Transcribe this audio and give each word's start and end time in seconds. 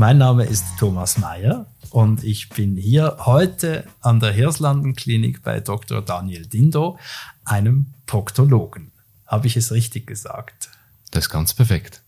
Mein 0.00 0.18
Name 0.18 0.44
ist 0.44 0.64
Thomas 0.78 1.18
Mayer 1.18 1.66
und 1.90 2.22
ich 2.22 2.50
bin 2.50 2.76
hier 2.76 3.16
heute 3.26 3.84
an 4.00 4.20
der 4.20 4.30
Hirslanden 4.30 4.94
Klinik 4.94 5.42
bei 5.42 5.58
Dr. 5.58 6.02
Daniel 6.02 6.46
Dindo, 6.46 7.00
einem 7.44 7.94
Proktologen. 8.06 8.92
Habe 9.26 9.48
ich 9.48 9.56
es 9.56 9.72
richtig 9.72 10.06
gesagt? 10.06 10.70
Das 11.10 11.24
ist 11.24 11.30
ganz 11.30 11.52
perfekt. 11.52 12.02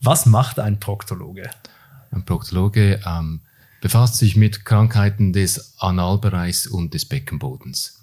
Was 0.00 0.24
macht 0.24 0.58
ein 0.60 0.80
Proktologe? 0.80 1.50
Ein 2.10 2.24
Proktologe 2.24 3.02
ähm, 3.04 3.42
befasst 3.82 4.16
sich 4.16 4.34
mit 4.34 4.64
Krankheiten 4.64 5.34
des 5.34 5.74
Analbereichs 5.78 6.66
und 6.66 6.94
des 6.94 7.04
Beckenbodens. 7.04 8.02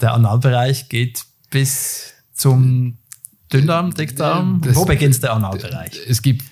Der 0.00 0.14
Analbereich 0.14 0.88
geht 0.88 1.24
bis 1.50 2.14
zum 2.32 2.98
Dünndarm, 3.52 3.92
Dickdarm. 3.92 4.60
Das, 4.60 4.76
Wo 4.76 4.84
beginnt 4.84 5.20
der 5.20 5.32
Analbereich? 5.32 6.00
Es 6.06 6.22
gibt 6.22 6.44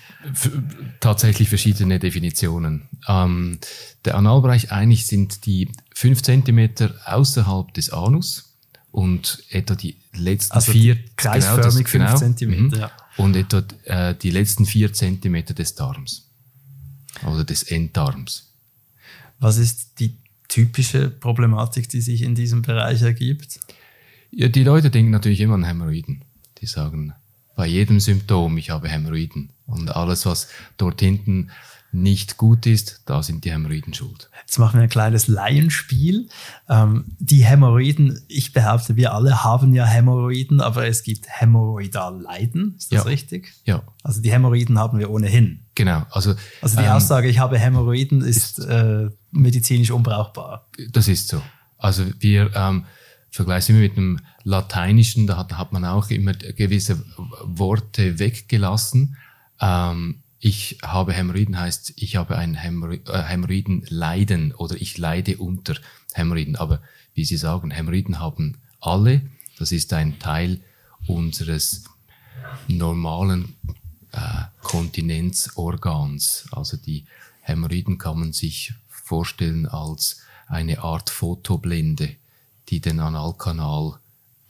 tatsächlich 0.99 1.49
verschiedene 1.49 1.99
Definitionen. 1.99 2.89
Ähm, 3.07 3.59
der 4.05 4.15
Analbereich 4.15 4.71
eigentlich 4.71 5.07
sind 5.07 5.45
die 5.45 5.69
fünf 5.93 6.21
Zentimeter 6.21 6.93
außerhalb 7.05 7.73
des 7.73 7.91
Anus 7.91 8.55
und 8.91 9.43
etwa 9.49 9.75
die 9.75 9.97
letzten 10.13 10.53
also 10.53 10.71
vier 10.71 10.97
kreisförmig 11.15 11.85
genau, 11.85 12.07
fünf 12.07 12.19
Zentimeter. 12.19 12.75
Mhm, 12.75 12.81
ja. 12.81 12.91
Und 13.17 13.35
etwa 13.35 13.63
äh, 13.83 14.15
die 14.15 14.31
letzten 14.31 14.65
vier 14.65 14.93
Zentimeter 14.93 15.53
des 15.53 15.75
Darms 15.75 16.27
oder 17.25 17.43
des 17.43 17.63
Enddarms. 17.63 18.51
Was 19.39 19.57
ist 19.57 19.99
die 19.99 20.17
typische 20.47 21.09
Problematik, 21.09 21.89
die 21.89 22.01
sich 22.01 22.21
in 22.21 22.35
diesem 22.35 22.61
Bereich 22.61 23.01
ergibt? 23.01 23.59
Ja, 24.31 24.47
die 24.47 24.63
Leute 24.63 24.89
denken 24.89 25.11
natürlich 25.11 25.41
immer 25.41 25.55
an 25.55 25.63
Hämorrhoiden. 25.63 26.23
Die 26.59 26.65
sagen 26.65 27.13
bei 27.55 27.67
jedem 27.67 27.99
Symptom, 27.99 28.57
ich 28.57 28.69
habe 28.69 28.89
Hämorrhoiden. 28.89 29.49
Und 29.65 29.95
alles, 29.95 30.25
was 30.25 30.47
dort 30.77 30.99
hinten 30.99 31.49
nicht 31.95 32.37
gut 32.37 32.65
ist, 32.65 33.01
da 33.05 33.23
sind 33.23 33.45
die 33.45 33.51
Hämorrhoiden 33.51 33.93
schuld. 33.93 34.29
Jetzt 34.41 34.59
machen 34.59 34.77
wir 34.77 34.83
ein 34.83 34.89
kleines 34.89 35.27
Laienspiel. 35.27 36.27
Ähm, 36.69 37.05
die 37.19 37.45
Hämorrhoiden, 37.45 38.21
ich 38.27 38.53
behaupte, 38.53 38.95
wir 38.95 39.13
alle 39.13 39.43
haben 39.43 39.73
ja 39.73 39.85
Hämorrhoiden, 39.85 40.61
aber 40.61 40.87
es 40.87 41.03
gibt 41.03 41.25
Hämorrhoidalleiden. 41.27 42.75
Ist 42.77 42.91
das 42.91 42.97
ja. 42.97 43.01
richtig? 43.03 43.53
Ja. 43.63 43.83
Also 44.03 44.21
die 44.21 44.31
Hämorrhoiden 44.31 44.77
haben 44.77 44.99
wir 44.99 45.09
ohnehin. 45.09 45.61
Genau. 45.73 46.05
Also, 46.11 46.35
also 46.61 46.77
die 46.77 46.83
ähm, 46.85 46.91
Aussage, 46.91 47.29
ich 47.29 47.39
habe 47.39 47.57
Hämorrhoiden, 47.57 48.21
ist, 48.21 48.59
ist 48.59 48.65
äh, 48.67 49.09
medizinisch 49.31 49.91
unbrauchbar. 49.91 50.67
Das 50.91 51.07
ist 51.07 51.29
so. 51.29 51.41
Also 51.77 52.03
wir 52.19 52.53
ähm, 52.55 52.85
vergleichen 53.29 53.79
mit 53.79 53.95
dem 53.95 54.19
Lateinischen, 54.43 55.27
da 55.27 55.37
hat, 55.37 55.53
hat 55.57 55.71
man 55.71 55.85
auch 55.85 56.09
immer 56.09 56.33
gewisse 56.33 57.03
Worte 57.43 58.19
weggelassen. 58.19 59.17
Ähm, 59.59 60.21
ich 60.39 60.77
habe 60.83 61.13
Hämorrhoiden 61.13 61.57
heißt, 61.57 61.93
ich 61.95 62.17
habe 62.17 62.37
ein 62.37 62.55
äh, 62.55 62.57
Hämorrhoidenleiden 62.59 64.53
oder 64.53 64.75
ich 64.75 64.97
leide 64.97 65.37
unter 65.37 65.75
Hämorrhoiden. 66.13 66.55
Aber 66.55 66.81
wie 67.13 67.25
Sie 67.25 67.37
sagen, 67.37 67.71
Hämorrhoiden 67.71 68.19
haben 68.19 68.57
alle. 68.79 69.21
Das 69.57 69.71
ist 69.71 69.93
ein 69.93 70.19
Teil 70.19 70.61
unseres 71.07 71.85
normalen 72.67 73.55
äh, 74.11 74.43
Kontinenzorgans. 74.61 76.47
Also 76.51 76.77
die 76.77 77.05
Hämorrhoiden 77.41 77.97
kann 77.97 78.19
man 78.19 78.33
sich 78.33 78.73
vorstellen 78.87 79.67
als 79.67 80.21
eine 80.47 80.83
Art 80.83 81.09
Fotoblende, 81.09 82.15
die 82.69 82.81
den 82.81 82.99
Analkanal 82.99 83.99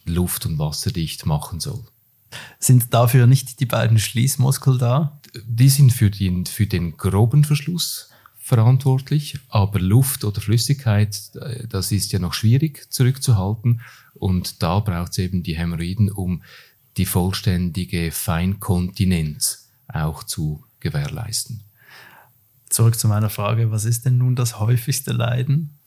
luft- 0.06 0.46
und 0.46 0.60
wasserdicht 0.60 1.26
machen 1.26 1.60
soll. 1.60 1.84
Sind 2.60 2.94
dafür 2.94 3.28
nicht 3.28 3.60
die 3.60 3.66
beiden 3.66 4.00
Schließmuskel 4.00 4.78
da? 4.78 5.20
Die 5.46 5.70
sind 5.70 5.92
für 5.92 6.10
den, 6.10 6.46
für 6.46 6.68
den 6.68 6.98
groben 6.98 7.44
Verschluss 7.44 8.10
verantwortlich, 8.46 9.40
aber 9.50 9.80
Luft 9.80 10.24
oder 10.24 10.40
Flüssigkeit, 10.40 11.20
äh, 11.42 11.68
das 11.68 11.92
ist 11.92 12.12
ja 12.12 12.20
noch 12.20 12.34
schwierig 12.34 12.92
zurückzuhalten 12.92 13.82
und 14.14 14.62
da 14.62 14.80
braucht 14.80 15.14
es 15.14 15.18
eben 15.18 15.42
die 15.42 15.58
Hämorrhoiden, 15.58 16.12
um 16.12 16.44
die 16.98 17.08
vollständige 17.08 18.12
Feinkontinenz 18.12 19.70
auch 19.88 20.24
zu 20.24 20.64
gewährleisten. 20.80 21.64
Zurück 22.70 23.00
zu 23.00 23.08
meiner 23.08 23.30
Frage, 23.30 23.72
was 23.72 23.86
ist 23.86 24.06
denn 24.06 24.20
nun 24.20 24.36
das 24.36 24.60
häufigste 24.60 25.12
Leiden? 25.12 25.78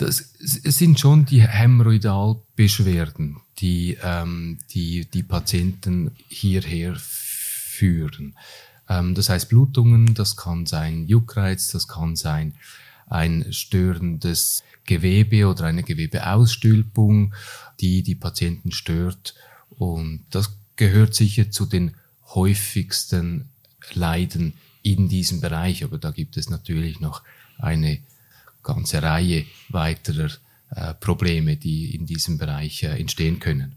Das 0.00 0.32
sind 0.38 0.98
schon 0.98 1.26
die 1.26 1.42
Hämorrhoidalbeschwerden, 1.46 3.36
die, 3.58 3.98
ähm, 4.02 4.58
die 4.70 5.04
die 5.04 5.22
Patienten 5.22 6.12
hierher 6.26 6.96
führen. 6.96 8.34
Ähm, 8.88 9.14
das 9.14 9.28
heißt 9.28 9.50
Blutungen, 9.50 10.14
das 10.14 10.38
kann 10.38 10.64
sein 10.64 11.06
Juckreiz, 11.06 11.70
das 11.72 11.86
kann 11.86 12.16
sein 12.16 12.54
ein 13.08 13.52
störendes 13.52 14.64
Gewebe 14.86 15.46
oder 15.46 15.66
eine 15.66 15.82
Gewebeausstülpung, 15.82 17.34
die 17.80 18.02
die 18.02 18.14
Patienten 18.14 18.72
stört. 18.72 19.34
Und 19.68 20.24
das 20.30 20.56
gehört 20.76 21.14
sicher 21.14 21.50
zu 21.50 21.66
den 21.66 21.94
häufigsten 22.34 23.50
Leiden 23.92 24.54
in 24.80 25.10
diesem 25.10 25.42
Bereich. 25.42 25.84
Aber 25.84 25.98
da 25.98 26.10
gibt 26.10 26.38
es 26.38 26.48
natürlich 26.48 27.00
noch 27.00 27.22
eine 27.58 28.00
ganze 28.62 29.02
Reihe 29.02 29.44
weiterer 29.68 30.30
äh, 30.70 30.94
Probleme, 30.94 31.56
die 31.56 31.94
in 31.94 32.06
diesem 32.06 32.38
Bereich 32.38 32.82
äh, 32.82 32.98
entstehen 32.98 33.40
können. 33.40 33.76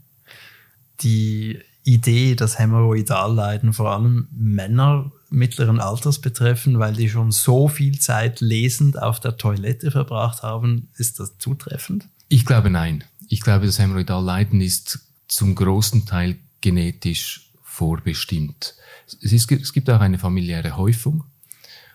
Die 1.00 1.58
Idee, 1.84 2.34
dass 2.34 2.58
Hämorrhoidalleiden 2.58 3.72
vor 3.72 3.90
allem 3.90 4.28
Männer 4.32 5.12
mittleren 5.28 5.80
Alters 5.80 6.20
betreffen, 6.20 6.78
weil 6.78 6.94
die 6.94 7.08
schon 7.08 7.32
so 7.32 7.68
viel 7.68 7.98
Zeit 7.98 8.40
lesend 8.40 9.00
auf 9.00 9.20
der 9.20 9.36
Toilette 9.36 9.90
verbracht 9.90 10.42
haben, 10.42 10.88
ist 10.96 11.20
das 11.20 11.36
zutreffend? 11.38 12.08
Ich 12.28 12.46
glaube 12.46 12.70
nein. 12.70 13.04
Ich 13.28 13.40
glaube, 13.40 13.66
das 13.66 13.78
Hämorrhoidalleiden 13.78 14.60
ist 14.60 15.00
zum 15.28 15.54
großen 15.54 16.06
Teil 16.06 16.36
genetisch 16.60 17.50
vorbestimmt. 17.62 18.74
Es, 19.20 19.32
ist, 19.32 19.50
es 19.50 19.72
gibt 19.72 19.90
auch 19.90 20.00
eine 20.00 20.18
familiäre 20.18 20.76
Häufung 20.76 21.24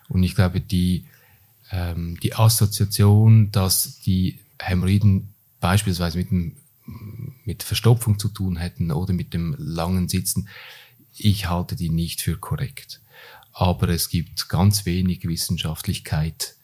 und 0.08 0.22
ich 0.22 0.34
glaube, 0.34 0.60
die 0.60 1.06
ähm, 1.70 2.18
die 2.20 2.34
Assoziation, 2.34 3.50
dass 3.52 4.00
die 4.00 4.38
Hämorrhoiden 4.58 5.32
beispielsweise 5.60 6.18
mit, 6.18 6.30
dem, 6.30 6.56
mit 7.44 7.62
Verstopfung 7.62 8.18
zu 8.18 8.28
tun 8.28 8.56
hätten 8.56 8.90
oder 8.90 9.12
mit 9.12 9.34
dem 9.34 9.54
langen 9.58 10.08
Sitzen, 10.08 10.48
ich 11.16 11.48
halte 11.48 11.76
die 11.76 11.90
nicht 11.90 12.22
für 12.22 12.36
korrekt. 12.36 13.00
Aber 13.52 13.88
es 13.88 14.08
gibt 14.08 14.48
ganz 14.48 14.86
wenig 14.86 15.26
Wissenschaftlichkeit 15.26 16.54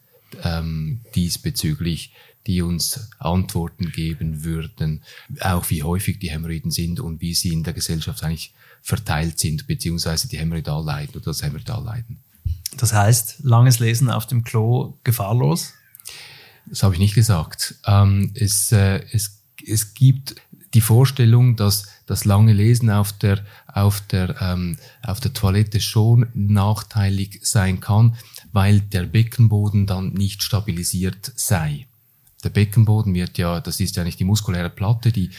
ähm, 0.43 1.01
diesbezüglich, 1.15 2.11
die 2.47 2.61
uns 2.61 3.09
Antworten 3.19 3.91
geben 3.91 4.43
würden, 4.43 5.03
auch 5.41 5.69
wie 5.69 5.83
häufig 5.83 6.19
die 6.19 6.31
Hämorrhoiden 6.31 6.71
sind 6.71 6.99
und 6.99 7.21
wie 7.21 7.33
sie 7.33 7.49
in 7.49 7.63
der 7.63 7.73
Gesellschaft 7.73 8.23
eigentlich 8.23 8.53
verteilt 8.81 9.37
sind, 9.37 9.67
beziehungsweise 9.67 10.29
die 10.29 10.37
Hämorrhoidalleiden 10.37 11.15
oder 11.15 11.25
das 11.25 11.43
Hämorrhoidalleiden. 11.43 12.19
Das 12.75 12.93
heißt, 12.93 13.43
langes 13.43 13.79
Lesen 13.79 14.09
auf 14.09 14.27
dem 14.27 14.43
Klo 14.43 14.97
gefahrlos? 15.03 15.73
Das 16.65 16.83
habe 16.83 16.95
ich 16.95 16.99
nicht 16.99 17.15
gesagt. 17.15 17.75
Ähm, 17.85 18.31
es, 18.35 18.71
äh, 18.71 19.03
es, 19.11 19.41
es 19.65 19.93
gibt 19.93 20.35
die 20.73 20.81
Vorstellung, 20.81 21.55
dass 21.55 21.87
das 22.05 22.25
lange 22.25 22.53
Lesen 22.53 22.89
auf 22.89 23.13
der, 23.13 23.43
auf 23.67 24.01
der, 24.01 24.41
ähm, 24.41 24.77
auf 25.01 25.19
der 25.19 25.33
Toilette 25.33 25.79
schon 25.79 26.27
nachteilig 26.33 27.39
sein 27.43 27.79
kann, 27.79 28.15
weil 28.51 28.81
der 28.81 29.03
Beckenboden 29.03 29.87
dann 29.87 30.13
nicht 30.13 30.43
stabilisiert 30.43 31.31
sei. 31.35 31.86
Der 32.43 32.49
Beckenboden 32.49 33.13
wird 33.15 33.37
ja, 33.37 33.59
das 33.59 33.79
ist 33.79 33.95
ja 33.95 34.03
nicht 34.03 34.19
die 34.19 34.23
muskuläre 34.23 34.69
Platte, 34.69 35.11
die 35.11 35.31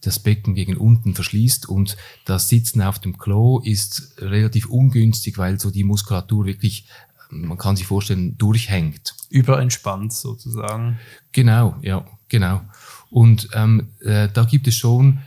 das 0.00 0.18
Becken 0.18 0.54
gegen 0.54 0.76
unten 0.76 1.14
verschließt 1.14 1.68
und 1.68 1.96
das 2.24 2.48
Sitzen 2.48 2.80
auf 2.80 2.98
dem 2.98 3.18
Klo 3.18 3.60
ist 3.60 4.14
relativ 4.18 4.66
ungünstig, 4.66 5.36
weil 5.36 5.60
so 5.60 5.70
die 5.70 5.84
Muskulatur 5.84 6.46
wirklich, 6.46 6.86
man 7.30 7.58
kann 7.58 7.76
sich 7.76 7.86
vorstellen, 7.86 8.38
durchhängt. 8.38 9.14
Überentspannt 9.28 10.12
sozusagen. 10.12 10.98
Genau, 11.32 11.76
ja, 11.82 12.06
genau. 12.28 12.62
Und 13.10 13.48
ähm, 13.52 13.88
äh, 14.00 14.28
da 14.32 14.44
gibt 14.44 14.66
es 14.66 14.76
schon 14.76 15.18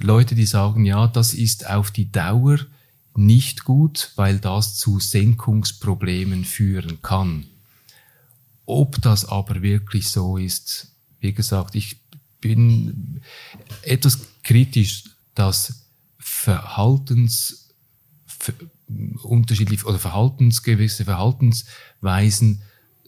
Leute, 0.00 0.34
die 0.34 0.46
sagen, 0.46 0.84
ja, 0.84 1.06
das 1.06 1.32
ist 1.32 1.68
auf 1.68 1.90
die 1.90 2.12
Dauer 2.12 2.58
nicht 3.14 3.64
gut, 3.64 4.12
weil 4.16 4.38
das 4.38 4.76
zu 4.76 5.00
Senkungsproblemen 5.00 6.44
führen 6.44 7.00
kann. 7.02 7.46
Ob 8.70 9.00
das 9.00 9.24
aber 9.24 9.62
wirklich 9.62 10.10
so 10.10 10.36
ist, 10.36 10.88
wie 11.20 11.32
gesagt, 11.32 11.74
ich 11.74 11.96
bin 12.38 13.22
etwas 13.80 14.18
kritisch, 14.42 15.04
dass 15.34 15.86
Verhaltens, 16.18 17.70
unterschiedliche 19.22 19.86
oder 19.86 19.98
Verhaltens, 19.98 20.62
gewisse 20.62 21.06
Verhaltensweisen 21.06 22.60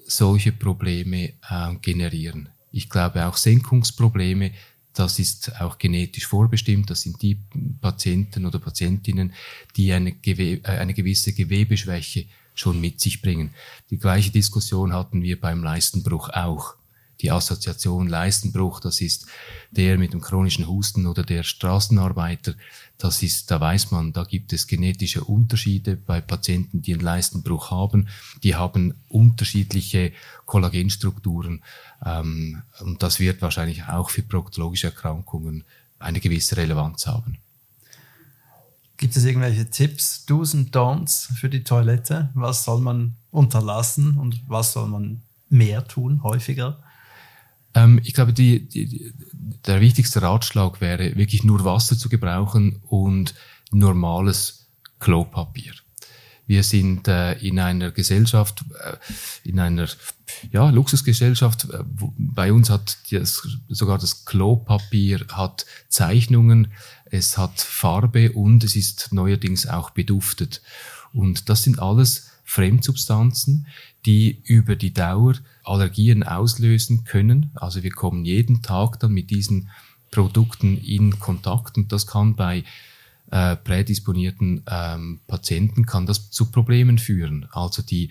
solche 0.06 0.52
Probleme 0.52 1.34
äh, 1.50 1.74
generieren. 1.82 2.48
Ich 2.72 2.88
glaube 2.88 3.26
auch 3.26 3.36
Senkungsprobleme, 3.36 4.52
das 4.94 5.18
ist 5.18 5.60
auch 5.60 5.76
genetisch 5.76 6.26
vorbestimmt. 6.26 6.88
Das 6.88 7.02
sind 7.02 7.20
die 7.20 7.38
Patienten 7.82 8.46
oder 8.46 8.58
Patientinnen, 8.58 9.34
die 9.76 9.92
eine, 9.92 10.12
Gewe 10.12 10.64
äh, 10.64 10.78
eine 10.78 10.94
gewisse 10.94 11.34
Gewebeschwäche 11.34 12.24
schon 12.55 12.81
mit 12.81 13.00
sich 13.00 13.23
bringen. 13.23 13.55
Die 13.91 13.99
gleiche 13.99 14.31
Diskussion 14.31 14.93
hatten 14.93 15.23
wir 15.23 15.41
beim 15.41 15.62
Leistenbruch 15.62 16.31
auch 16.31 16.75
die 17.20 17.31
Assoziation 17.31 18.08
Leistenbruch, 18.08 18.81
das 18.81 19.00
ist 19.00 19.26
der 19.70 19.99
mit 19.99 20.12
dem 20.12 20.20
chronischen 20.20 20.67
Husten 20.67 21.06
oder 21.06 21.23
der 21.23 21.43
Straßenarbeiter, 21.43 22.55
das 22.99 23.23
ist, 23.23 23.50
da 23.50 23.61
weiß 23.61 23.91
man, 23.93 24.12
da 24.12 24.25
gibt 24.25 24.52
es 24.52 24.67
genetische 24.67 25.25
Unterschiede 25.25 25.97
bei 25.97 26.20
Patienten, 26.20 26.82
die 26.82 26.93
einen 26.93 27.02
Leistenbruch 27.02 27.70
haben. 27.70 28.08
Die 28.43 28.56
haben 28.56 28.94
unterschiedliche 29.08 30.12
Kollagenstrukturen 30.44 31.62
ähm, 32.05 32.62
und 32.81 33.03
das 33.03 33.19
wird 33.19 33.41
wahrscheinlich 33.41 33.85
auch 33.85 34.11
für 34.11 34.23
proktologische 34.23 34.88
Erkrankungen 34.88 35.64
eine 35.99 36.20
gewisse 36.20 36.56
Relevanz 36.56 37.06
haben. 37.06 37.38
Gibt 39.00 39.17
es 39.17 39.25
irgendwelche 39.25 39.70
Tipps, 39.70 40.26
Do's 40.26 40.52
und 40.52 40.76
Don'ts 40.76 41.32
für 41.32 41.49
die 41.49 41.64
Toilette? 41.64 42.29
Was 42.35 42.64
soll 42.64 42.82
man 42.82 43.17
unterlassen 43.31 44.19
und 44.19 44.43
was 44.47 44.75
soll 44.75 44.88
man 44.88 45.23
mehr 45.49 45.88
tun, 45.88 46.23
häufiger? 46.23 46.82
Ähm, 47.73 47.99
ich 48.05 48.12
glaube, 48.12 48.35
die, 48.35 48.69
die, 48.69 49.14
der 49.64 49.81
wichtigste 49.81 50.20
Ratschlag 50.20 50.82
wäre, 50.82 51.17
wirklich 51.17 51.44
nur 51.44 51.64
Wasser 51.64 51.97
zu 51.97 52.11
gebrauchen 52.11 52.82
und 52.88 53.35
normales 53.70 54.67
Klopapier. 54.99 55.73
Wir 56.50 56.64
sind 56.64 57.06
äh, 57.06 57.35
in 57.35 57.61
einer 57.61 57.93
Gesellschaft, 57.93 58.64
äh, 58.82 58.97
in 59.49 59.61
einer 59.61 59.87
ja, 60.50 60.69
Luxusgesellschaft. 60.70 61.70
Äh, 61.70 61.85
bei 62.19 62.52
uns 62.52 62.70
hat 62.70 62.99
das, 63.12 63.47
sogar 63.69 63.99
das 63.99 64.25
Klopapier 64.25 65.25
hat 65.31 65.64
Zeichnungen, 65.88 66.73
es 67.05 67.38
hat 67.38 67.61
Farbe 67.61 68.32
und 68.32 68.64
es 68.64 68.75
ist 68.75 69.12
neuerdings 69.12 69.69
auch 69.69 69.91
beduftet. 69.91 70.61
Und 71.12 71.49
das 71.49 71.62
sind 71.62 71.79
alles 71.79 72.31
Fremdsubstanzen, 72.43 73.69
die 74.05 74.43
über 74.44 74.75
die 74.75 74.93
Dauer 74.93 75.35
Allergien 75.62 76.25
auslösen 76.25 77.05
können. 77.05 77.53
Also 77.55 77.85
wir 77.85 77.93
kommen 77.93 78.25
jeden 78.25 78.61
Tag 78.61 78.99
dann 78.99 79.12
mit 79.12 79.31
diesen 79.31 79.70
Produkten 80.11 80.79
in 80.79 81.20
Kontakt 81.20 81.76
und 81.76 81.93
das 81.93 82.08
kann 82.08 82.35
bei 82.35 82.64
äh, 83.31 83.56
prädisponierten 83.56 84.65
ähm, 84.69 85.21
Patienten 85.27 85.87
kann 85.87 86.06
das 86.06 86.31
zu 86.31 86.50
Problemen 86.50 86.99
führen. 86.99 87.49
Also 87.53 87.82
die, 87.82 88.11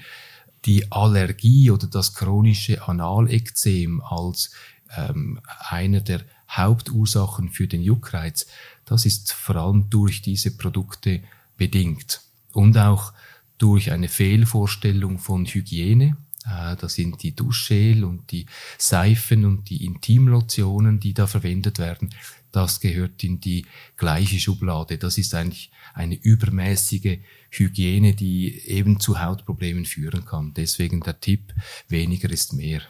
die 0.66 0.92
Allergie 0.92 1.72
oder 1.72 1.88
das 1.88 2.14
chronische 2.14 2.88
Analekzem 2.88 4.02
als 4.02 4.52
ähm, 4.96 5.40
einer 5.70 6.02
der 6.02 6.22
Hauptursachen 6.50 7.50
für 7.50 7.68
den 7.68 7.82
Juckreiz, 7.82 8.48
das 8.86 9.06
ist 9.06 9.34
vor 9.34 9.56
allem 9.58 9.90
durch 9.90 10.22
diese 10.22 10.58
Produkte 10.58 11.22
bedingt. 11.58 12.22
Und 12.54 12.78
auch 12.78 13.14
durch 13.60 13.92
eine 13.92 14.08
Fehlvorstellung 14.08 15.20
von 15.20 15.46
Hygiene. 15.46 16.18
Äh, 16.46 16.76
das 16.76 16.96
sind 16.96 17.22
die 17.24 17.36
Duschgel 17.36 18.04
und 18.04 18.32
die 18.32 18.46
Seifen 18.78 19.46
und 19.46 19.70
die 19.70 19.86
Intimlotionen, 19.86 21.00
die 21.00 21.14
da 21.14 21.28
verwendet 21.28 21.80
werden. 21.80 22.10
Das 22.52 22.80
gehört 22.80 23.24
in 23.24 23.40
die 23.40 23.66
gleiche 23.98 24.40
Schublade. 24.40 24.98
Das 24.98 25.18
ist 25.18 25.36
eigentlich 25.36 25.72
eine 25.94 26.16
übermäßige 26.16 27.20
Hygiene, 27.52 28.16
die 28.16 28.60
eben 28.68 29.00
zu 29.00 29.22
Hautproblemen 29.22 29.86
führen 29.86 30.26
kann. 30.26 30.54
Deswegen 30.56 31.02
der 31.02 31.20
Tipp, 31.20 31.54
weniger 31.88 32.30
ist 32.30 32.54
mehr. 32.54 32.82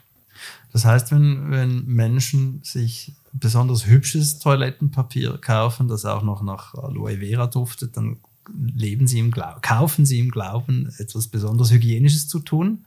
Das 0.72 0.84
heißt, 0.84 1.12
wenn, 1.12 1.50
wenn 1.50 1.84
Menschen 1.86 2.62
sich 2.62 3.12
besonders 3.32 3.86
hübsches 3.86 4.38
Toilettenpapier 4.38 5.38
kaufen, 5.38 5.88
das 5.88 6.04
auch 6.04 6.22
noch 6.22 6.42
nach 6.42 6.74
Aloe 6.74 7.18
Vera 7.18 7.46
duftet, 7.46 7.96
dann 7.96 8.18
leben 8.52 9.06
sie 9.06 9.18
im 9.18 9.30
Glauben, 9.30 9.60
kaufen 9.60 10.06
sie 10.06 10.18
im 10.18 10.30
Glauben, 10.30 10.92
etwas 10.98 11.28
besonders 11.28 11.70
Hygienisches 11.70 12.28
zu 12.28 12.40
tun, 12.40 12.86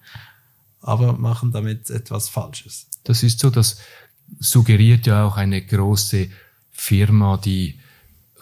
aber 0.83 1.13
machen 1.13 1.51
damit 1.51 1.89
etwas 1.89 2.29
Falsches. 2.29 2.87
Das 3.03 3.23
ist 3.23 3.39
so, 3.39 3.49
das 3.49 3.79
suggeriert 4.39 5.07
ja 5.07 5.25
auch 5.25 5.37
eine 5.37 5.61
große 5.61 6.29
Firma, 6.71 7.37
die 7.37 7.79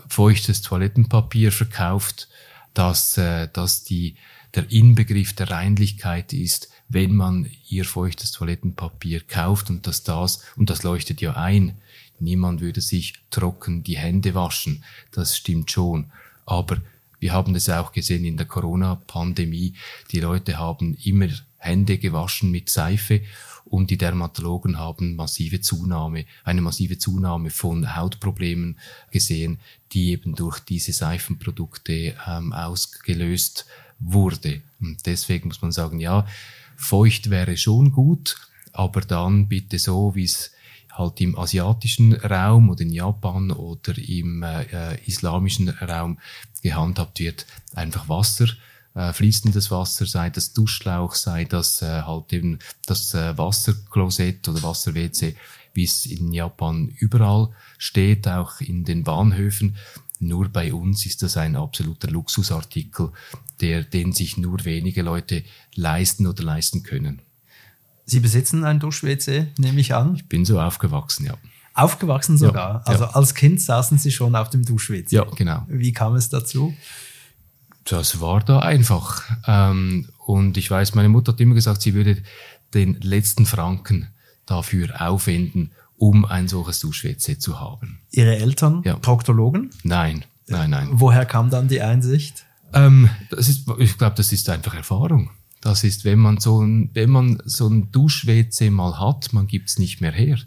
feuchtes 0.10 0.62
Toilettenpapier 0.62 1.52
verkauft, 1.52 2.28
dass, 2.74 3.18
äh, 3.18 3.48
dass 3.52 3.84
die, 3.84 4.16
der 4.56 4.70
Inbegriff 4.72 5.34
der 5.34 5.50
Reinlichkeit 5.50 6.34
ist, 6.34 6.70
wenn 6.90 7.16
man 7.16 7.50
ihr 7.70 7.86
feuchtes 7.86 8.32
Toilettenpapier 8.32 9.22
kauft 9.22 9.70
und 9.70 9.88
dass 9.88 10.04
das, 10.04 10.44
und 10.58 10.70
das 10.70 10.84
leuchtet 10.84 11.22
ja 11.22 11.34
ein, 11.34 11.78
niemand 12.20 12.60
würde 12.60 12.82
sich 12.82 13.14
trocken 13.30 13.84
die 13.84 13.98
Hände 13.98 14.36
waschen, 14.36 14.84
das 15.12 15.38
stimmt 15.38 15.72
schon. 15.72 16.12
Aber 16.46 16.78
wir 17.20 17.34
haben 17.34 17.54
das 17.54 17.70
auch 17.70 17.92
gesehen 17.92 18.26
in 18.26 18.36
der 18.36 18.48
Corona-Pandemie. 18.48 19.76
Die 20.12 20.20
Leute 20.20 20.58
haben 20.58 20.98
immer 21.04 21.30
Hände 21.62 21.98
gewaschen 21.98 22.52
mit 22.52 22.70
Seife 22.70 23.22
und 23.66 23.90
die 23.92 23.98
Dermatologen 23.98 24.80
haben 24.80 25.16
massive 25.16 25.62
Zunahme, 25.62 26.26
eine 26.44 26.62
massive 26.62 26.98
Zunahme 26.98 27.52
von 27.52 27.96
Hautproblemen 27.96 28.80
gesehen, 29.12 29.60
die 29.94 30.10
eben 30.12 30.36
durch 30.36 30.60
diese 30.60 30.92
Seifenprodukte 30.92 32.16
ähm, 32.28 32.52
ausgelöst 32.52 33.68
wurde. 34.00 34.62
Und 34.82 35.06
deswegen 35.06 35.50
muss 35.50 35.62
man 35.62 35.72
sagen, 35.72 36.00
ja, 36.00 36.26
feucht 36.76 37.30
wäre 37.30 37.56
schon 37.56 37.92
gut, 37.92 38.36
aber 38.74 39.02
dann 39.02 39.48
bitte 39.48 39.78
so, 39.78 40.16
wie 40.16 40.24
es 40.24 40.52
halt 40.92 41.22
im 41.22 41.38
asiatischen 41.38 42.14
Raum 42.14 42.70
oder 42.70 42.82
in 42.82 42.92
Japan 42.92 43.52
oder 43.52 43.98
im 43.98 44.44
äh, 44.44 44.64
äh, 44.64 44.98
islamischen 45.06 45.70
Raum 45.70 46.18
gehandhabt 46.62 47.20
wird, 47.20 47.46
einfach 47.76 48.10
Wasser, 48.10 48.48
äh, 48.94 49.14
fließendes 49.14 49.72
Wasser, 49.72 50.06
sei 50.06 50.30
das 50.30 50.54
Duschschlauch, 50.54 51.16
sei 51.16 51.46
das 51.46 51.82
äh, 51.82 52.02
halt 52.04 52.34
eben 52.34 52.60
das 52.86 53.14
äh, 53.14 53.38
Wasserklosett 53.38 54.48
oder 54.48 54.62
Wasser-WC, 54.64 55.36
wie 55.74 55.84
es 55.84 56.06
in 56.06 56.34
Japan 56.34 56.90
überall 57.00 57.50
steht, 57.78 58.28
auch 58.28 58.60
in 58.60 58.84
den 58.84 59.04
Bahnhöfen. 59.04 59.78
Nur 60.20 60.50
bei 60.50 60.74
uns 60.74 61.06
ist 61.06 61.24
das 61.24 61.38
ein 61.38 61.56
absoluter 61.56 62.10
Luxusartikel, 62.10 63.12
der, 63.60 63.84
den 63.84 64.12
sich 64.12 64.38
nur 64.38 64.64
wenige 64.66 65.02
Leute 65.02 65.44
leisten 65.76 66.28
oder 66.28 66.44
leisten 66.44 66.84
können. 66.84 67.22
Sie 68.06 68.20
besitzen 68.20 68.64
ein 68.66 68.80
Dusch-WC, 68.80 69.48
nehme 69.58 69.80
ich 69.80 69.96
an. 69.96 70.16
Ich 70.16 70.28
bin 70.28 70.46
so 70.46 70.60
aufgewachsen, 70.60 71.26
ja. 71.26 71.36
Aufgewachsen 71.74 72.38
sogar? 72.38 72.84
Ja, 72.86 72.92
also 72.92 73.06
ja. 73.06 73.12
als 73.12 73.34
Kind 73.34 73.62
saßen 73.62 73.98
Sie 73.98 74.12
schon 74.12 74.36
auf 74.36 74.50
dem 74.50 74.66
Dusch-WC? 74.66 75.16
Ja, 75.16 75.24
genau. 75.24 75.64
Wie 75.70 75.94
kam 75.94 76.16
es 76.16 76.28
dazu? 76.28 76.74
Das 77.86 78.22
war 78.22 78.42
da 78.42 78.60
einfach. 78.60 79.24
Ähm, 79.48 80.10
und 80.26 80.58
ich 80.58 80.70
weiß, 80.70 80.96
meine 80.96 81.10
Mutter 81.10 81.34
hat 81.34 81.42
immer 81.42 81.56
gesagt, 81.56 81.82
sie 81.82 81.94
würde 81.94 82.22
den 82.74 83.00
letzten 83.02 83.46
Franken 83.46 84.08
dafür 84.46 85.02
aufwenden, 85.02 85.72
um 85.98 86.26
ein 86.26 86.48
solches 86.48 86.80
Dusch-WC 86.80 87.40
zu 87.40 87.60
haben. 87.60 88.00
Ihre 88.12 88.38
Eltern 88.38 88.82
ja. 88.86 88.96
Proktologen? 88.96 89.72
Nein, 89.84 90.26
nein, 90.48 90.70
nein. 90.70 90.90
Woher 90.94 91.26
kam 91.26 91.50
dann 91.50 91.68
die 91.68 91.82
Einsicht? 91.82 92.46
Ähm, 92.74 93.10
das 93.30 93.50
ist, 93.50 93.68
ich 93.80 93.98
glaube, 93.98 94.16
das 94.16 94.32
ist 94.32 94.50
einfach 94.50 94.74
Erfahrung. 94.74 95.30
Das 95.60 95.84
ist, 95.84 96.06
wenn 96.06 96.20
man 96.20 96.40
so 96.40 96.62
ein, 96.62 96.90
wenn 96.94 97.10
man 97.10 97.42
so 97.46 97.68
ein 97.68 97.92
Dusch-WC 97.92 98.72
mal 98.72 99.00
hat, 99.00 99.32
man 99.34 99.48
gibt's 99.48 99.78
nicht 99.78 100.02
mehr 100.02 100.12
her. 100.12 100.38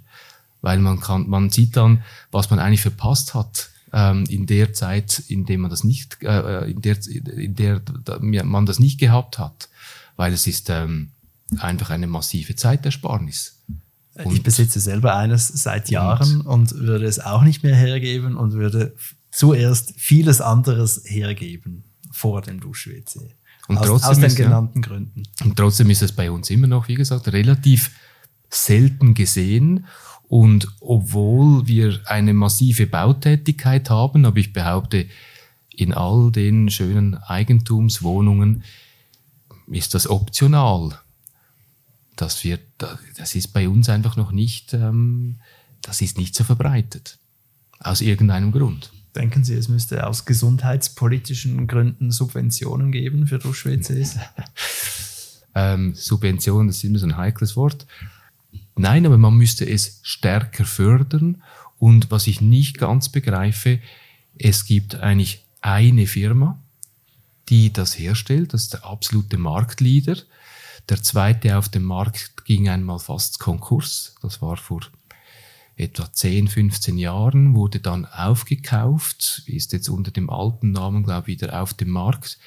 Weil 0.60 0.78
man 0.78 0.98
kann, 0.98 1.28
man 1.28 1.50
sieht 1.50 1.76
dann, 1.76 2.02
was 2.32 2.50
man 2.50 2.58
eigentlich 2.58 2.80
verpasst 2.80 3.34
hat 3.34 3.70
ähm, 3.94 4.24
in 4.28 4.46
der 4.46 4.72
Zeit, 4.72 5.22
in 5.28 5.46
der 5.46 5.56
man 5.56 5.70
das 5.70 5.84
nicht, 5.84 6.22
äh, 6.22 6.70
in 6.70 6.82
der, 6.82 6.98
in 7.36 7.54
der 7.54 7.80
man 8.44 8.66
das 8.66 8.80
nicht 8.80 8.98
gehabt 8.98 9.38
hat. 9.38 9.68
Weil 10.16 10.32
es 10.32 10.46
ist 10.46 10.68
ähm, 10.68 11.10
einfach 11.58 11.90
eine 11.90 12.08
massive 12.08 12.56
Zeitersparnis. 12.56 13.56
Und 14.14 14.34
ich 14.34 14.42
besitze 14.42 14.80
selber 14.80 15.16
eines 15.16 15.48
seit 15.48 15.90
Jahren 15.90 16.40
und, 16.42 16.72
und 16.72 16.80
würde 16.80 17.06
es 17.06 17.18
auch 17.18 17.42
nicht 17.42 17.62
mehr 17.62 17.74
hergeben 17.74 18.36
und 18.36 18.52
würde 18.52 18.94
zuerst 19.30 19.94
vieles 19.96 20.40
anderes 20.40 21.02
hergeben 21.04 21.84
vor 22.12 22.42
dem 22.42 22.60
Dusch-WC. 22.60 23.34
Und 23.66 23.78
aus, 23.78 23.86
trotzdem 23.86 24.10
aus 24.10 24.16
den 24.16 24.24
ist, 24.26 24.36
genannten 24.36 24.82
ja, 24.82 24.88
Gründen. 24.88 25.22
Und 25.42 25.56
trotzdem 25.56 25.90
ist 25.90 26.02
es 26.02 26.12
bei 26.12 26.30
uns 26.30 26.50
immer 26.50 26.66
noch, 26.66 26.86
wie 26.88 26.94
gesagt, 26.94 27.32
relativ 27.32 27.90
selten 28.50 29.14
gesehen. 29.14 29.86
Und 30.34 30.66
obwohl 30.80 31.68
wir 31.68 32.00
eine 32.06 32.34
massive 32.34 32.88
Bautätigkeit 32.88 33.88
haben, 33.88 34.24
aber 34.24 34.38
ich 34.38 34.52
behaupte, 34.52 35.06
in 35.70 35.94
all 35.94 36.32
den 36.32 36.70
schönen 36.70 37.14
Eigentumswohnungen 37.14 38.64
ist 39.68 39.94
das 39.94 40.10
optional. 40.10 40.98
Das 42.16 42.42
wird, 42.42 42.62
das 43.16 43.36
ist 43.36 43.52
bei 43.52 43.68
uns 43.68 43.88
einfach 43.88 44.16
noch 44.16 44.32
nicht, 44.32 44.74
ähm, 44.74 45.36
das 45.82 46.00
ist 46.00 46.18
nicht 46.18 46.34
so 46.34 46.42
verbreitet. 46.42 47.16
Aus 47.78 48.00
irgendeinem 48.00 48.50
Grund. 48.50 48.90
Denken 49.14 49.44
Sie, 49.44 49.54
es 49.54 49.68
müsste 49.68 50.04
aus 50.04 50.24
gesundheitspolitischen 50.24 51.68
Gründen 51.68 52.10
Subventionen 52.10 52.90
geben 52.90 53.28
für 53.28 53.38
Dusch-WCs? 53.38 54.18
ähm, 55.54 55.94
Subventionen, 55.94 56.66
das 56.66 56.78
ist 56.78 56.84
immer 56.84 56.98
so 56.98 57.06
ein 57.06 57.16
heikles 57.16 57.54
Wort. 57.54 57.86
Nein, 58.76 59.06
aber 59.06 59.18
man 59.18 59.34
müsste 59.34 59.68
es 59.68 60.00
stärker 60.02 60.64
fördern. 60.64 61.42
Und 61.78 62.10
was 62.10 62.26
ich 62.26 62.40
nicht 62.40 62.78
ganz 62.78 63.08
begreife, 63.08 63.80
es 64.36 64.66
gibt 64.66 64.96
eigentlich 64.96 65.44
eine 65.60 66.06
Firma, 66.06 66.58
die 67.48 67.72
das 67.72 67.98
herstellt, 67.98 68.52
das 68.52 68.64
ist 68.64 68.72
der 68.74 68.84
absolute 68.84 69.36
Marktleader. 69.38 70.16
Der 70.88 71.02
zweite 71.02 71.56
auf 71.56 71.68
dem 71.68 71.84
Markt 71.84 72.44
ging 72.44 72.68
einmal 72.68 72.98
fast 72.98 73.38
Konkurs, 73.38 74.16
das 74.22 74.42
war 74.42 74.56
vor 74.56 74.82
etwa 75.76 76.12
10, 76.12 76.48
15 76.48 76.98
Jahren, 76.98 77.54
wurde 77.54 77.80
dann 77.80 78.04
aufgekauft, 78.06 79.42
ist 79.46 79.72
jetzt 79.72 79.88
unter 79.88 80.10
dem 80.10 80.30
alten 80.30 80.72
Namen, 80.72 81.02
glaube 81.02 81.30
ich, 81.30 81.40
wieder 81.40 81.60
auf 81.60 81.74
dem 81.74 81.90
Markt. 81.90 82.38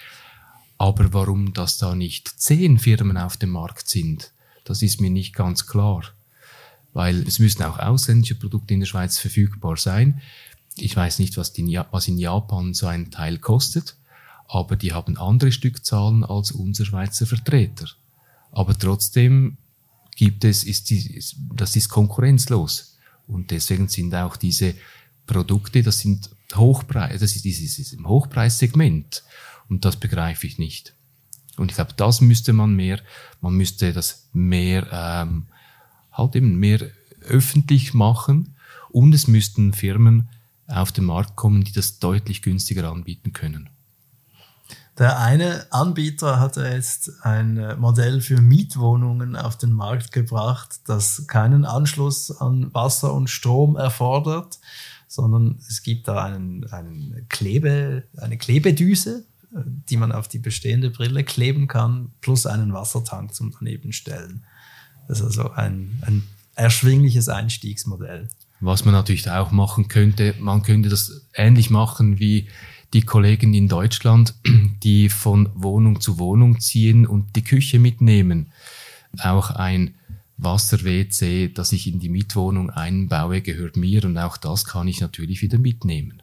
Aber 0.77 1.11
warum 1.13 1.53
das 1.53 1.77
da 1.77 1.95
nicht 1.95 2.27
zehn 2.27 2.77
Firmen 2.77 3.17
auf 3.17 3.37
dem 3.37 3.49
Markt 3.49 3.89
sind, 3.89 4.31
das 4.63 4.81
ist 4.81 5.01
mir 5.01 5.09
nicht 5.09 5.33
ganz 5.35 5.65
klar. 5.65 6.03
Weil 6.97 7.27
es 7.27 7.37
müssen 7.37 7.61
auch 7.61 7.77
ausländische 7.77 8.33
Produkte 8.33 8.73
in 8.73 8.79
der 8.79 8.87
Schweiz 8.87 9.19
verfügbar 9.19 9.77
sein. 9.77 10.19
Ich 10.77 10.95
weiß 10.95 11.19
nicht, 11.19 11.37
was, 11.37 11.53
die, 11.53 11.79
was 11.91 12.07
in 12.07 12.17
Japan 12.17 12.73
so 12.73 12.87
ein 12.87 13.11
Teil 13.11 13.37
kostet, 13.37 13.95
aber 14.47 14.75
die 14.75 14.93
haben 14.93 15.15
andere 15.15 15.51
Stückzahlen 15.51 16.23
als 16.23 16.49
unser 16.49 16.85
Schweizer 16.85 17.27
Vertreter. 17.27 17.85
Aber 18.51 18.75
trotzdem 18.75 19.57
gibt 20.15 20.43
es, 20.43 20.63
ist 20.63 20.89
die, 20.89 21.23
das 21.53 21.75
ist 21.75 21.89
konkurrenzlos. 21.89 22.97
Und 23.27 23.51
deswegen 23.51 23.89
sind 23.89 24.15
auch 24.15 24.35
diese 24.35 24.73
Produkte, 25.27 25.83
das 25.83 25.99
sind 25.99 26.31
Hochpreis, 26.55 27.19
das 27.19 27.35
ist 27.35 27.45
dieses 27.45 27.93
im 27.93 28.07
Hochpreissegment. 28.07 29.23
Und 29.69 29.85
das 29.85 29.97
begreife 29.97 30.47
ich 30.47 30.57
nicht. 30.57 30.95
Und 31.57 31.69
ich 31.69 31.75
glaube, 31.75 31.93
das 31.95 32.21
müsste 32.21 32.53
man 32.53 32.75
mehr, 32.75 32.99
man 33.39 33.53
müsste 33.53 33.93
das 33.93 34.29
mehr, 34.33 34.87
ähm, 34.91 35.45
halt 36.17 36.35
eben 36.35 36.55
mehr 36.55 36.81
öffentlich 37.21 37.93
machen. 37.93 38.55
Und 38.89 39.13
es 39.13 39.27
müssten 39.27 39.73
Firmen 39.73 40.29
auf 40.67 40.91
den 40.91 41.05
Markt 41.05 41.35
kommen, 41.35 41.63
die 41.63 41.71
das 41.71 41.99
deutlich 41.99 42.41
günstiger 42.41 42.89
anbieten 42.91 43.33
können. 43.33 43.69
Der 44.97 45.19
eine 45.19 45.71
Anbieter 45.71 46.39
hat 46.39 46.57
jetzt 46.57 47.23
ein 47.23 47.79
Modell 47.79 48.19
für 48.19 48.41
Mietwohnungen 48.41 49.35
auf 49.35 49.55
den 49.55 49.71
Markt 49.71 50.11
gebracht, 50.11 50.79
das 50.87 51.27
keinen 51.27 51.65
Anschluss 51.65 52.31
an 52.31 52.73
Wasser 52.73 53.13
und 53.13 53.29
Strom 53.29 53.75
erfordert, 53.75 54.57
sondern 55.07 55.59
es 55.69 55.83
gibt 55.83 56.07
da 56.07 56.25
einen, 56.25 56.65
einen 56.71 57.27
Klebe, 57.29 58.03
eine 58.17 58.39
Klebedüse, 58.39 59.23
die 59.51 59.97
man 59.97 60.11
auf 60.11 60.27
die 60.27 60.39
bestehende 60.39 60.89
Brille 60.89 61.23
kleben 61.23 61.67
kann, 61.67 62.11
plus 62.21 62.47
einen 62.47 62.73
Wassertank 62.73 63.35
zum 63.35 63.53
daneben 63.57 63.93
stellen. 65.07 65.19
Das 65.19 65.19
ist 65.19 65.39
also 65.39 65.51
ein, 65.51 66.01
ein 66.05 66.23
erschwingliches 66.55 67.29
Einstiegsmodell. 67.29 68.29
Was 68.59 68.85
man 68.85 68.93
natürlich 68.93 69.29
auch 69.29 69.51
machen 69.51 69.87
könnte, 69.87 70.33
man 70.39 70.63
könnte 70.63 70.89
das 70.89 71.27
ähnlich 71.33 71.69
machen 71.69 72.19
wie 72.19 72.47
die 72.93 73.03
Kollegen 73.03 73.53
in 73.53 73.67
Deutschland, 73.67 74.33
die 74.83 75.09
von 75.09 75.49
Wohnung 75.53 76.01
zu 76.01 76.17
Wohnung 76.19 76.59
ziehen 76.59 77.05
und 77.05 77.35
die 77.35 77.43
Küche 77.43 77.79
mitnehmen. 77.79 78.51
Auch 79.19 79.51
ein 79.51 79.95
Wasser-WC, 80.37 81.49
das 81.49 81.71
ich 81.71 81.87
in 81.87 81.99
die 81.99 82.09
Mietwohnung 82.09 82.69
einbaue, 82.69 83.41
gehört 83.41 83.75
mir 83.75 84.03
und 84.05 84.17
auch 84.17 84.37
das 84.37 84.65
kann 84.65 84.87
ich 84.87 85.01
natürlich 85.01 85.41
wieder 85.41 85.57
mitnehmen. 85.57 86.21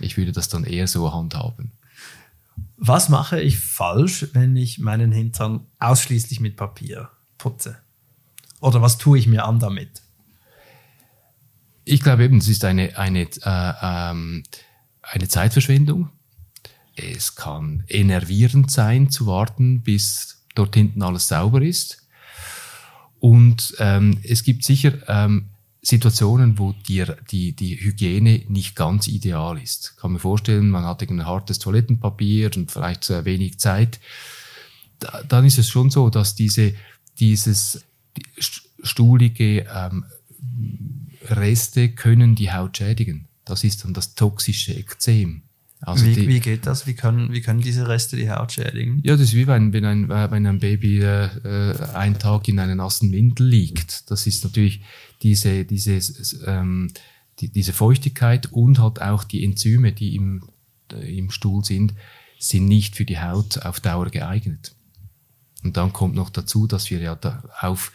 Ich 0.00 0.16
würde 0.16 0.32
das 0.32 0.48
dann 0.48 0.64
eher 0.64 0.86
so 0.86 1.12
handhaben. 1.12 1.72
Was 2.76 3.08
mache 3.08 3.40
ich 3.40 3.58
falsch, 3.58 4.28
wenn 4.32 4.56
ich 4.56 4.78
meinen 4.78 5.12
Hintern 5.12 5.66
ausschließlich 5.80 6.40
mit 6.40 6.56
Papier 6.56 7.10
putze? 7.36 7.78
Oder 8.60 8.82
was 8.82 8.98
tue 8.98 9.18
ich 9.18 9.26
mir 9.26 9.44
an 9.44 9.58
damit? 9.58 10.02
Ich 11.84 12.00
glaube 12.00 12.24
eben, 12.24 12.38
es 12.38 12.48
ist 12.48 12.64
eine, 12.64 12.98
eine 12.98 13.22
äh, 13.22 13.72
ähm, 13.82 14.42
eine 15.02 15.28
Zeitverschwendung. 15.28 16.10
Es 16.96 17.34
kann 17.34 17.84
enervierend 17.88 18.70
sein 18.70 19.10
zu 19.10 19.26
warten, 19.26 19.82
bis 19.82 20.44
dort 20.54 20.74
hinten 20.74 21.02
alles 21.02 21.28
sauber 21.28 21.62
ist. 21.62 22.08
Und 23.20 23.74
ähm, 23.78 24.18
es 24.22 24.42
gibt 24.42 24.64
sicher 24.64 24.92
ähm, 25.08 25.50
Situationen, 25.80 26.58
wo 26.58 26.72
die, 26.72 27.04
die, 27.30 27.52
die 27.54 27.76
Hygiene 27.76 28.42
nicht 28.48 28.76
ganz 28.76 29.08
ideal 29.08 29.60
ist. 29.60 29.96
Kann 29.96 30.12
mir 30.12 30.18
vorstellen, 30.18 30.70
man 30.70 30.84
hat 30.84 31.02
ein 31.02 31.24
hartes 31.24 31.58
Toilettenpapier 31.58 32.50
und 32.56 32.70
vielleicht 32.70 33.08
äh, 33.10 33.24
wenig 33.24 33.58
Zeit. 33.58 34.00
Da, 34.98 35.22
dann 35.26 35.44
ist 35.44 35.58
es 35.58 35.68
schon 35.68 35.90
so, 35.90 36.10
dass 36.10 36.34
diese, 36.34 36.74
dieses 37.18 37.80
die 37.80 37.87
stuhlige 38.38 39.66
ähm, 39.74 40.04
Reste 41.28 41.90
können 41.90 42.34
die 42.34 42.52
Haut 42.52 42.76
schädigen. 42.76 43.28
Das 43.44 43.64
ist 43.64 43.84
dann 43.84 43.94
das 43.94 44.14
toxische 44.14 44.74
Ekzem. 44.74 45.42
Also 45.80 46.04
wie, 46.06 46.14
die, 46.14 46.28
wie 46.28 46.40
geht 46.40 46.66
das? 46.66 46.86
Wie 46.86 46.94
können, 46.94 47.32
wie 47.32 47.40
können 47.40 47.60
diese 47.60 47.86
Reste 47.86 48.16
die 48.16 48.30
Haut 48.30 48.52
schädigen? 48.52 49.00
Ja, 49.04 49.12
das 49.12 49.28
ist 49.28 49.34
wie 49.34 49.46
wenn, 49.46 49.72
wenn, 49.72 49.84
ein, 49.84 50.08
wenn 50.08 50.46
ein 50.46 50.58
Baby 50.58 51.00
äh, 51.00 51.26
äh 51.26 51.78
einen 51.94 52.18
Tag 52.18 52.48
in 52.48 52.58
einer 52.58 52.74
nassen 52.74 53.12
Windel 53.12 53.46
liegt. 53.46 54.10
Das 54.10 54.26
ist 54.26 54.42
natürlich 54.42 54.80
diese, 55.22 55.64
diese, 55.64 56.00
ähm, 56.46 56.90
die, 57.38 57.48
diese 57.48 57.72
Feuchtigkeit 57.72 58.46
und 58.52 58.80
halt 58.80 59.00
auch 59.00 59.22
die 59.22 59.44
Enzyme, 59.44 59.92
die 59.92 60.16
im, 60.16 60.42
äh, 60.92 61.16
im 61.16 61.30
Stuhl 61.30 61.64
sind, 61.64 61.94
sind 62.40 62.66
nicht 62.66 62.96
für 62.96 63.04
die 63.04 63.20
Haut 63.20 63.58
auf 63.58 63.78
Dauer 63.78 64.10
geeignet. 64.10 64.74
Und 65.64 65.76
dann 65.76 65.92
kommt 65.92 66.14
noch 66.14 66.30
dazu, 66.30 66.66
dass 66.66 66.90
wir 66.90 67.00
ja 67.00 67.14
da 67.14 67.42
auf 67.60 67.92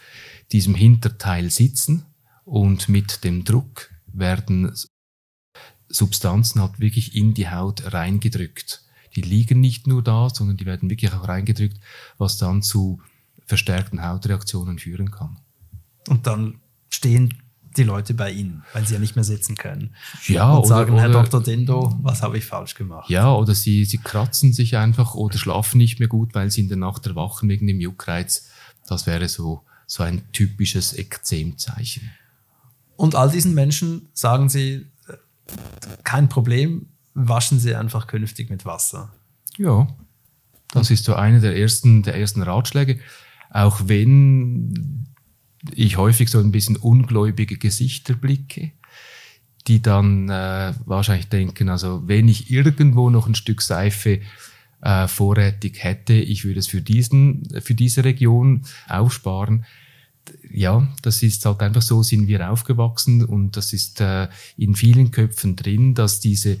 diesem 0.52 0.74
Hinterteil 0.74 1.50
sitzen 1.50 2.04
und 2.44 2.88
mit 2.88 3.24
dem 3.24 3.44
Druck 3.44 3.90
werden 4.06 4.72
Substanzen 5.88 6.60
halt 6.60 6.80
wirklich 6.80 7.14
in 7.14 7.34
die 7.34 7.48
Haut 7.48 7.92
reingedrückt. 7.92 8.82
Die 9.16 9.22
liegen 9.22 9.60
nicht 9.60 9.86
nur 9.86 10.02
da, 10.02 10.28
sondern 10.28 10.56
die 10.56 10.66
werden 10.66 10.90
wirklich 10.90 11.12
auch 11.12 11.28
reingedrückt, 11.28 11.78
was 12.18 12.36
dann 12.36 12.62
zu 12.62 13.00
verstärkten 13.46 14.02
Hautreaktionen 14.02 14.78
führen 14.78 15.10
kann. 15.10 15.38
Und 16.08 16.26
dann 16.26 16.60
stehen 16.90 17.34
die 17.76 17.82
Leute 17.82 18.14
bei 18.14 18.30
Ihnen, 18.30 18.64
weil 18.72 18.86
sie 18.86 18.94
ja 18.94 19.00
nicht 19.00 19.16
mehr 19.16 19.24
sitzen 19.24 19.56
können. 19.56 19.94
Ja, 20.26 20.54
und 20.54 20.66
sagen, 20.66 20.94
oder, 20.94 21.02
Herr 21.02 21.08
Dr. 21.10 21.42
Dindo, 21.42 21.96
was 22.02 22.22
habe 22.22 22.38
ich 22.38 22.44
falsch 22.44 22.74
gemacht? 22.74 23.10
Ja, 23.10 23.32
oder 23.32 23.54
sie, 23.54 23.84
sie 23.84 23.98
kratzen 23.98 24.52
sich 24.52 24.76
einfach 24.76 25.14
oder 25.14 25.38
schlafen 25.38 25.78
nicht 25.78 25.98
mehr 25.98 26.08
gut, 26.08 26.34
weil 26.34 26.50
sie 26.50 26.60
in 26.60 26.68
der 26.68 26.76
Nacht 26.76 27.06
erwachen 27.06 27.48
wegen 27.48 27.66
dem 27.66 27.80
Juckreiz. 27.80 28.48
Das 28.86 29.06
wäre 29.06 29.28
so, 29.28 29.62
so 29.86 30.02
ein 30.02 30.22
typisches 30.32 30.96
Ekzemzeichen. 30.96 32.10
Und 32.96 33.14
all 33.14 33.30
diesen 33.30 33.54
Menschen 33.54 34.08
sagen 34.12 34.48
Sie, 34.48 34.86
kein 36.04 36.28
Problem, 36.28 36.86
waschen 37.14 37.58
Sie 37.58 37.74
einfach 37.74 38.06
künftig 38.06 38.50
mit 38.50 38.64
Wasser. 38.64 39.12
Ja, 39.56 39.86
das 40.72 40.90
ist 40.90 41.04
so 41.04 41.14
einer 41.14 41.40
der 41.40 41.56
ersten, 41.56 42.02
der 42.02 42.16
ersten 42.16 42.42
Ratschläge. 42.42 42.98
Auch 43.50 43.82
wenn 43.86 45.03
ich 45.72 45.96
häufig 45.96 46.28
so 46.28 46.38
ein 46.38 46.52
bisschen 46.52 46.76
ungläubige 46.76 47.56
Gesichter 47.56 48.14
blicke, 48.14 48.72
die 49.66 49.80
dann 49.80 50.28
äh, 50.28 50.74
wahrscheinlich 50.84 51.28
denken, 51.28 51.68
also 51.68 52.02
wenn 52.06 52.28
ich 52.28 52.50
irgendwo 52.50 53.10
noch 53.10 53.26
ein 53.26 53.34
Stück 53.34 53.62
Seife 53.62 54.20
äh, 54.82 55.08
vorrätig 55.08 55.82
hätte, 55.82 56.12
ich 56.12 56.44
würde 56.44 56.60
es 56.60 56.66
für 56.66 56.82
diesen, 56.82 57.48
für 57.62 57.74
diese 57.74 58.04
Region 58.04 58.62
aufsparen. 58.88 59.64
Ja, 60.50 60.88
das 61.02 61.22
ist 61.22 61.44
halt 61.44 61.60
einfach 61.60 61.82
so, 61.82 62.02
sind 62.02 62.28
wir 62.28 62.50
aufgewachsen 62.50 63.24
und 63.24 63.56
das 63.56 63.72
ist 63.72 64.00
äh, 64.00 64.28
in 64.56 64.74
vielen 64.74 65.10
Köpfen 65.10 65.56
drin, 65.56 65.94
dass 65.94 66.20
diese, 66.20 66.58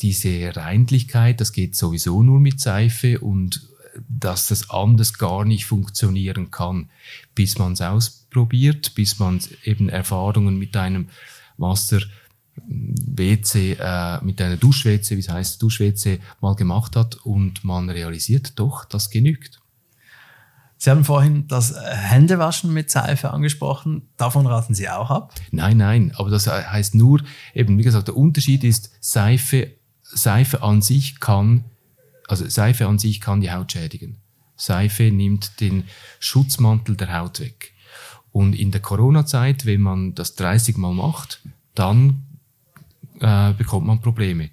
diese 0.00 0.54
Reinlichkeit, 0.54 1.40
das 1.40 1.52
geht 1.52 1.76
sowieso 1.76 2.22
nur 2.22 2.40
mit 2.40 2.60
Seife 2.60 3.20
und 3.20 3.68
dass 4.08 4.48
das 4.48 4.70
anders 4.70 5.18
gar 5.18 5.44
nicht 5.44 5.66
funktionieren 5.66 6.50
kann, 6.50 6.90
bis 7.34 7.58
man 7.58 7.72
es 7.72 7.80
ausprobiert, 7.80 8.94
bis 8.94 9.18
man 9.18 9.40
eben 9.64 9.88
Erfahrungen 9.88 10.58
mit 10.58 10.76
einem 10.76 11.08
Wasser 11.56 12.00
WC, 12.56 13.76
äh, 13.78 14.22
mit 14.22 14.40
einer 14.40 14.56
Dusch-WC, 14.56 15.16
wie 15.16 15.20
es 15.20 15.28
heißt, 15.28 15.62
Dusch-WC 15.62 16.20
mal 16.40 16.54
gemacht 16.54 16.96
hat 16.96 17.16
und 17.24 17.64
man 17.64 17.88
realisiert, 17.88 18.58
doch, 18.58 18.84
das 18.84 19.10
genügt. 19.10 19.60
Sie 20.76 20.90
haben 20.90 21.04
vorhin 21.04 21.46
das 21.46 21.74
Händewaschen 21.76 22.72
mit 22.72 22.90
Seife 22.90 23.30
angesprochen. 23.30 24.08
Davon 24.16 24.46
raten 24.48 24.74
Sie 24.74 24.88
auch 24.88 25.10
ab? 25.10 25.34
Nein, 25.52 25.76
nein. 25.76 26.12
Aber 26.16 26.28
das 26.28 26.48
heißt 26.48 26.96
nur, 26.96 27.22
eben, 27.54 27.78
wie 27.78 27.84
gesagt, 27.84 28.08
der 28.08 28.16
Unterschied 28.16 28.64
ist 28.64 28.90
Seife 29.00 29.70
Seife 30.12 30.62
an 30.62 30.82
sich 30.82 31.20
kann, 31.20 31.64
also 32.32 32.48
Seife 32.48 32.86
an 32.86 32.98
sich 32.98 33.20
kann 33.20 33.42
die 33.42 33.52
Haut 33.52 33.72
schädigen. 33.72 34.16
Seife 34.56 35.10
nimmt 35.10 35.60
den 35.60 35.84
Schutzmantel 36.18 36.96
der 36.96 37.12
Haut 37.12 37.40
weg. 37.40 37.74
Und 38.30 38.54
in 38.54 38.70
der 38.70 38.80
Corona-Zeit, 38.80 39.66
wenn 39.66 39.82
man 39.82 40.14
das 40.14 40.34
30 40.36 40.78
Mal 40.78 40.94
macht, 40.94 41.42
dann 41.74 42.22
äh, 43.20 43.52
bekommt 43.52 43.86
man 43.86 44.00
Probleme. 44.00 44.48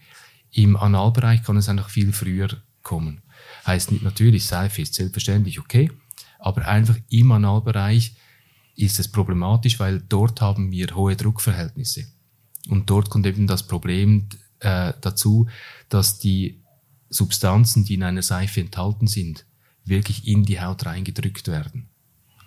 Im 0.52 0.76
Analbereich 0.76 1.42
kann 1.42 1.56
es 1.56 1.70
einfach 1.70 1.90
viel 1.90 2.12
früher 2.12 2.50
kommen. 2.84 3.22
Heißt 3.66 3.94
nicht 3.94 4.04
natürlich, 4.04 4.46
Seife 4.46 4.82
ist 4.82 4.96
selbstverständlich 4.96 5.58
okay, 5.62 5.90
aber 6.38 6.68
einfach 6.68 6.98
im 7.08 7.32
Analbereich 7.32 8.14
ist 8.76 9.00
es 9.00 9.08
problematisch, 9.08 9.80
weil 9.80 10.02
dort 10.02 10.42
haben 10.42 10.70
wir 10.70 10.94
hohe 10.96 11.16
Druckverhältnisse. 11.16 12.08
Und 12.68 12.90
dort 12.90 13.10
kommt 13.10 13.26
eben 13.26 13.48
das 13.48 13.66
Problem 13.66 14.28
äh, 14.60 14.92
dazu, 15.00 15.48
dass 15.88 16.20
die 16.20 16.59
Substanzen, 17.10 17.86
die 17.86 17.96
in 17.96 18.04
einer 18.04 18.22
Seife 18.22 18.62
enthalten 18.62 19.08
sind, 19.08 19.46
wirklich 19.86 20.28
in 20.28 20.44
die 20.44 20.62
Haut 20.62 20.86
reingedrückt 20.86 21.48
werden. 21.48 21.90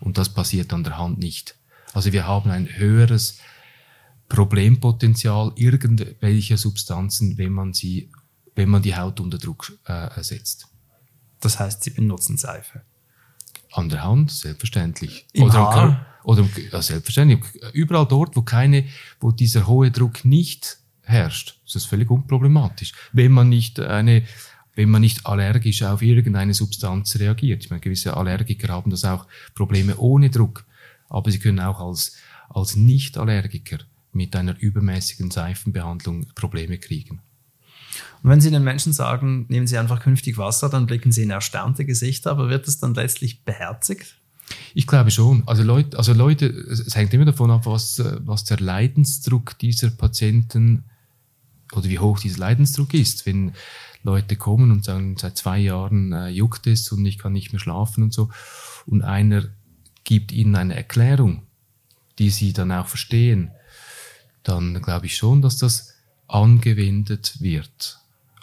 Und 0.01 0.19
das 0.19 0.29
passiert 0.29 0.73
an 0.73 0.85
der 0.85 0.99
Hand 0.99 1.19
nicht. 1.19 1.57
Also 1.93 2.13
wir 2.13 2.27
haben 2.27 2.51
ein 2.51 2.69
höheres 2.69 3.39
Problempotenzial 4.29 5.53
irgendwelcher 5.57 6.57
Substanzen, 6.57 7.37
wenn 7.39 7.53
man 7.53 7.73
sie, 7.73 8.11
wenn 8.55 8.71
man 8.71 8.83
die 8.83 8.97
Haut 8.97 9.21
unter 9.21 9.39
Druck 9.39 9.79
äh, 9.85 10.23
setzt. 10.23 10.69
Das 11.41 11.59
heißt, 11.59 11.83
Sie 11.85 11.91
benutzen 11.91 12.39
Seife. 12.39 12.83
An 13.73 13.89
der 13.89 14.05
Hand, 14.05 14.31
selbstverständlich. 14.31 15.27
Im 15.33 15.45
oder 15.45 15.55
Haar? 15.55 16.07
Im, 16.25 16.31
oder 16.31 16.49
ja, 16.73 16.81
selbstverständlich. 16.81 17.41
Überall 17.73 18.07
dort, 18.07 18.37
wo 18.37 18.43
keine, 18.43 18.87
wo 19.21 19.33
dieser 19.33 19.67
hohe 19.67 19.91
Druck 19.91 20.25
nicht 20.25 20.79
herrscht, 21.03 21.59
ist 21.67 21.75
das 21.75 21.85
völlig 21.85 22.11
unproblematisch. 22.11 22.93
Wenn 23.13 23.33
man 23.33 23.49
nicht 23.49 23.81
eine, 23.81 24.25
wenn 24.75 24.91
man 24.91 25.03
nicht 25.03 25.27
allergisch 25.27 25.83
auf 25.83 26.03
irgendeine 26.03 26.55
Substanz 26.55 27.19
reagiert. 27.19 27.65
Ich 27.65 27.71
meine, 27.71 27.81
gewisse 27.81 28.17
Allergiker 28.17 28.69
haben 28.69 28.91
das 28.91 29.05
auch 29.05 29.27
Probleme 29.55 29.97
ohne 29.97 30.31
Druck. 30.31 30.65
Aber 31.09 31.31
sie 31.31 31.39
können 31.39 31.61
auch 31.61 31.81
als, 31.81 32.17
als 32.49 32.75
Nicht-Allergiker 32.77 33.79
mit 34.13 34.35
einer 34.35 34.59
übermäßigen 34.59 35.31
Seifenbehandlung 35.31 36.27
Probleme 36.35 36.79
kriegen. 36.79 37.21
Und 38.23 38.31
wenn 38.31 38.41
Sie 38.41 38.51
den 38.51 38.65
Menschen 38.65 38.93
sagen, 38.93 39.47
nehmen 39.49 39.67
Sie 39.67 39.77
einfach 39.77 40.01
künftig 40.01 40.39
Wasser, 40.39 40.71
dann 40.71 40.87
blicken 40.87 41.13
Sie 41.13 41.23
in 41.23 41.31
erstaunte 41.31 41.85
Gesichter, 41.85 42.31
aber 42.31 42.49
wird 42.49 42.67
es 42.67 42.79
dann 42.79 42.95
letztlich 42.95 43.45
beherzigt? 43.45 44.19
Ich 44.75 44.87
glaube 44.87 45.11
schon. 45.11 45.43
Also 45.47 45.63
Leute, 45.63 45.99
also 45.99 46.13
Leute, 46.13 46.47
es 46.47 46.95
hängt 46.95 47.13
immer 47.15 47.25
davon 47.25 47.51
ab, 47.51 47.67
was, 47.67 48.03
was 48.21 48.45
der 48.45 48.61
Leidensdruck 48.61 49.59
dieser 49.59 49.91
Patienten 49.91 50.85
oder 51.73 51.89
wie 51.89 51.99
hoch 51.99 52.19
dieser 52.21 52.39
Leidensdruck 52.39 52.95
ist. 52.95 53.27
Wenn 53.27 53.53
Leute 54.03 54.37
kommen 54.37 54.71
und 54.71 54.85
sagen, 54.85 55.17
seit 55.17 55.37
zwei 55.37 55.59
Jahren 55.59 56.13
äh, 56.13 56.29
juckt 56.29 56.67
es 56.67 56.91
und 56.93 57.05
ich 57.07 57.19
kann 57.19 57.33
nicht 57.33 57.53
mehr 57.53 57.61
schlafen 57.61 58.05
und 58.05 58.13
so, 58.13 58.31
und 58.87 59.03
einer 59.03 59.45
gibt 60.05 60.33
ihnen 60.33 60.57
eine 60.57 60.75
Erklärung, 60.75 61.43
die 62.19 62.31
sie 62.31 62.53
dann 62.53 62.73
auch 62.73 62.89
verstehen, 62.89 63.53
dann 64.43 64.83
glaube 64.83 65.07
ich 65.07 65.17
schon, 65.17 65.43
dass 65.43 65.57
das 65.57 65.95
angewendet 66.27 67.41
wird. 67.41 67.99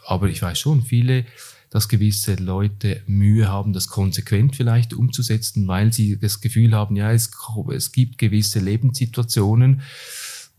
Aber 0.05 0.27
ich 0.29 0.41
weiß 0.41 0.57
schon, 0.57 0.81
viele, 0.81 1.25
dass 1.69 1.87
gewisse 1.87 2.35
Leute 2.35 3.03
Mühe 3.05 3.47
haben, 3.47 3.73
das 3.73 3.87
konsequent 3.87 4.55
vielleicht 4.55 4.93
umzusetzen, 4.93 5.67
weil 5.67 5.93
sie 5.93 6.17
das 6.17 6.41
Gefühl 6.41 6.73
haben, 6.73 6.95
ja, 6.95 7.11
es, 7.11 7.31
es 7.71 7.91
gibt 7.91 8.17
gewisse 8.17 8.59
Lebenssituationen, 8.59 9.81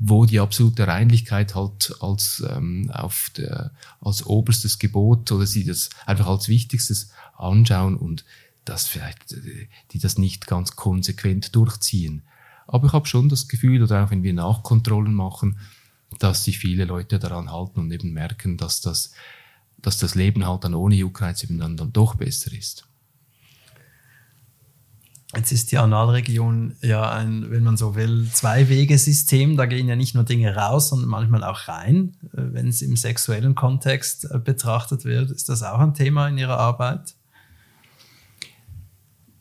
wo 0.02 0.24
die 0.24 0.40
absolute 0.40 0.86
Reinlichkeit 0.86 1.54
halt 1.54 1.94
als, 2.00 2.42
ähm, 2.48 2.90
auf 2.90 3.30
der, 3.36 3.70
als 4.00 4.24
oberstes 4.24 4.78
Gebot 4.78 5.30
oder 5.30 5.46
sie 5.46 5.64
das 5.64 5.90
einfach 6.06 6.26
als 6.26 6.48
wichtigstes 6.48 7.10
anschauen 7.36 7.96
und 7.96 8.24
das 8.64 8.88
vielleicht, 8.88 9.32
äh, 9.32 9.68
die 9.92 9.98
das 9.98 10.16
nicht 10.16 10.46
ganz 10.46 10.74
konsequent 10.74 11.54
durchziehen. 11.54 12.22
Aber 12.66 12.86
ich 12.86 12.92
habe 12.94 13.06
schon 13.06 13.28
das 13.28 13.46
Gefühl, 13.46 13.82
oder 13.82 14.04
auch 14.04 14.10
wenn 14.10 14.22
wir 14.22 14.32
Nachkontrollen 14.32 15.12
machen, 15.12 15.58
dass 16.18 16.44
sich 16.44 16.58
viele 16.58 16.86
Leute 16.86 17.18
daran 17.18 17.52
halten 17.52 17.80
und 17.80 17.92
eben 17.92 18.12
merken, 18.12 18.56
dass 18.56 18.80
das, 18.80 19.12
dass 19.76 19.98
das 19.98 20.14
Leben 20.14 20.46
halt 20.46 20.64
dann 20.64 20.74
ohne 20.74 20.94
Juckreiz 20.94 21.44
eben 21.44 21.58
dann, 21.58 21.76
dann 21.76 21.92
doch 21.92 22.14
besser 22.14 22.52
ist. 22.52 22.88
Jetzt 25.34 25.52
ist 25.52 25.70
die 25.70 25.78
Analregion 25.78 26.74
ja 26.82 27.08
ein, 27.12 27.52
wenn 27.52 27.62
man 27.62 27.76
so 27.76 27.94
will, 27.94 28.28
Zwei-Wege-System. 28.32 29.56
Da 29.56 29.66
gehen 29.66 29.86
ja 29.86 29.94
nicht 29.94 30.14
nur 30.16 30.24
Dinge 30.24 30.56
raus, 30.56 30.88
sondern 30.88 31.08
manchmal 31.08 31.44
auch 31.44 31.68
rein. 31.68 32.16
Äh, 32.32 32.52
Wenn 32.52 32.68
es 32.68 32.82
im 32.82 32.96
sexuellen 32.96 33.54
Kontext 33.54 34.24
äh, 34.24 34.38
betrachtet 34.38 35.04
wird, 35.04 35.30
ist 35.30 35.48
das 35.48 35.62
auch 35.62 35.78
ein 35.78 35.94
Thema 35.94 36.28
in 36.28 36.38
Ihrer 36.38 36.58
Arbeit? 36.58 37.14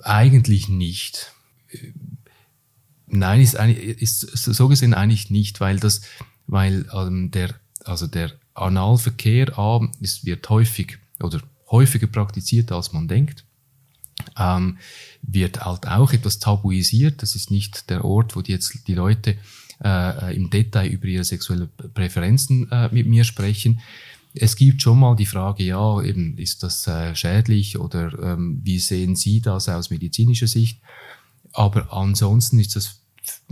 Eigentlich 0.02 0.70
nicht. 0.70 1.34
Nein, 3.08 3.42
ist, 3.42 4.24
ist 4.24 4.44
so 4.44 4.68
gesehen 4.68 4.94
eigentlich 4.94 5.32
nicht, 5.32 5.60
weil 5.60 5.80
das, 5.80 6.02
weil 6.46 6.86
ähm, 6.94 7.32
der, 7.32 7.56
also 7.84 8.06
der 8.06 8.32
Analverkehr 8.54 9.58
A, 9.58 9.82
es 10.02 10.24
wird 10.24 10.48
häufig 10.50 11.00
oder 11.20 11.42
häufiger 11.72 12.08
praktiziert, 12.08 12.72
als 12.72 12.94
man 12.94 13.08
denkt. 13.08 13.46
Ähm, 14.38 14.78
wird 15.22 15.66
halt 15.66 15.88
auch 15.88 16.14
etwas 16.14 16.40
tabuisiert. 16.40 17.22
Das 17.22 17.36
ist 17.36 17.52
nicht 17.52 17.90
der 17.90 18.06
Ort, 18.06 18.36
wo 18.36 18.42
die 18.42 18.52
jetzt 18.52 18.88
die 18.88 18.96
Leute 18.96 19.38
äh, 19.84 20.36
im 20.36 20.50
Detail 20.50 20.88
über 20.88 21.08
ihre 21.08 21.24
sexuelle 21.24 21.68
Präferenzen 21.68 22.70
äh, 22.72 22.90
mit 22.92 23.08
mir 23.08 23.24
sprechen. 23.24 23.82
Es 24.34 24.56
gibt 24.56 24.82
schon 24.82 25.00
mal 25.00 25.16
die 25.16 25.26
Frage, 25.26 25.64
ja, 25.64 26.02
eben, 26.02 26.38
ist 26.38 26.64
das 26.64 26.86
äh, 26.88 27.16
schädlich 27.16 27.80
oder 27.80 28.14
ähm, 28.22 28.60
wie 28.64 28.80
sehen 28.80 29.16
Sie 29.16 29.42
das 29.42 29.68
aus 29.70 29.90
medizinischer 29.90 30.48
Sicht? 30.48 30.80
Aber 31.52 31.92
ansonsten 31.92 32.60
ist 32.60 32.76
das 32.76 33.02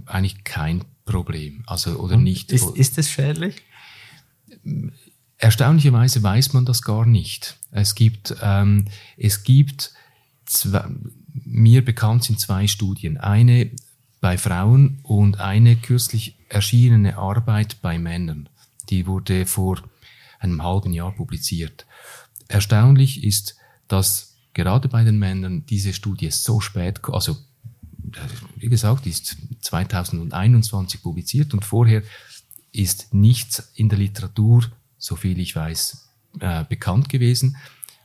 eigentlich 0.05 0.43
kein 0.43 0.83
Problem. 1.05 1.63
Also, 1.65 1.97
oder 1.97 2.17
nicht. 2.17 2.51
Ist, 2.51 2.75
ist 2.75 2.97
es 2.97 3.09
schädlich? 3.09 3.55
Erstaunlicherweise 5.37 6.21
weiß 6.21 6.53
man 6.53 6.65
das 6.65 6.81
gar 6.81 7.05
nicht. 7.05 7.57
Es 7.71 7.95
gibt, 7.95 8.35
ähm, 8.41 8.85
es 9.17 9.43
gibt 9.43 9.93
zwei, 10.47 10.85
mir 11.33 11.85
bekannt 11.85 12.23
sind 12.23 12.39
zwei 12.39 12.67
Studien. 12.67 13.17
Eine 13.17 13.71
bei 14.19 14.37
Frauen 14.37 14.99
und 15.03 15.39
eine 15.39 15.75
kürzlich 15.75 16.35
erschienene 16.49 17.17
Arbeit 17.17 17.81
bei 17.81 17.99
Männern. 17.99 18.49
Die 18.89 19.05
wurde 19.05 19.45
vor 19.45 19.81
einem 20.39 20.63
halben 20.63 20.93
Jahr 20.93 21.11
publiziert. 21.11 21.85
Erstaunlich 22.47 23.23
ist, 23.23 23.55
dass 23.87 24.37
gerade 24.53 24.87
bei 24.87 25.03
den 25.03 25.19
Männern 25.19 25.65
diese 25.65 25.93
Studie 25.93 26.31
so 26.31 26.59
spät, 26.59 27.01
also 27.05 27.37
wie 28.55 28.69
gesagt, 28.69 29.05
ist 29.05 29.37
2021 29.61 31.01
publiziert 31.01 31.53
und 31.53 31.65
vorher 31.65 32.03
ist 32.71 33.13
nichts 33.13 33.71
in 33.75 33.89
der 33.89 33.97
Literatur, 33.97 34.65
so 34.97 35.15
viel 35.15 35.39
ich 35.39 35.55
weiß, 35.55 36.09
äh, 36.39 36.63
bekannt 36.65 37.09
gewesen. 37.09 37.57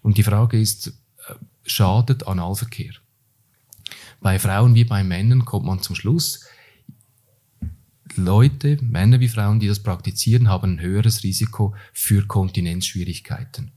Und 0.03 0.19
die 0.19 0.23
Frage 0.23 0.61
ist, 0.61 0.89
äh, 0.89 0.93
schadet 1.65 2.27
Analverkehr? 2.27 2.93
Bei 4.21 4.39
Frauen 4.39 4.75
wie 4.75 4.85
bei 4.85 5.03
Männern 5.03 5.45
kommt 5.45 5.67
man 5.67 5.83
zum 5.83 5.97
Schluss, 5.97 6.47
Leute, 8.17 8.79
Männer 8.83 9.21
wie 9.21 9.29
Frauen, 9.29 9.61
die 9.61 9.69
das 9.69 9.81
praktizieren, 9.81 10.49
haben 10.49 10.75
ein 10.75 10.81
höheres 10.81 11.23
Risiko 11.23 11.75
für 11.93 12.27
Kontinenzschwierigkeiten. 12.27 13.73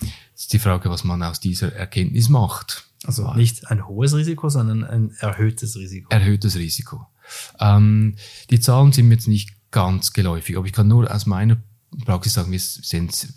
Jetzt 0.00 0.42
ist 0.42 0.52
die 0.52 0.58
Frage, 0.58 0.90
was 0.90 1.04
man 1.04 1.22
aus 1.22 1.40
dieser 1.40 1.72
Erkenntnis 1.72 2.28
macht. 2.28 2.84
Also 3.04 3.32
nicht 3.34 3.70
ein 3.70 3.86
hohes 3.86 4.14
Risiko, 4.14 4.48
sondern 4.48 4.84
ein 4.84 5.10
erhöhtes 5.18 5.76
Risiko. 5.76 6.08
Erhöhtes 6.10 6.56
Risiko. 6.56 7.06
Ähm, 7.58 8.16
die 8.50 8.60
Zahlen 8.60 8.92
sind 8.92 9.08
mir 9.08 9.14
jetzt 9.14 9.28
nicht 9.28 9.50
ganz 9.70 10.12
geläufig, 10.12 10.56
aber 10.56 10.66
ich 10.66 10.72
kann 10.72 10.88
nur 10.88 11.12
aus 11.12 11.26
meiner 11.26 11.56
Praxis 12.04 12.34
sagen, 12.34 12.52
wir 12.52 12.60
sind 12.60 13.28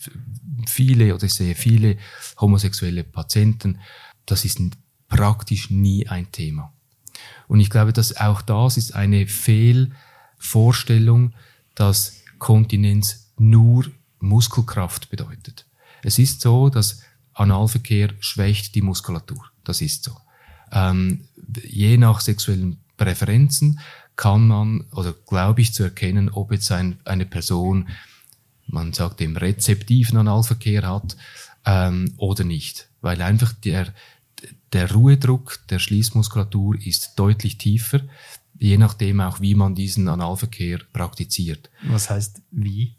viele 0.68 1.16
oder 1.16 1.26
ich 1.26 1.34
sehe 1.34 1.56
viele 1.56 1.98
homosexuelle 2.40 3.04
Patienten. 3.04 3.80
Das 4.26 4.46
ist 4.46 4.60
praktisch 5.08 5.70
nie 5.70 6.08
ein 6.08 6.32
Thema. 6.32 6.74
Und 7.48 7.60
ich 7.60 7.70
glaube, 7.70 7.94
dass 7.94 8.18
auch 8.18 8.42
das 8.42 8.78
ist 8.78 8.96
eine 8.96 9.28
Fehlvorstellung, 9.28 11.34
dass 11.76 12.22
Kontinenz 12.38 13.32
nur 13.38 13.86
Muskelkraft 14.20 15.10
bedeutet. 15.10 15.66
Es 16.04 16.20
ist 16.20 16.42
so, 16.42 16.70
dass 16.70 17.02
Analverkehr 17.34 18.14
schwächt 18.20 18.76
die 18.76 18.82
Muskulatur. 18.82 19.46
Das 19.64 19.82
ist 19.82 20.04
so. 20.04 20.16
Ähm, 20.72 21.26
je 21.64 21.98
nach 21.98 22.22
sexuellen 22.22 22.80
Präferenzen 22.98 23.80
kann 24.16 24.48
man, 24.48 24.82
oder 24.92 25.14
glaube 25.14 25.62
ich 25.62 25.74
zu 25.74 25.84
erkennen, 25.84 26.30
ob 26.30 26.52
jetzt 26.52 26.72
ein, 26.72 27.00
eine 27.06 27.26
Person, 27.26 27.90
man 28.72 28.94
sagt 28.94 29.20
dem 29.20 29.36
rezeptiven 29.36 30.18
Analverkehr 30.18 30.88
hat 30.88 31.18
ähm, 31.66 32.14
oder 32.18 32.44
nicht. 32.44 32.90
Weil 33.02 33.22
einfach 33.22 33.54
der, 33.54 33.94
der 34.74 34.92
Ruhedruck 34.92 35.60
der 35.70 35.80
Schließmuskulatur 35.80 36.76
ist 36.84 37.14
deutlich 37.18 37.58
tiefer, 37.58 38.02
je 38.58 38.78
nachdem 38.78 39.22
auch, 39.22 39.40
wie 39.42 39.56
man 39.56 39.76
diesen 39.76 40.08
Analverkehr 40.08 40.80
praktiziert. 40.94 41.70
Was 41.88 42.10
heißt 42.10 42.42
wie? 42.52 42.96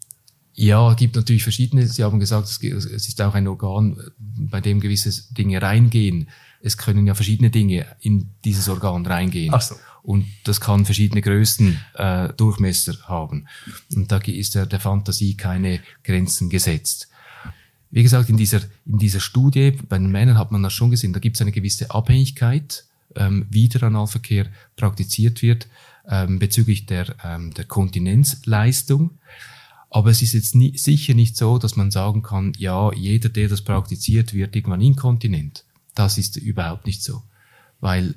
Ja, 0.53 0.91
es 0.91 0.97
gibt 0.97 1.15
natürlich 1.15 1.43
verschiedene. 1.43 1.87
Sie 1.87 2.03
haben 2.03 2.19
gesagt, 2.19 2.47
es 2.47 2.85
ist 2.85 3.21
auch 3.21 3.33
ein 3.33 3.47
Organ, 3.47 3.97
bei 4.17 4.59
dem 4.59 4.79
gewisse 4.79 5.33
Dinge 5.33 5.61
reingehen. 5.61 6.29
Es 6.61 6.77
können 6.77 7.07
ja 7.07 7.15
verschiedene 7.15 7.49
Dinge 7.49 7.85
in 8.01 8.29
dieses 8.43 8.67
Organ 8.67 9.05
reingehen. 9.05 9.53
Ach 9.53 9.61
so. 9.61 9.75
Und 10.03 10.25
das 10.43 10.59
kann 10.59 10.85
verschiedene 10.85 11.21
Größen, 11.21 11.79
äh, 11.95 12.33
Durchmesser 12.33 12.97
haben. 13.07 13.47
Und 13.93 14.11
da 14.11 14.17
ist 14.17 14.55
der, 14.55 14.65
der 14.65 14.79
Fantasie 14.79 15.35
keine 15.35 15.79
Grenzen 16.03 16.49
gesetzt. 16.49 17.07
Wie 17.91 18.03
gesagt, 18.03 18.29
in 18.29 18.37
dieser, 18.37 18.61
in 18.85 18.97
dieser 18.97 19.19
Studie 19.19 19.71
bei 19.71 19.97
den 19.97 20.11
Männern 20.11 20.37
hat 20.37 20.51
man 20.51 20.63
das 20.63 20.73
schon 20.73 20.91
gesehen, 20.91 21.13
da 21.13 21.19
gibt 21.19 21.35
es 21.35 21.41
eine 21.41 21.51
gewisse 21.51 21.91
Abhängigkeit, 21.91 22.85
ähm, 23.15 23.45
wie 23.49 23.67
der 23.67 23.83
Analverkehr 23.83 24.47
praktiziert 24.77 25.41
wird, 25.41 25.67
ähm, 26.07 26.39
bezüglich 26.39 26.85
der, 26.85 27.15
ähm, 27.23 27.53
der 27.53 27.65
Kontinenzleistung. 27.65 29.11
Aber 29.89 30.09
es 30.09 30.21
ist 30.21 30.33
jetzt 30.33 30.55
nie, 30.55 30.77
sicher 30.77 31.13
nicht 31.13 31.35
so, 31.35 31.57
dass 31.57 31.75
man 31.75 31.91
sagen 31.91 32.23
kann, 32.23 32.53
ja, 32.57 32.93
jeder, 32.93 33.27
der 33.27 33.49
das 33.49 33.61
praktiziert, 33.61 34.33
wird 34.33 34.55
irgendwann 34.55 34.79
inkontinent. 34.79 35.65
Das 35.93 36.17
ist 36.17 36.37
überhaupt 36.37 36.85
nicht 36.85 37.03
so. 37.03 37.23
Weil 37.81 38.15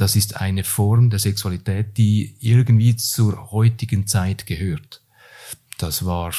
das 0.00 0.16
ist 0.16 0.40
eine 0.40 0.64
Form 0.64 1.10
der 1.10 1.18
Sexualität, 1.18 1.98
die 1.98 2.34
irgendwie 2.40 2.96
zur 2.96 3.50
heutigen 3.50 4.06
Zeit 4.06 4.46
gehört. 4.46 5.02
Das 5.76 6.06
war 6.06 6.32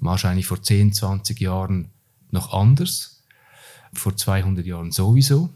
wahrscheinlich 0.00 0.46
vor 0.46 0.60
10, 0.60 0.92
20 0.92 1.40
Jahren 1.40 1.90
noch 2.30 2.52
anders, 2.52 3.22
vor 3.92 4.16
200 4.16 4.66
Jahren 4.66 4.90
sowieso. 4.90 5.50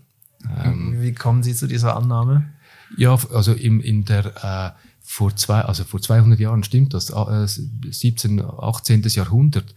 Ähm, 0.63 1.01
Wie 1.01 1.13
kommen 1.13 1.43
Sie 1.43 1.55
zu 1.55 1.67
dieser 1.67 1.97
Annahme? 1.97 2.53
Ja, 2.97 3.19
also 3.33 3.53
in, 3.53 3.81
in 3.81 4.05
der 4.05 4.77
äh, 4.77 4.81
vor 5.03 5.35
zwei, 5.35 5.63
also 5.63 5.83
vor 5.85 6.01
200 6.01 6.39
Jahren 6.39 6.63
stimmt 6.63 6.95
das, 6.95 7.11
äh, 7.11 7.47
17, 7.47 8.43
18. 8.43 9.03
Jahrhundert, 9.09 9.75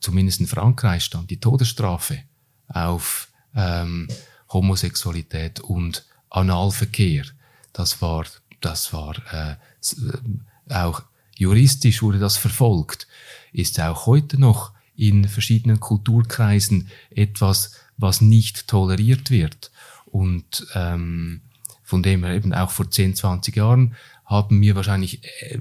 zumindest 0.00 0.40
in 0.40 0.46
Frankreich 0.46 1.04
stand 1.04 1.30
die 1.30 1.40
Todesstrafe 1.40 2.20
auf 2.68 3.28
ähm, 3.54 4.08
Homosexualität 4.48 5.60
und 5.60 6.04
Analverkehr. 6.30 7.24
Das 7.72 8.00
war, 8.00 8.24
das 8.60 8.92
war 8.92 9.16
äh, 9.32 9.52
äh, 9.52 10.74
auch 10.74 11.02
juristisch 11.36 12.02
wurde 12.02 12.18
das 12.18 12.36
verfolgt, 12.36 13.08
ist 13.52 13.80
auch 13.80 14.06
heute 14.06 14.38
noch 14.38 14.72
in 14.96 15.26
verschiedenen 15.26 15.80
Kulturkreisen 15.80 16.88
etwas, 17.10 17.76
was 17.96 18.20
nicht 18.20 18.68
toleriert 18.68 19.30
wird. 19.30 19.70
Und 20.06 20.66
ähm, 20.74 21.40
von 21.82 22.02
dem 22.02 22.24
her 22.24 22.34
eben 22.34 22.52
auch 22.52 22.70
vor 22.70 22.90
10, 22.90 23.16
20 23.16 23.56
Jahren 23.56 23.96
haben 24.26 24.60
wir 24.60 24.76
wahrscheinlich 24.76 25.24
äh, 25.40 25.58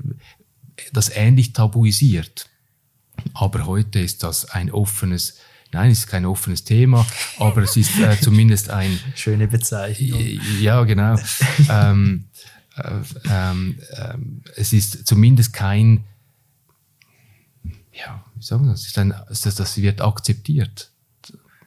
das 0.92 1.10
ähnlich 1.10 1.54
tabuisiert. 1.54 2.50
Aber 3.34 3.66
heute 3.66 4.00
ist 4.00 4.24
das 4.24 4.46
ein 4.46 4.72
offenes, 4.72 5.38
nein, 5.72 5.92
es 5.92 6.00
ist 6.00 6.08
kein 6.08 6.26
offenes 6.26 6.64
Thema, 6.64 7.06
aber 7.38 7.64
es 7.64 7.78
ist 7.78 7.98
äh, 8.00 8.20
zumindest 8.20 8.70
ein... 8.70 9.00
Schöne 9.16 9.48
Bezeichnung. 9.48 10.40
Ja, 10.60 10.84
genau. 10.84 11.16
ähm, 11.70 12.26
äh, 12.76 13.02
ähm, 13.30 13.80
äh, 13.92 14.18
es 14.56 14.74
ist 14.74 15.06
zumindest 15.08 15.54
kein, 15.54 16.06
ja, 17.94 18.24
wie 18.36 18.44
sagen 18.44 18.66
wir 18.66 18.72
das, 18.72 18.86
ist 18.86 18.98
ein, 18.98 19.14
das, 19.28 19.42
das 19.42 19.78
wird 19.78 20.02
akzeptiert. 20.02 20.92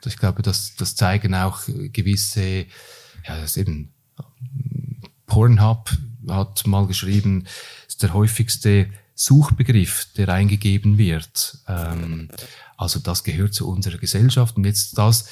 Ich 0.04 0.16
glaube, 0.16 0.42
das, 0.42 0.74
das 0.74 0.96
zeigen 0.96 1.34
auch 1.34 1.60
gewisse, 1.66 2.66
ja, 3.26 3.40
das 3.40 3.56
eben 3.56 3.92
Pornhub 5.26 5.90
hat 6.28 6.66
mal 6.66 6.86
geschrieben, 6.86 7.46
ist 7.86 8.02
der 8.02 8.12
häufigste 8.12 8.90
Suchbegriff, 9.24 10.08
der 10.16 10.28
eingegeben 10.28 10.98
wird. 10.98 11.58
Ähm, 11.68 12.28
also 12.76 12.98
das 12.98 13.24
gehört 13.24 13.54
zu 13.54 13.68
unserer 13.68 13.98
Gesellschaft 13.98 14.56
und 14.56 14.64
jetzt 14.64 14.98
das, 14.98 15.28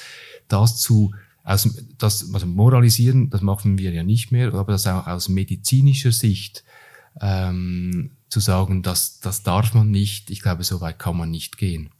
das 0.49 0.79
zu 0.79 1.13
aus, 1.43 1.69
das, 1.99 2.33
also 2.33 2.47
moralisieren, 2.47 3.31
das 3.31 3.41
machen 3.41 3.79
wir 3.79 3.91
ja 3.93 4.03
nicht 4.03 4.31
mehr, 4.31 4.55
aber 4.55 4.73
das 4.73 4.87
auch 4.87 5.07
aus 5.07 5.29
medizinischer 5.29 6.13
Sicht 6.13 6.65
ähm, 7.21 8.13
zu 8.29 8.41
sagen, 8.41 8.83
das, 8.83 9.21
das 9.21 9.43
darf 9.43 9.75
man 9.75 9.91
nicht, 9.91 10.31
ich 10.31 10.43
glaube, 10.43 10.63
so 10.63 10.81
weit 10.81 10.99
kann 10.99 11.17
man 11.17 11.31
nicht 11.31 11.59
gehen. 11.59 11.91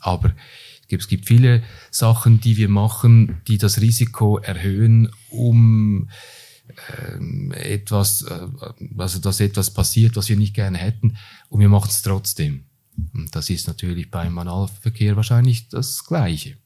Aber 0.00 0.32
es 0.80 0.88
gibt, 0.88 1.02
es 1.02 1.08
gibt 1.08 1.26
viele 1.26 1.62
Sachen, 1.90 2.40
die 2.40 2.56
wir 2.56 2.68
machen, 2.68 3.42
die 3.48 3.58
das 3.58 3.80
Risiko 3.80 4.38
erhöhen, 4.38 5.10
um 5.30 6.08
ähm, 6.98 7.52
etwas, 7.52 8.22
äh, 8.22 8.48
also 8.96 9.18
dass 9.18 9.40
etwas 9.40 9.72
passiert, 9.72 10.16
was 10.16 10.28
wir 10.28 10.36
nicht 10.36 10.54
gerne 10.54 10.78
hätten, 10.78 11.16
und 11.48 11.60
wir 11.60 11.68
machen 11.68 11.88
es 11.88 12.02
trotzdem. 12.02 12.64
Und 13.12 13.34
das 13.34 13.50
ist 13.50 13.66
natürlich 13.66 14.10
beim 14.10 14.38
Analverkehr 14.38 15.16
wahrscheinlich 15.16 15.68
das 15.68 16.04
Gleiche. 16.04 16.56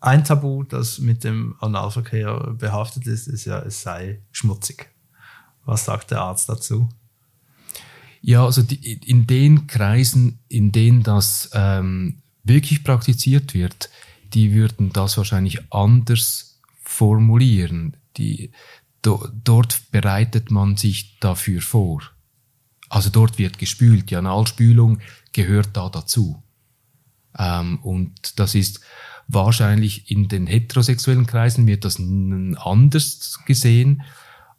Ein 0.00 0.24
Tabu, 0.24 0.62
das 0.62 0.98
mit 0.98 1.24
dem 1.24 1.56
Analverkehr 1.60 2.54
behaftet 2.58 3.06
ist, 3.06 3.26
ist 3.26 3.44
ja, 3.44 3.58
es 3.60 3.82
sei 3.82 4.22
schmutzig. 4.30 4.88
Was 5.64 5.84
sagt 5.84 6.12
der 6.12 6.20
Arzt 6.20 6.48
dazu? 6.48 6.88
Ja, 8.20 8.44
also 8.44 8.62
die, 8.62 8.94
in 8.94 9.26
den 9.26 9.66
Kreisen, 9.66 10.38
in 10.48 10.72
denen 10.72 11.02
das 11.02 11.50
ähm, 11.52 12.22
wirklich 12.44 12.84
praktiziert 12.84 13.54
wird, 13.54 13.90
die 14.34 14.52
würden 14.52 14.92
das 14.92 15.16
wahrscheinlich 15.16 15.60
anders 15.72 16.60
formulieren. 16.82 17.96
Die, 18.16 18.52
do, 19.02 19.28
dort 19.44 19.90
bereitet 19.90 20.50
man 20.50 20.76
sich 20.76 21.18
dafür 21.20 21.60
vor. 21.60 22.02
Also 22.88 23.10
dort 23.10 23.38
wird 23.38 23.58
gespült. 23.58 24.10
Die 24.10 24.16
Analspülung 24.16 25.00
gehört 25.32 25.70
da 25.74 25.88
dazu. 25.88 26.42
Ähm, 27.38 27.78
und 27.80 28.38
das 28.38 28.54
ist 28.54 28.80
wahrscheinlich 29.28 30.10
in 30.10 30.28
den 30.28 30.46
heterosexuellen 30.46 31.26
Kreisen 31.26 31.66
wird 31.66 31.84
das 31.84 32.00
anders 32.00 33.38
gesehen, 33.46 34.02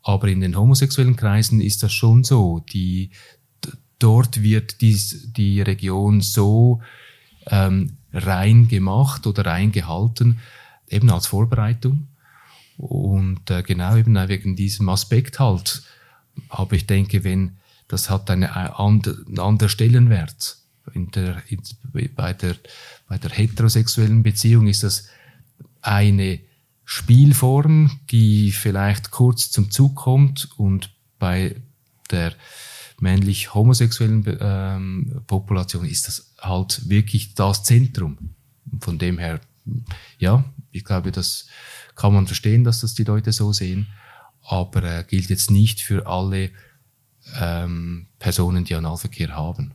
aber 0.04 0.28
in 0.28 0.42
den 0.42 0.56
homosexuellen 0.56 1.16
Kreisen 1.16 1.60
ist 1.60 1.84
das 1.84 1.92
schon 1.92 2.24
so. 2.24 2.64
Die, 2.72 3.12
dort 3.98 4.42
wird 4.42 4.82
dies, 4.82 5.34
die 5.34 5.62
Region 5.62 6.22
so 6.22 6.82
ähm, 7.48 7.98
rein 8.14 8.68
gemacht 8.68 9.28
oder 9.28 9.46
rein 9.46 9.72
gehalten, 9.72 10.40
eben 10.88 11.10
als 11.10 11.28
Vorbereitung. 11.28 12.08
Und 12.80 13.52
äh, 13.52 13.62
genau 13.62 13.98
eben 13.98 14.16
wegen 14.30 14.56
diesem 14.56 14.88
Aspekt 14.88 15.38
halt. 15.40 15.84
Aber 16.48 16.74
ich 16.78 16.88
denke, 16.88 17.26
wenn 17.26 17.58
das 17.90 18.10
hat 18.10 18.32
eine, 18.32 18.56
eine 18.56 18.80
einen 18.80 19.40
anderen 19.40 19.70
Stellenwert. 19.70 20.58
In 20.94 21.12
der, 21.12 21.44
in, 21.50 21.62
bei, 22.16 22.34
der, 22.34 22.56
bei 23.08 23.18
der 23.18 23.32
heterosexuellen 23.32 24.24
Beziehung 24.24 24.68
ist 24.68 24.84
das 24.84 25.08
eine 25.82 26.40
Spielform, 26.86 28.00
die 28.10 28.54
vielleicht 28.54 29.12
kurz 29.12 29.52
zum 29.52 29.72
Zug 29.72 29.96
kommt 29.96 30.50
und 30.58 30.90
bei 31.20 31.58
der 32.12 32.34
männlich 33.02 33.54
homosexuellen 33.54 34.26
ähm, 34.40 35.22
Population 35.28 35.86
ist 35.86 36.08
das 36.08 36.34
halt 36.40 36.88
wirklich 36.90 37.34
das 37.34 37.64
Zentrum. 37.64 38.36
Von 38.80 38.98
dem 38.98 39.18
her, 39.18 39.42
ja, 40.18 40.46
ich 40.72 40.86
glaube, 40.86 41.12
das 41.12 41.48
kann 42.00 42.14
man 42.14 42.28
verstehen, 42.28 42.64
dass 42.64 42.82
das 42.82 42.94
die 42.94 43.04
Leute 43.04 43.32
so 43.32 43.52
sehen, 43.52 43.88
aber 44.44 44.84
äh, 44.84 45.04
gilt 45.04 45.30
jetzt 45.30 45.52
nicht 45.52 45.82
für 45.82 46.08
alle 46.08 46.50
ähm, 47.40 48.08
Personen, 48.20 48.64
die 48.64 48.76
Analverkehr 48.76 49.36
haben. 49.36 49.74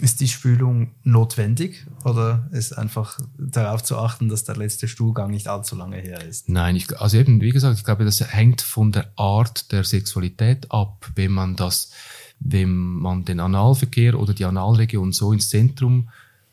Ist 0.00 0.20
die 0.20 0.28
Spülung 0.28 0.90
notwendig 1.04 1.86
oder 2.04 2.48
ist 2.50 2.76
einfach 2.76 3.18
darauf 3.38 3.82
zu 3.82 3.96
achten, 3.96 4.28
dass 4.28 4.44
der 4.44 4.56
letzte 4.56 4.88
Stuhlgang 4.88 5.30
nicht 5.30 5.46
allzu 5.46 5.76
lange 5.76 5.98
her 5.98 6.22
ist? 6.24 6.48
Nein, 6.48 6.76
ich, 6.76 7.00
also 7.00 7.16
eben, 7.16 7.40
wie 7.40 7.52
gesagt, 7.52 7.78
ich 7.78 7.84
glaube, 7.84 8.04
das 8.04 8.20
hängt 8.20 8.60
von 8.60 8.92
der 8.92 9.12
Art 9.16 9.70
der 9.72 9.84
Sexualität 9.84 10.70
ab. 10.70 11.10
Wenn 11.14 11.32
man 11.32 11.56
das 11.56 11.92
wenn 12.40 12.74
man 12.74 13.24
den 13.24 13.40
Analverkehr 13.40 14.18
oder 14.18 14.34
die 14.34 14.44
Analregion 14.44 15.12
so 15.12 15.32
ins 15.32 15.48
Zentrum 15.48 16.10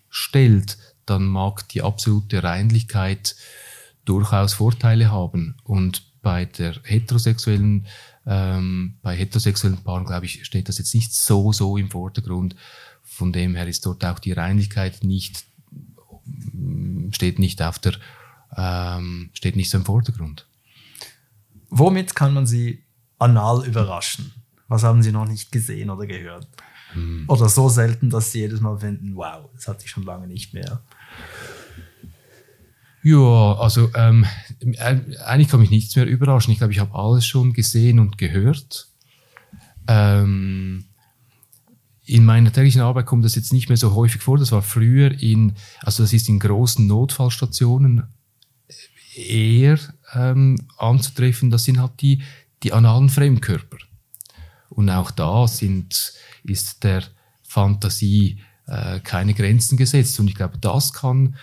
stellt, 0.09 0.77
dann 1.05 1.25
mag 1.25 1.67
die 1.69 1.81
absolute 1.81 2.43
Reinlichkeit 2.43 3.35
durchaus 4.05 4.53
Vorteile 4.53 5.11
haben. 5.11 5.55
Und 5.63 6.03
bei 6.21 6.45
der 6.45 6.75
heterosexuellen, 6.83 7.87
ähm, 8.25 8.97
bei 9.01 9.15
heterosexuellen 9.15 9.83
Paaren, 9.83 10.05
glaube 10.05 10.25
ich, 10.25 10.45
steht 10.45 10.69
das 10.69 10.77
jetzt 10.77 10.93
nicht 10.93 11.13
so, 11.13 11.51
so 11.51 11.77
im 11.77 11.89
Vordergrund. 11.89 12.55
Von 13.03 13.33
dem 13.33 13.55
her 13.55 13.67
ist 13.67 13.85
dort 13.85 14.05
auch 14.05 14.19
die 14.19 14.31
Reinlichkeit 14.31 15.03
nicht, 15.03 15.45
steht 17.11 17.39
nicht 17.39 17.61
auf 17.61 17.79
der, 17.79 17.93
ähm, 18.55 19.31
steht 19.33 19.55
nicht 19.55 19.69
so 19.69 19.77
im 19.77 19.85
Vordergrund. 19.85 20.47
Womit 21.69 22.15
kann 22.15 22.33
man 22.33 22.45
sie 22.45 22.83
anal 23.17 23.65
überraschen? 23.65 24.33
Was 24.67 24.83
haben 24.83 25.03
Sie 25.03 25.11
noch 25.11 25.27
nicht 25.27 25.51
gesehen 25.51 25.89
oder 25.89 26.05
gehört? 26.05 26.47
Hm. 26.93 27.25
Oder 27.27 27.49
so 27.49 27.67
selten, 27.67 28.09
dass 28.09 28.31
Sie 28.31 28.39
jedes 28.39 28.61
Mal 28.61 28.77
finden, 28.77 29.15
wow, 29.15 29.49
das 29.53 29.67
hatte 29.67 29.83
ich 29.83 29.91
schon 29.91 30.03
lange 30.03 30.27
nicht 30.27 30.53
mehr. 30.53 30.81
Ja, 33.03 33.55
also 33.59 33.89
ähm, 33.95 34.25
eigentlich 35.25 35.49
kann 35.49 35.59
mich 35.59 35.71
nichts 35.71 35.95
mehr 35.95 36.05
überraschen. 36.05 36.51
Ich 36.51 36.59
glaube, 36.59 36.73
ich 36.73 36.79
habe 36.79 36.93
alles 36.93 37.25
schon 37.25 37.53
gesehen 37.53 37.99
und 37.99 38.17
gehört. 38.17 38.87
Ähm, 39.87 40.85
in 42.05 42.25
meiner 42.25 42.51
täglichen 42.51 42.81
Arbeit 42.81 43.05
kommt 43.05 43.25
das 43.25 43.35
jetzt 43.35 43.53
nicht 43.53 43.69
mehr 43.69 43.77
so 43.77 43.95
häufig 43.95 44.21
vor. 44.21 44.37
Das 44.37 44.51
war 44.51 44.61
früher 44.61 45.11
in, 45.19 45.53
also 45.79 46.03
das 46.03 46.13
ist 46.13 46.29
in 46.29 46.39
großen 46.39 46.85
Notfallstationen 46.85 48.03
eher 49.15 49.79
ähm, 50.13 50.57
anzutreffen. 50.77 51.49
Das 51.49 51.63
sind 51.63 51.79
halt 51.79 52.01
die, 52.01 52.21
die 52.63 52.73
analen 52.73 53.09
Fremdkörper. 53.09 53.77
Und 54.69 54.89
auch 54.89 55.11
da 55.11 55.47
sind, 55.47 56.13
ist 56.43 56.83
der 56.83 57.03
Fantasie 57.43 58.39
äh, 58.67 58.99
keine 58.99 59.33
Grenzen 59.33 59.77
gesetzt. 59.77 60.19
Und 60.19 60.27
ich 60.27 60.35
glaube, 60.35 60.57
das 60.59 60.93
kann 60.93 61.35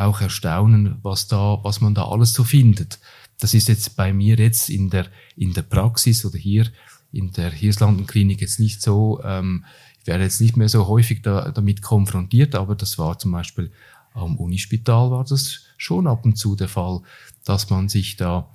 auch 0.00 0.20
erstaunen, 0.20 0.98
was 1.02 1.28
da, 1.28 1.58
was 1.62 1.80
man 1.80 1.94
da 1.94 2.06
alles 2.06 2.32
so 2.32 2.44
findet. 2.44 2.98
Das 3.38 3.54
ist 3.54 3.68
jetzt 3.68 3.96
bei 3.96 4.12
mir 4.12 4.36
jetzt 4.36 4.68
in 4.68 4.90
der, 4.90 5.06
in 5.36 5.52
der 5.52 5.62
Praxis 5.62 6.24
oder 6.24 6.38
hier 6.38 6.66
in 7.12 7.32
der 7.32 7.50
Hirslandenklinik 7.50 8.40
jetzt 8.40 8.60
nicht 8.60 8.82
so, 8.82 9.20
ähm, 9.24 9.64
ich 10.00 10.06
werde 10.06 10.24
jetzt 10.24 10.40
nicht 10.40 10.56
mehr 10.56 10.68
so 10.68 10.86
häufig 10.86 11.22
da, 11.22 11.50
damit 11.50 11.82
konfrontiert, 11.82 12.54
aber 12.54 12.74
das 12.74 12.98
war 12.98 13.18
zum 13.18 13.32
Beispiel 13.32 13.70
am 14.12 14.36
Unispital 14.36 15.10
war 15.10 15.24
das 15.24 15.60
schon 15.76 16.06
ab 16.06 16.24
und 16.24 16.36
zu 16.36 16.56
der 16.56 16.68
Fall, 16.68 17.00
dass 17.44 17.70
man 17.70 17.88
sich 17.88 18.16
da 18.16 18.48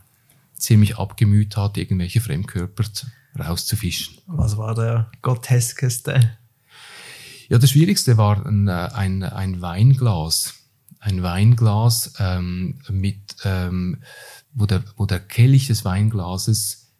ziemlich 0.57 0.97
abgemüht 0.97 1.57
hat, 1.57 1.77
irgendwelche 1.77 2.21
Fremdkörper 2.21 2.83
rauszufischen. 3.37 4.17
Was 4.27 4.57
war 4.57 4.75
der 4.75 5.11
groteskeste? 5.21 6.37
Ja, 7.49 7.57
das 7.57 7.71
Schwierigste 7.71 8.17
war 8.17 8.45
ein, 8.45 8.67
ein, 8.69 9.23
ein 9.23 9.61
Weinglas. 9.61 10.64
Ein 11.05 11.21
Weinglas 11.21 12.15
ähm, 12.17 12.79
mit, 12.89 13.35
ähm, 13.43 14.01
wo, 14.55 14.65
der, 14.65 14.83
wo 14.97 15.05
der 15.05 15.19
Kelch 15.19 15.67
des 15.67 15.85
Weinglases 15.85 16.91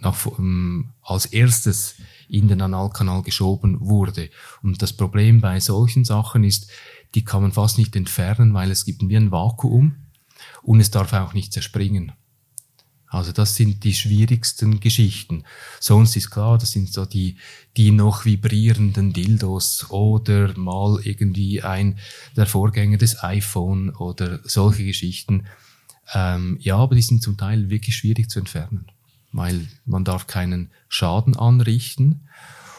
nach, 0.00 0.26
ähm, 0.36 0.90
als 1.00 1.26
erstes 1.26 1.94
in 2.28 2.48
den 2.48 2.60
Analkanal 2.60 3.22
geschoben 3.22 3.78
wurde. 3.80 4.30
Und 4.64 4.82
das 4.82 4.92
Problem 4.92 5.40
bei 5.40 5.60
solchen 5.60 6.04
Sachen 6.04 6.42
ist, 6.42 6.72
die 7.14 7.24
kann 7.24 7.42
man 7.42 7.52
fast 7.52 7.78
nicht 7.78 7.94
entfernen, 7.94 8.52
weil 8.52 8.72
es 8.72 8.84
gibt 8.84 9.08
wie 9.08 9.16
ein 9.16 9.30
Vakuum 9.30 9.94
und 10.62 10.80
es 10.80 10.90
darf 10.90 11.12
auch 11.12 11.32
nicht 11.32 11.52
zerspringen. 11.52 12.10
Also 13.12 13.30
das 13.30 13.56
sind 13.56 13.84
die 13.84 13.92
schwierigsten 13.92 14.80
Geschichten. 14.80 15.44
Sonst 15.80 16.16
ist 16.16 16.30
klar, 16.30 16.56
das 16.56 16.70
sind 16.70 16.90
so 16.90 17.04
die, 17.04 17.36
die 17.76 17.90
noch 17.90 18.24
vibrierenden 18.24 19.12
Dildos 19.12 19.90
oder 19.90 20.56
mal 20.58 20.98
irgendwie 21.04 21.62
ein, 21.62 21.98
der 22.36 22.46
Vorgänger 22.46 22.96
des 22.96 23.22
iPhone 23.22 23.90
oder 23.90 24.40
solche 24.44 24.86
Geschichten. 24.86 25.44
Ähm, 26.14 26.56
ja, 26.62 26.78
aber 26.78 26.94
die 26.94 27.02
sind 27.02 27.22
zum 27.22 27.36
Teil 27.36 27.68
wirklich 27.68 27.96
schwierig 27.96 28.30
zu 28.30 28.38
entfernen, 28.38 28.86
weil 29.30 29.68
man 29.84 30.04
darf 30.04 30.26
keinen 30.26 30.70
Schaden 30.88 31.36
anrichten 31.36 32.28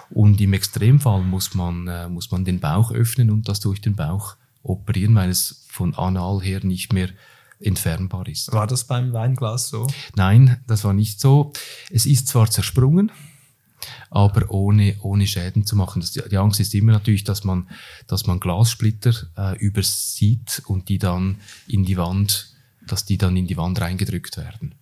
und 0.09 0.41
im 0.41 0.53
Extremfall 0.53 1.21
muss 1.21 1.53
man, 1.53 1.87
äh, 1.87 2.09
muss 2.09 2.31
man 2.31 2.43
den 2.43 2.59
Bauch 2.59 2.91
öffnen 2.91 3.29
und 3.29 3.47
das 3.47 3.59
durch 3.59 3.81
den 3.81 3.95
Bauch 3.95 4.35
operieren, 4.63 5.13
weil 5.13 5.29
es 5.29 5.63
von 5.69 5.93
anal 5.93 6.41
her 6.41 6.61
nicht 6.63 6.91
mehr 6.91 7.09
entfernbar 7.63 8.27
ist. 8.27 8.51
War 8.51 8.67
das 8.67 8.85
beim 8.85 9.13
Weinglas 9.13 9.69
so? 9.69 9.87
Nein, 10.15 10.61
das 10.67 10.83
war 10.83 10.93
nicht 10.93 11.19
so. 11.19 11.53
Es 11.89 12.05
ist 12.05 12.27
zwar 12.27 12.49
zersprungen, 12.49 13.11
aber 14.09 14.49
ohne, 14.51 14.95
ohne 15.01 15.27
Schäden 15.27 15.65
zu 15.65 15.75
machen. 15.75 16.01
Das, 16.01 16.11
die 16.11 16.37
Angst 16.37 16.59
ist 16.59 16.73
immer 16.75 16.91
natürlich, 16.91 17.23
dass 17.23 17.43
man, 17.43 17.69
dass 18.07 18.27
man 18.27 18.39
Glassplitter 18.39 19.13
äh, 19.37 19.57
übersieht 19.57 20.61
und 20.65 20.89
die 20.89 20.99
dann 20.99 21.37
in 21.67 21.85
die 21.85 21.97
Wand, 21.97 22.53
dass 22.85 23.05
die 23.05 23.17
dann 23.17 23.37
in 23.37 23.47
die 23.47 23.57
Wand 23.57 23.79
reingedrückt 23.81 24.37
werden. 24.37 24.75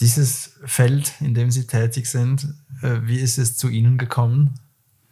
Dieses 0.00 0.52
Feld, 0.64 1.12
in 1.20 1.34
dem 1.34 1.50
Sie 1.50 1.66
tätig 1.66 2.06
sind, 2.06 2.54
äh, 2.82 3.00
wie 3.02 3.18
ist 3.18 3.38
es 3.38 3.56
zu 3.56 3.68
Ihnen 3.68 3.98
gekommen? 3.98 4.60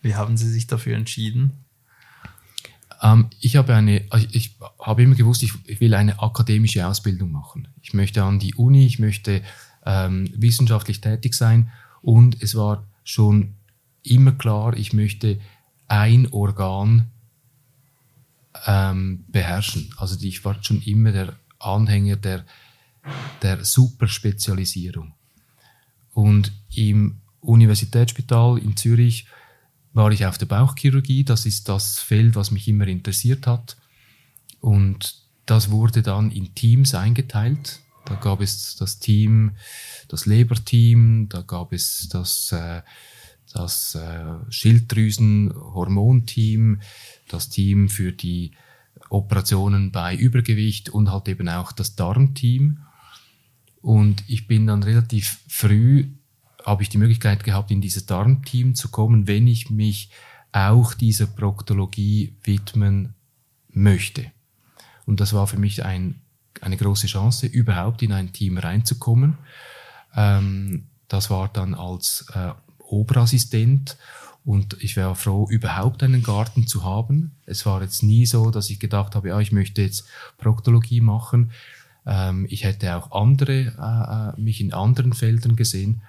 Wie 0.00 0.14
haben 0.14 0.36
Sie 0.36 0.48
sich 0.48 0.68
dafür 0.68 0.96
entschieden? 0.96 1.65
Ähm, 3.02 3.30
ich 3.40 3.56
habe 3.56 3.74
eine, 3.74 4.04
also 4.10 4.26
ich 4.30 4.56
habe 4.80 5.02
immer 5.02 5.14
gewusst, 5.14 5.42
ich, 5.42 5.52
ich, 5.66 5.80
will 5.80 5.94
eine 5.94 6.20
akademische 6.20 6.86
Ausbildung 6.86 7.32
machen. 7.32 7.68
Ich 7.82 7.94
möchte 7.94 8.22
an 8.22 8.38
die 8.38 8.54
Uni, 8.54 8.86
ich 8.86 8.98
möchte 8.98 9.42
ähm, 9.84 10.30
wissenschaftlich 10.34 11.00
tätig 11.00 11.34
sein 11.34 11.70
und 12.02 12.42
es 12.42 12.54
war 12.54 12.84
schon 13.04 13.54
immer 14.02 14.32
klar, 14.32 14.76
ich 14.76 14.92
möchte 14.92 15.38
ein 15.88 16.32
Organ 16.32 17.06
ähm, 18.66 19.24
beherrschen. 19.28 19.92
Also 19.96 20.16
ich 20.20 20.44
war 20.44 20.62
schon 20.62 20.82
immer 20.82 21.12
der 21.12 21.36
Anhänger 21.58 22.16
der, 22.16 22.44
der 23.42 23.64
Superspezialisierung. 23.64 25.14
Und 26.12 26.52
im 26.74 27.20
Universitätsspital 27.40 28.58
in 28.58 28.76
Zürich 28.76 29.26
war 29.96 30.12
ich 30.12 30.24
auf 30.26 30.38
der 30.38 30.46
Bauchchirurgie. 30.46 31.24
Das 31.24 31.46
ist 31.46 31.70
das 31.70 31.98
Feld, 31.98 32.36
was 32.36 32.50
mich 32.50 32.68
immer 32.68 32.86
interessiert 32.86 33.46
hat. 33.46 33.78
Und 34.60 35.22
das 35.46 35.70
wurde 35.70 36.02
dann 36.02 36.30
in 36.30 36.54
Teams 36.54 36.94
eingeteilt. 36.94 37.80
Da 38.04 38.16
gab 38.16 38.42
es 38.42 38.76
das 38.76 38.98
Team, 38.98 39.52
das 40.08 40.26
Leberteam, 40.26 41.30
da 41.30 41.40
gab 41.40 41.72
es 41.72 42.10
das, 42.10 42.52
äh, 42.52 42.82
das 43.52 43.94
äh, 43.94 44.34
Schilddrüsenhormonteam, 44.50 46.82
das 47.28 47.48
Team 47.48 47.88
für 47.88 48.12
die 48.12 48.50
Operationen 49.08 49.92
bei 49.92 50.14
Übergewicht 50.14 50.90
und 50.90 51.10
halt 51.10 51.26
eben 51.28 51.48
auch 51.48 51.72
das 51.72 51.96
Darmteam. 51.96 52.80
Und 53.80 54.24
ich 54.28 54.46
bin 54.46 54.66
dann 54.66 54.82
relativ 54.82 55.38
früh 55.48 56.10
habe 56.66 56.82
ich 56.82 56.88
die 56.88 56.98
Möglichkeit 56.98 57.44
gehabt, 57.44 57.70
in 57.70 57.80
dieses 57.80 58.06
Darmteam 58.06 58.74
zu 58.74 58.88
kommen, 58.88 59.28
wenn 59.28 59.46
ich 59.46 59.70
mich 59.70 60.10
auch 60.52 60.94
dieser 60.94 61.26
Proktologie 61.26 62.34
widmen 62.42 63.14
möchte. 63.70 64.32
Und 65.06 65.20
das 65.20 65.32
war 65.32 65.46
für 65.46 65.58
mich 65.58 65.84
ein, 65.84 66.20
eine 66.60 66.76
große 66.76 67.06
Chance, 67.06 67.46
überhaupt 67.46 68.02
in 68.02 68.12
ein 68.12 68.32
Team 68.32 68.58
reinzukommen. 68.58 69.38
Ähm, 70.16 70.88
das 71.06 71.30
war 71.30 71.48
dann 71.48 71.74
als 71.74 72.26
äh, 72.34 72.50
Oberassistent 72.78 73.96
und 74.44 74.76
ich 74.80 74.96
wäre 74.96 75.14
froh, 75.14 75.46
überhaupt 75.48 76.02
einen 76.02 76.22
Garten 76.22 76.66
zu 76.66 76.84
haben. 76.84 77.32
Es 77.46 77.64
war 77.66 77.82
jetzt 77.82 78.02
nie 78.02 78.26
so, 78.26 78.50
dass 78.50 78.70
ich 78.70 78.80
gedacht 78.80 79.14
habe, 79.14 79.28
ja, 79.28 79.40
ich 79.40 79.52
möchte 79.52 79.82
jetzt 79.82 80.06
Proktologie 80.38 81.00
machen. 81.00 81.52
Ähm, 82.06 82.46
ich 82.48 82.64
hätte 82.64 82.96
auch 82.96 83.12
andere, 83.12 83.72
äh, 83.78 84.38
äh 84.38 84.40
mich 84.40 84.60
in 84.60 84.72
anderen 84.72 85.12
Feldern 85.12 85.54
gesehen. 85.54 86.02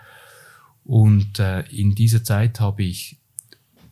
Und 0.88 1.39
äh, 1.39 1.63
in 1.63 1.95
dieser 1.95 2.23
Zeit 2.23 2.62
habe 2.62 2.84
ich 2.84 3.17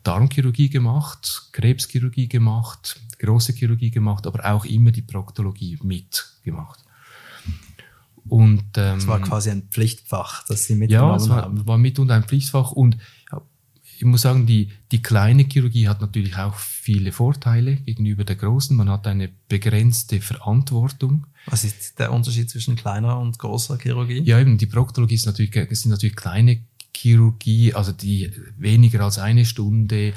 Darmchirurgie 0.02 0.70
gemacht, 0.70 1.50
Krebschirurgie 1.52 2.26
gemacht, 2.26 2.98
große 3.18 3.52
Chirurgie 3.52 3.90
gemacht, 3.90 4.26
aber 4.26 4.50
auch 4.50 4.64
immer 4.64 4.92
die 4.92 5.02
Proktologie 5.02 5.78
mitgemacht. 5.82 6.82
Und 8.28 8.64
ähm, 8.76 8.96
es 8.96 9.06
war 9.06 9.20
quasi 9.20 9.50
ein 9.50 9.68
Pflichtfach, 9.70 10.46
das 10.48 10.64
Sie 10.64 10.74
mitgenommen 10.74 11.10
ja, 11.10 11.16
es 11.16 11.28
war, 11.28 11.42
haben. 11.42 11.66
war 11.66 11.76
mit 11.76 11.98
und 11.98 12.10
ein 12.10 12.24
Pflichtfach 12.24 12.72
und 12.72 12.96
ich 13.98 14.04
muss 14.04 14.22
sagen, 14.22 14.46
die, 14.46 14.70
die 14.92 15.00
kleine 15.00 15.44
Chirurgie 15.44 15.88
hat 15.88 16.00
natürlich 16.00 16.36
auch 16.36 16.54
viele 16.54 17.12
Vorteile 17.12 17.76
gegenüber 17.76 18.24
der 18.24 18.36
großen. 18.36 18.76
Man 18.76 18.90
hat 18.90 19.06
eine 19.06 19.30
begrenzte 19.48 20.20
Verantwortung. 20.20 21.26
Was 21.46 21.64
ist 21.64 21.98
der 21.98 22.12
Unterschied 22.12 22.50
zwischen 22.50 22.76
kleiner 22.76 23.18
und 23.18 23.38
großer 23.38 23.78
Chirurgie? 23.78 24.20
Ja, 24.22 24.38
eben 24.38 24.58
die 24.58 24.66
Proktologie 24.66 25.14
ist 25.14 25.24
natürlich, 25.24 25.54
sind 25.78 25.92
natürlich 25.92 26.14
kleine 26.16 26.60
Chirurgie, 26.96 27.74
also 27.74 27.92
die 27.92 28.30
weniger 28.56 29.00
als 29.02 29.18
eine 29.18 29.44
Stunde. 29.44 30.14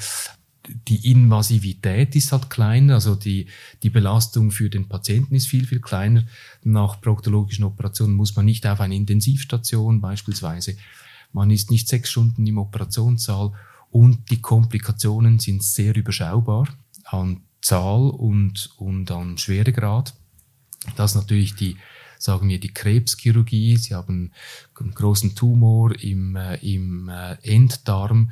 Die 0.88 1.10
Invasivität 1.10 2.14
ist 2.14 2.32
halt 2.32 2.50
kleiner, 2.50 2.94
also 2.94 3.14
die, 3.14 3.46
die 3.82 3.90
Belastung 3.90 4.50
für 4.50 4.68
den 4.70 4.88
Patienten 4.88 5.34
ist 5.34 5.46
viel, 5.46 5.66
viel 5.66 5.80
kleiner. 5.80 6.24
Nach 6.62 7.00
proktologischen 7.00 7.64
Operationen 7.64 8.14
muss 8.14 8.36
man 8.36 8.44
nicht 8.44 8.66
auf 8.66 8.80
eine 8.80 8.94
Intensivstation 8.94 10.00
beispielsweise. 10.00 10.76
Man 11.32 11.50
ist 11.50 11.70
nicht 11.70 11.88
sechs 11.88 12.10
Stunden 12.10 12.46
im 12.46 12.58
Operationssaal 12.58 13.52
und 13.90 14.30
die 14.30 14.40
Komplikationen 14.40 15.38
sind 15.38 15.62
sehr 15.62 15.96
überschaubar 15.96 16.68
an 17.04 17.42
Zahl 17.62 18.10
und, 18.10 18.70
und 18.76 19.10
an 19.10 19.38
Schweregrad. 19.38 20.14
Das 20.96 21.12
ist 21.12 21.16
natürlich 21.16 21.54
die 21.54 21.76
sagen 22.20 22.48
wir, 22.48 22.60
die 22.60 22.72
Krebschirurgie. 22.72 23.76
Sie 23.76 23.94
haben 23.94 24.32
einen 24.78 24.94
großen 24.94 25.34
Tumor 25.34 25.98
im, 26.00 26.36
äh, 26.36 26.56
im 26.56 27.08
äh, 27.08 27.36
Enddarm. 27.42 28.30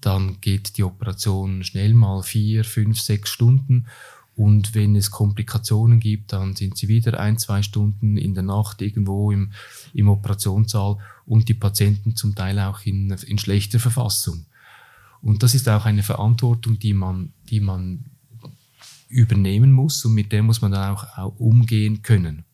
Dann 0.00 0.40
geht 0.40 0.76
die 0.78 0.84
Operation 0.84 1.62
schnell 1.62 1.92
mal 1.92 2.22
vier, 2.22 2.64
fünf, 2.64 3.00
sechs 3.00 3.30
Stunden. 3.30 3.86
Und 4.34 4.74
wenn 4.74 4.94
es 4.96 5.10
Komplikationen 5.10 6.00
gibt, 6.00 6.32
dann 6.32 6.54
sind 6.54 6.78
sie 6.78 6.88
wieder 6.88 7.18
ein, 7.18 7.38
zwei 7.38 7.62
Stunden 7.62 8.16
in 8.16 8.34
der 8.34 8.44
Nacht 8.44 8.80
irgendwo 8.80 9.32
im, 9.32 9.52
im 9.92 10.08
Operationssaal 10.08 10.98
und 11.26 11.48
die 11.48 11.54
Patienten 11.54 12.16
zum 12.16 12.34
Teil 12.34 12.58
auch 12.60 12.86
in, 12.86 13.10
in 13.10 13.38
schlechter 13.38 13.80
Verfassung. 13.80 14.46
Und 15.20 15.42
das 15.42 15.54
ist 15.54 15.68
auch 15.68 15.84
eine 15.84 16.04
Verantwortung, 16.04 16.78
die 16.78 16.94
man, 16.94 17.32
die 17.50 17.60
man 17.60 18.04
übernehmen 19.08 19.72
muss 19.72 20.04
und 20.04 20.14
mit 20.14 20.30
der 20.30 20.44
muss 20.44 20.62
man 20.62 20.70
dann 20.70 20.94
auch, 20.94 21.18
auch 21.18 21.40
umgehen 21.40 22.02
können. 22.02 22.44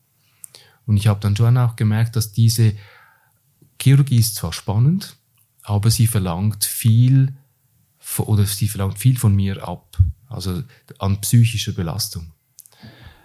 Und 0.86 0.96
ich 0.96 1.06
habe 1.06 1.20
dann 1.20 1.36
schon 1.36 1.56
auch 1.56 1.76
gemerkt, 1.76 2.16
dass 2.16 2.32
diese 2.32 2.74
Chirurgie 3.80 4.18
ist 4.18 4.36
zwar 4.36 4.52
spannend, 4.52 5.16
aber 5.62 5.90
sie 5.90 6.06
verlangt 6.06 6.64
viel 6.64 7.34
oder 8.18 8.44
sie 8.44 8.68
verlangt 8.68 8.98
viel 8.98 9.18
von 9.18 9.34
mir 9.34 9.66
ab, 9.66 9.98
also 10.28 10.62
an 10.98 11.20
psychischer 11.20 11.72
Belastung. 11.72 12.32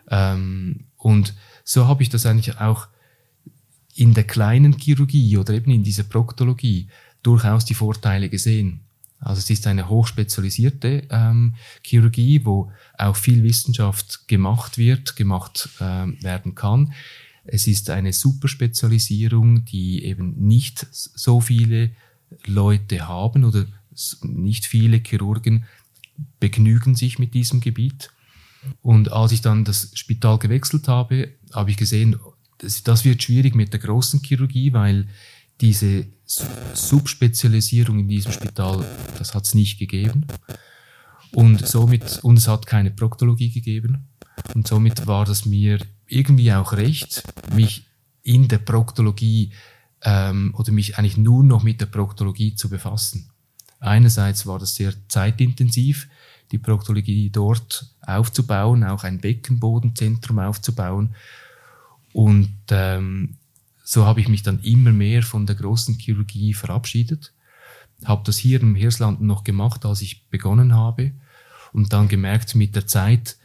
Ähm, 0.10 0.86
und 0.98 1.34
so 1.64 1.88
habe 1.88 2.04
ich 2.04 2.10
das 2.10 2.26
eigentlich 2.26 2.60
auch 2.60 2.88
in 3.96 4.14
der 4.14 4.24
kleinen 4.24 4.78
Chirurgie 4.78 5.38
oder 5.38 5.54
eben 5.54 5.72
in 5.72 5.84
dieser 5.84 6.04
Proktologie 6.04 6.90
durchaus 7.22 7.66
die 7.66 7.74
Vorteile 7.74 8.30
gesehen. 8.30 8.82
Also 9.20 9.40
es 9.40 9.50
ist 9.50 9.68
eine 9.68 9.90
hochspezialisierte 9.90 11.08
ähm, 11.10 11.56
Chirurgie, 11.84 12.46
wo 12.46 12.72
auch 12.98 13.16
viel 13.16 13.44
Wissenschaft 13.44 14.28
gemacht 14.30 14.78
wird, 14.78 15.18
gemacht 15.18 15.70
äh, 15.80 16.08
werden 16.24 16.56
kann. 16.56 16.94
Es 17.44 17.68
ist 17.68 17.90
eine 17.90 18.14
Superspezialisierung, 18.14 19.66
die 19.66 20.04
eben 20.04 20.36
nicht 20.48 20.86
so 20.92 21.42
viele 21.42 21.92
Leute 22.46 23.08
haben 23.08 23.44
oder 23.44 23.66
nicht 24.24 24.66
viele 24.66 24.98
Chirurgen 24.98 25.66
begnügen 26.40 26.96
sich 26.96 27.20
mit 27.20 27.34
diesem 27.34 27.60
Gebiet. 27.62 28.12
Und 28.82 29.12
als 29.12 29.32
ich 29.32 29.42
dann 29.42 29.64
das 29.64 29.92
Spital 29.94 30.38
gewechselt 30.38 30.88
habe, 30.88 31.30
habe 31.54 31.72
ich 31.72 31.78
gesehen, 31.78 32.18
das, 32.58 32.84
das 32.84 33.06
wird 33.06 33.24
schwierig 33.24 33.56
mit 33.56 33.72
der 33.74 33.80
großen 33.80 34.22
Chirurgie, 34.22 34.74
weil 34.74 35.08
diese 35.62 36.06
Subspezialisierung 36.26 38.00
in 38.00 38.08
diesem 38.08 38.32
Spital, 38.32 38.86
das 39.18 39.34
hat 39.34 39.46
es 39.46 39.56
nicht 39.56 39.80
gegeben. 39.80 40.26
Und 41.34 41.66
somit, 41.66 42.20
und 42.24 42.38
es 42.38 42.48
hat 42.48 42.66
keine 42.66 42.92
Proktologie 42.92 43.50
gegeben. 43.50 44.08
Und 44.54 44.68
somit 44.68 45.08
war 45.08 45.26
das 45.26 45.46
mir 45.46 45.80
irgendwie 46.10 46.52
auch 46.54 46.74
recht, 46.74 47.24
mich 47.54 47.86
in 48.24 48.48
der 48.48 48.60
Proktologie 48.60 49.52
ähm, 50.04 50.54
oder 50.58 50.72
mich 50.72 50.98
eigentlich 50.98 51.18
nur 51.18 51.44
noch 51.44 51.64
mit 51.64 51.82
der 51.82 51.88
Proktologie 51.88 52.56
zu 52.56 52.70
befassen. 52.70 53.30
Einerseits 53.80 54.46
war 54.46 54.60
das 54.60 54.76
sehr 54.76 54.94
zeitintensiv, 55.08 56.10
die 56.52 56.58
Proktologie 56.58 57.30
dort 57.30 57.94
aufzubauen, 58.02 58.84
auch 58.84 59.04
ein 59.04 59.20
Beckenbodenzentrum 59.20 60.40
aufzubauen. 60.40 61.16
Und 62.12 62.56
ähm, 62.72 63.38
so 63.84 64.06
habe 64.06 64.20
ich 64.20 64.28
mich 64.28 64.44
dann 64.44 64.60
immer 64.60 64.92
mehr 64.92 65.24
von 65.24 65.46
der 65.46 65.56
großen 65.56 65.96
Chirurgie 65.96 66.54
verabschiedet, 66.54 67.34
habe 68.06 68.24
das 68.26 68.38
hier 68.38 68.62
im 68.62 68.76
Hirslanden 68.76 69.28
noch 69.28 69.44
gemacht, 69.44 69.86
als 69.86 70.02
ich 70.02 70.28
begonnen 70.30 70.74
habe 70.74 71.12
und 71.74 71.94
dann 71.94 72.08
gemerkt 72.08 72.56
mit 72.56 72.76
der 72.76 72.88
Zeit, 72.88 73.38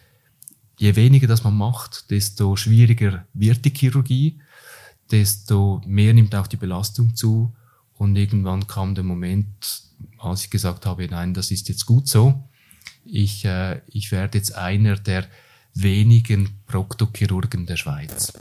je 0.78 0.94
weniger 0.94 1.28
das 1.28 1.44
man 1.44 1.56
macht, 1.56 2.10
desto 2.10 2.56
schwieriger 2.56 3.26
wird 3.32 3.64
die 3.64 3.72
Chirurgie, 3.74 4.40
desto 5.10 5.80
mehr 5.86 6.14
nimmt 6.14 6.34
auch 6.34 6.46
die 6.46 6.56
Belastung 6.56 7.14
zu 7.14 7.54
und 7.94 8.16
irgendwann 8.16 8.66
kam 8.66 8.94
der 8.94 9.04
Moment, 9.04 9.82
als 10.18 10.44
ich 10.44 10.50
gesagt 10.50 10.86
habe, 10.86 11.06
nein, 11.06 11.34
das 11.34 11.50
ist 11.50 11.68
jetzt 11.68 11.86
gut 11.86 12.08
so. 12.08 12.48
Ich, 13.04 13.44
äh, 13.44 13.80
ich 13.86 14.10
werde 14.10 14.38
jetzt 14.38 14.54
einer 14.54 14.96
der 14.96 15.26
wenigen 15.74 16.48
Proktochirurgen 16.66 17.66
der 17.66 17.76
Schweiz. 17.76 18.32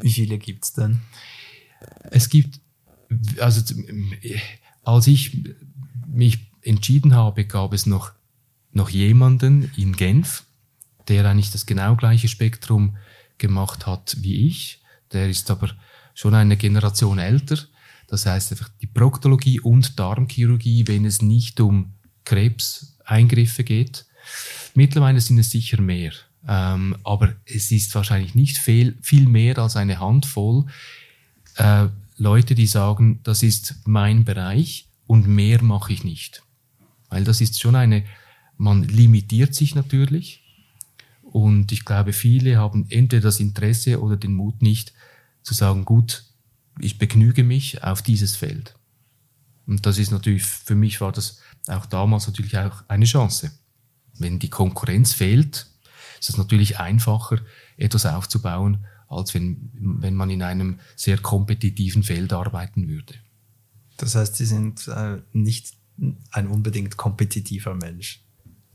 Wie 0.00 0.12
viele 0.12 0.38
gibt's 0.38 0.72
denn? 0.72 1.00
Es 2.10 2.28
gibt, 2.28 2.60
also 3.38 3.74
als 4.84 5.06
ich 5.06 5.36
mich 6.06 6.38
entschieden 6.62 7.14
habe, 7.14 7.44
gab 7.44 7.72
es 7.72 7.86
noch, 7.86 8.12
noch 8.72 8.90
jemanden 8.90 9.70
in 9.76 9.96
Genf, 9.96 10.44
der 11.10 11.26
eigentlich 11.26 11.50
das 11.50 11.66
genau 11.66 11.96
gleiche 11.96 12.28
Spektrum 12.28 12.96
gemacht 13.36 13.86
hat 13.86 14.16
wie 14.20 14.46
ich. 14.46 14.80
Der 15.12 15.28
ist 15.28 15.50
aber 15.50 15.70
schon 16.14 16.34
eine 16.34 16.56
Generation 16.56 17.18
älter. 17.18 17.58
Das 18.06 18.26
heißt 18.26 18.52
einfach 18.52 18.70
die 18.80 18.86
Proktologie 18.86 19.60
und 19.60 19.98
Darmchirurgie, 19.98 20.86
wenn 20.86 21.04
es 21.04 21.20
nicht 21.20 21.60
um 21.60 21.94
Krebseingriffe 22.24 23.64
geht. 23.64 24.06
Mittlerweile 24.74 25.20
sind 25.20 25.38
es 25.38 25.50
sicher 25.50 25.80
mehr. 25.80 26.12
Ähm, 26.46 26.96
aber 27.04 27.34
es 27.44 27.70
ist 27.70 27.94
wahrscheinlich 27.94 28.34
nicht 28.34 28.58
viel, 28.58 28.96
viel 29.02 29.26
mehr 29.26 29.58
als 29.58 29.76
eine 29.76 30.00
Handvoll, 30.00 30.66
äh, 31.56 31.88
Leute, 32.16 32.54
die 32.54 32.66
sagen, 32.66 33.20
das 33.22 33.42
ist 33.42 33.76
mein 33.84 34.24
Bereich 34.24 34.88
und 35.06 35.26
mehr 35.26 35.62
mache 35.62 35.92
ich 35.92 36.04
nicht. 36.04 36.42
Weil 37.08 37.24
das 37.24 37.40
ist 37.40 37.60
schon 37.60 37.74
eine, 37.74 38.04
man 38.56 38.84
limitiert 38.84 39.54
sich 39.54 39.74
natürlich 39.74 40.42
und 41.32 41.70
ich 41.70 41.84
glaube, 41.84 42.12
viele 42.12 42.56
haben 42.56 42.86
entweder 42.88 43.22
das 43.22 43.38
Interesse 43.38 44.00
oder 44.00 44.16
den 44.16 44.32
Mut 44.32 44.62
nicht 44.62 44.92
zu 45.42 45.54
sagen, 45.54 45.84
gut, 45.84 46.24
ich 46.80 46.98
begnüge 46.98 47.44
mich 47.44 47.84
auf 47.84 48.02
dieses 48.02 48.34
Feld. 48.36 48.74
Und 49.66 49.86
das 49.86 49.98
ist 49.98 50.10
natürlich, 50.10 50.42
für 50.42 50.74
mich 50.74 51.00
war 51.00 51.12
das 51.12 51.40
auch 51.68 51.86
damals 51.86 52.26
natürlich 52.26 52.58
auch 52.58 52.82
eine 52.88 53.04
Chance. 53.04 53.52
Wenn 54.18 54.40
die 54.40 54.50
Konkurrenz 54.50 55.12
fehlt, 55.12 55.68
ist 56.18 56.30
es 56.30 56.36
natürlich 56.36 56.80
einfacher, 56.80 57.38
etwas 57.76 58.06
aufzubauen, 58.06 58.84
als 59.08 59.32
wenn, 59.34 59.70
wenn 59.72 60.14
man 60.14 60.30
in 60.30 60.42
einem 60.42 60.80
sehr 60.96 61.18
kompetitiven 61.18 62.02
Feld 62.02 62.32
arbeiten 62.32 62.88
würde. 62.88 63.14
Das 63.98 64.16
heißt, 64.16 64.34
Sie 64.34 64.46
sind 64.46 64.88
äh, 64.88 65.18
nicht 65.32 65.74
ein 66.32 66.48
unbedingt 66.48 66.96
kompetitiver 66.96 67.74
Mensch. 67.74 68.24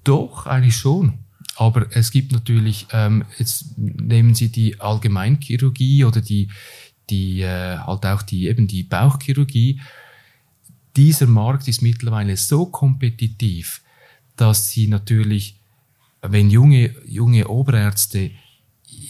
Doch, 0.05 0.45
eigentlich 0.45 0.77
schon. 0.77 1.24
Aber 1.55 1.87
es 1.91 2.11
gibt 2.11 2.31
natürlich, 2.31 2.87
ähm, 2.91 3.23
jetzt 3.37 3.77
nehmen 3.77 4.35
Sie 4.35 4.49
die 4.49 4.79
Allgemeinchirurgie 4.79 6.03
oder 6.03 6.21
die, 6.21 6.49
die 7.09 7.41
äh, 7.41 7.77
halt 7.77 8.05
auch 8.05 8.21
die 8.21 8.47
eben 8.47 8.67
die 8.67 8.83
Bauchchirurgie. 8.83 9.81
Dieser 10.95 11.27
Markt 11.27 11.67
ist 11.67 11.81
mittlerweile 11.81 12.35
so 12.37 12.65
kompetitiv, 12.65 13.81
dass 14.35 14.69
sie 14.69 14.87
natürlich, 14.87 15.59
wenn 16.21 16.49
junge 16.49 16.93
junge 17.05 17.47
Oberärzte 17.47 18.31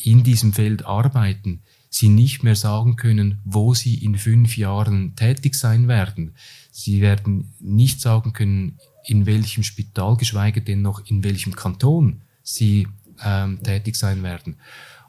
in 0.03 0.23
diesem 0.23 0.53
Feld 0.53 0.85
arbeiten, 0.85 1.61
sie 1.89 2.09
nicht 2.09 2.43
mehr 2.43 2.55
sagen 2.55 2.95
können, 2.95 3.39
wo 3.43 3.73
sie 3.73 3.95
in 3.95 4.17
fünf 4.17 4.57
Jahren 4.57 5.15
tätig 5.15 5.55
sein 5.55 5.87
werden. 5.87 6.35
Sie 6.71 7.01
werden 7.01 7.53
nicht 7.59 8.01
sagen 8.01 8.33
können, 8.33 8.79
in 9.05 9.25
welchem 9.25 9.63
Spital, 9.63 10.17
geschweige 10.17 10.61
denn 10.61 10.81
noch 10.81 11.05
in 11.07 11.23
welchem 11.23 11.55
Kanton 11.55 12.21
sie 12.45 12.87
ähm, 13.21 13.61
tätig 13.61 13.97
sein 13.97 14.23
werden. 14.23 14.55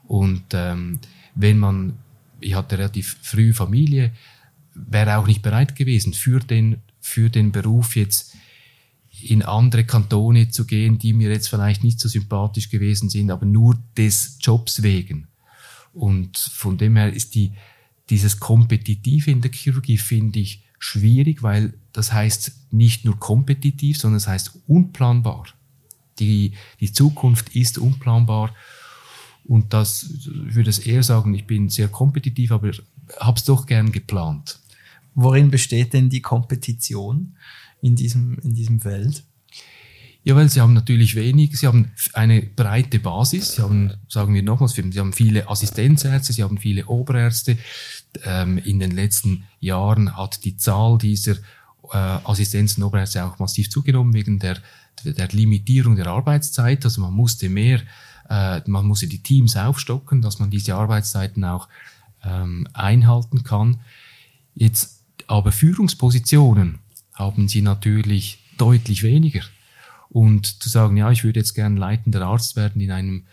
Und 0.03 0.43
ähm, 0.53 0.99
wenn 1.35 1.59
man, 1.59 1.93
ich 2.41 2.55
hatte 2.55 2.77
relativ 2.77 3.17
früh 3.21 3.53
Familie, 3.53 4.11
wäre 4.73 5.17
auch 5.17 5.27
nicht 5.27 5.41
bereit 5.41 5.75
gewesen, 5.75 6.13
für 6.13 6.39
den, 6.39 6.81
für 6.99 7.29
den 7.29 7.51
Beruf 7.51 7.95
jetzt 7.95 8.35
in 9.21 9.41
andere 9.41 9.85
Kantone 9.85 10.49
zu 10.49 10.65
gehen, 10.65 10.99
die 10.99 11.13
mir 11.13 11.29
jetzt 11.29 11.47
vielleicht 11.47 11.83
nicht 11.83 11.99
so 11.99 12.07
sympathisch 12.07 12.69
gewesen 12.69 13.09
sind, 13.09 13.31
aber 13.31 13.45
nur 13.45 13.77
des 13.97 14.37
Jobs 14.41 14.83
wegen. 14.83 15.27
Und 15.93 16.37
von 16.37 16.77
dem 16.77 16.95
her 16.95 17.11
ist 17.11 17.33
die, 17.33 17.53
dieses 18.09 18.39
Kompetitive 18.39 19.31
in 19.31 19.41
der 19.41 19.51
Chirurgie 19.51 19.97
finde 19.97 20.39
ich 20.39 20.63
schwierig, 20.79 21.41
weil 21.41 21.73
das 21.91 22.13
heißt 22.13 22.71
nicht 22.71 23.05
nur 23.05 23.17
kompetitiv, 23.17 23.97
sondern 23.97 24.17
es 24.17 24.25
das 24.25 24.33
heißt 24.33 24.59
unplanbar. 24.67 25.45
Die, 26.19 26.53
die 26.79 26.91
Zukunft 26.91 27.55
ist 27.55 27.77
unplanbar. 27.77 28.53
Und 29.45 29.73
das, 29.73 30.03
ich 30.03 30.55
würde 30.55 30.69
es 30.69 30.79
eher 30.79 31.03
sagen, 31.03 31.33
ich 31.33 31.47
bin 31.47 31.69
sehr 31.69 31.87
kompetitiv, 31.87 32.51
aber 32.51 32.71
habe 33.19 33.37
es 33.37 33.45
doch 33.45 33.65
gern 33.65 33.91
geplant. 33.91 34.59
Worin 35.15 35.49
besteht 35.49 35.93
denn 35.93 36.09
die 36.09 36.21
Kompetition 36.21 37.37
in 37.81 37.95
diesem, 37.95 38.37
in 38.39 38.53
diesem 38.53 38.79
Feld? 38.79 39.23
Ja, 40.23 40.35
weil 40.35 40.49
sie 40.49 40.59
haben 40.59 40.73
natürlich 40.73 41.15
wenig, 41.15 41.57
sie 41.57 41.67
haben 41.67 41.91
eine 42.11 42.41
breite 42.41 42.99
Basis, 42.99 43.55
sie 43.55 43.61
haben, 43.61 43.93
sagen 44.09 44.33
wir 44.33 44.43
nochmals, 44.43 44.73
sie 44.73 44.99
haben 44.99 45.13
viele 45.13 45.49
Assistenzärzte, 45.49 46.33
sie 46.33 46.43
haben 46.43 46.57
viele 46.57 46.85
Oberärzte. 46.87 47.57
Ähm, 48.25 48.57
in 48.57 48.79
den 48.79 48.91
letzten 48.91 49.45
Jahren 49.61 50.17
hat 50.17 50.43
die 50.43 50.57
Zahl 50.57 50.97
dieser 50.97 51.37
äh, 51.93 51.97
Assistenzen 52.25 52.83
und 52.83 52.89
Oberärzte 52.89 53.23
auch 53.23 53.39
massiv 53.39 53.69
zugenommen 53.69 54.13
wegen 54.13 54.37
der 54.37 54.57
der 55.03 55.27
Limitierung 55.29 55.95
der 55.95 56.07
Arbeitszeit. 56.07 56.83
Also 56.85 57.01
man 57.01 57.13
musste 57.13 57.49
mehr, 57.49 57.81
äh, 58.29 58.61
man 58.65 58.85
musste 58.85 59.07
die 59.07 59.23
Teams 59.23 59.55
aufstocken, 59.55 60.21
dass 60.21 60.39
man 60.39 60.49
diese 60.49 60.75
Arbeitszeiten 60.75 61.43
auch 61.43 61.67
ähm, 62.23 62.67
einhalten 62.73 63.43
kann. 63.43 63.79
Jetzt 64.55 65.03
aber 65.27 65.51
Führungspositionen 65.51 66.79
haben 67.13 67.47
sie 67.47 67.61
natürlich 67.61 68.39
deutlich 68.57 69.03
weniger. 69.03 69.41
Und 70.09 70.61
zu 70.63 70.69
sagen, 70.69 70.97
ja, 70.97 71.11
ich 71.11 71.23
würde 71.23 71.39
jetzt 71.39 71.53
gern 71.53 71.77
leitender 71.77 72.25
Arzt 72.25 72.55
werden 72.55 72.81
in 72.81 72.91
einem 72.91 73.27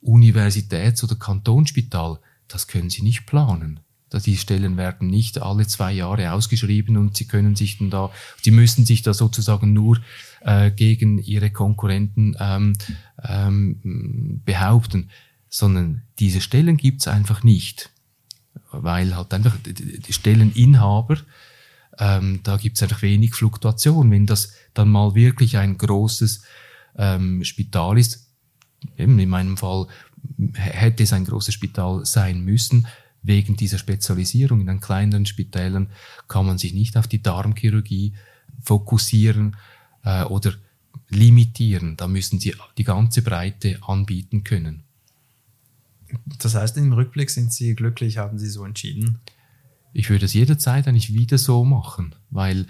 Universitäts- 0.00 1.02
oder 1.02 1.16
Kantonsspital, 1.16 2.18
das 2.48 2.66
können 2.66 2.90
sie 2.90 3.02
nicht 3.02 3.26
planen. 3.26 3.80
Die 4.18 4.36
Stellen 4.36 4.76
werden 4.76 5.08
nicht 5.08 5.40
alle 5.40 5.66
zwei 5.66 5.92
Jahre 5.92 6.32
ausgeschrieben 6.32 6.96
und 6.96 7.16
sie 7.16 7.26
können 7.26 7.56
sich 7.56 7.78
dann 7.78 7.90
da, 7.90 8.10
sie 8.42 8.50
müssen 8.50 8.84
sich 8.84 9.02
da 9.02 9.14
sozusagen 9.14 9.72
nur 9.72 9.98
äh, 10.40 10.70
gegen 10.70 11.18
ihre 11.18 11.50
Konkurrenten 11.50 12.36
ähm, 12.38 12.74
ähm, 13.22 14.40
behaupten, 14.44 15.10
sondern 15.48 16.02
diese 16.18 16.40
Stellen 16.40 16.76
gibt's 16.76 17.08
einfach 17.08 17.42
nicht, 17.42 17.90
weil 18.70 19.16
halt 19.16 19.32
einfach 19.34 19.56
die 19.64 20.12
Stelleninhaber 20.12 21.18
ähm, 21.98 22.40
da 22.42 22.56
gibt 22.56 22.76
es 22.76 22.82
einfach 22.82 23.02
wenig 23.02 23.34
Fluktuation. 23.34 24.10
Wenn 24.10 24.26
das 24.26 24.54
dann 24.74 24.88
mal 24.88 25.14
wirklich 25.14 25.56
ein 25.58 25.78
großes 25.78 26.42
ähm, 26.96 27.44
Spital 27.44 27.98
ist, 27.98 28.28
eben 28.96 29.18
in 29.18 29.28
meinem 29.28 29.56
Fall 29.56 29.86
hätte 30.54 31.02
es 31.02 31.12
ein 31.12 31.24
großes 31.24 31.54
Spital 31.54 32.04
sein 32.04 32.44
müssen, 32.44 32.86
wegen 33.22 33.56
dieser 33.56 33.78
Spezialisierung 33.78 34.60
in 34.60 34.66
den 34.66 34.80
kleineren 34.80 35.26
Spitälern 35.26 35.88
kann 36.28 36.46
man 36.46 36.58
sich 36.58 36.74
nicht 36.74 36.96
auf 36.96 37.06
die 37.06 37.22
Darmchirurgie 37.22 38.14
fokussieren 38.60 39.56
äh, 40.04 40.24
oder 40.24 40.52
limitieren. 41.08 41.96
Da 41.96 42.08
müssen 42.08 42.40
sie 42.40 42.54
die 42.78 42.84
ganze 42.84 43.22
Breite 43.22 43.78
anbieten 43.86 44.44
können. 44.44 44.84
Das 46.38 46.54
heißt, 46.54 46.76
im 46.76 46.92
Rückblick 46.92 47.30
sind 47.30 47.52
Sie 47.52 47.74
glücklich, 47.74 48.18
haben 48.18 48.38
Sie 48.38 48.48
so 48.48 48.64
entschieden? 48.64 49.20
Ich 49.94 50.10
würde 50.10 50.26
es 50.26 50.34
jederzeit 50.34 50.86
eigentlich 50.88 51.14
wieder 51.14 51.38
so 51.38 51.64
machen, 51.64 52.14
weil 52.30 52.66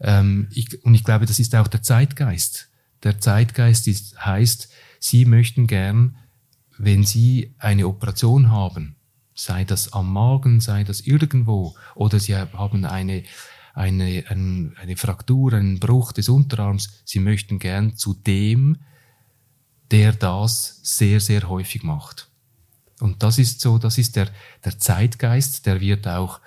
ähm, 0.00 0.48
ich, 0.50 0.84
und 0.84 0.94
ich 0.94 1.04
glaube, 1.04 1.26
das 1.26 1.38
ist 1.38 1.54
auch 1.54 1.68
der 1.68 1.82
Zeitgeist. 1.82 2.68
Der 3.02 3.20
Zeitgeist 3.20 3.88
ist, 3.88 4.24
heißt, 4.24 4.68
Sie 5.00 5.24
möchten 5.24 5.66
gern, 5.66 6.16
wenn 6.78 7.04
Sie 7.04 7.54
eine 7.58 7.86
Operation 7.86 8.50
haben, 8.50 8.96
sei 9.34 9.64
das 9.64 9.92
am 9.92 10.12
Magen, 10.12 10.60
sei 10.60 10.84
das 10.84 11.00
irgendwo, 11.00 11.74
oder 11.94 12.20
Sie 12.20 12.36
haben 12.36 12.84
eine, 12.84 13.24
eine, 13.74 14.24
eine, 14.28 14.72
eine 14.80 14.96
Fraktur, 14.96 15.52
einen 15.52 15.80
Bruch 15.80 16.12
des 16.12 16.28
Unterarms, 16.28 17.02
Sie 17.04 17.18
möchten 17.18 17.58
gern 17.58 17.96
zu 17.96 18.14
dem, 18.14 18.78
der 19.90 20.12
das 20.12 20.80
sehr, 20.82 21.20
sehr 21.20 21.48
häufig 21.48 21.82
macht. 21.82 22.28
Und 23.00 23.22
das 23.22 23.38
ist 23.38 23.60
so, 23.60 23.78
das 23.78 23.98
ist 23.98 24.16
der, 24.16 24.30
der 24.64 24.78
Zeitgeist, 24.78 25.66
der 25.66 25.80
wird 25.80 26.06
auch 26.06 26.40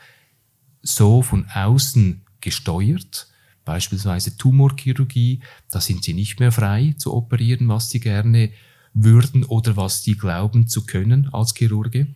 so 0.81 1.21
von 1.21 1.45
außen 1.53 2.21
gesteuert. 2.41 3.27
Beispielsweise 3.65 4.37
Tumorchirurgie, 4.37 5.41
da 5.69 5.81
sind 5.81 6.03
sie 6.03 6.13
nicht 6.13 6.39
mehr 6.39 6.53
frei 6.53 6.95
zu 6.97 7.13
operieren, 7.13 7.67
was 7.67 7.89
sie 7.89 7.99
gerne 7.99 8.51
würden 8.93 9.43
oder 9.43 9.75
was 9.75 10.03
sie 10.03 10.15
glauben 10.15 10.67
zu 10.67 10.85
können 10.85 11.27
als 11.33 11.53
Chirurge. 11.53 12.07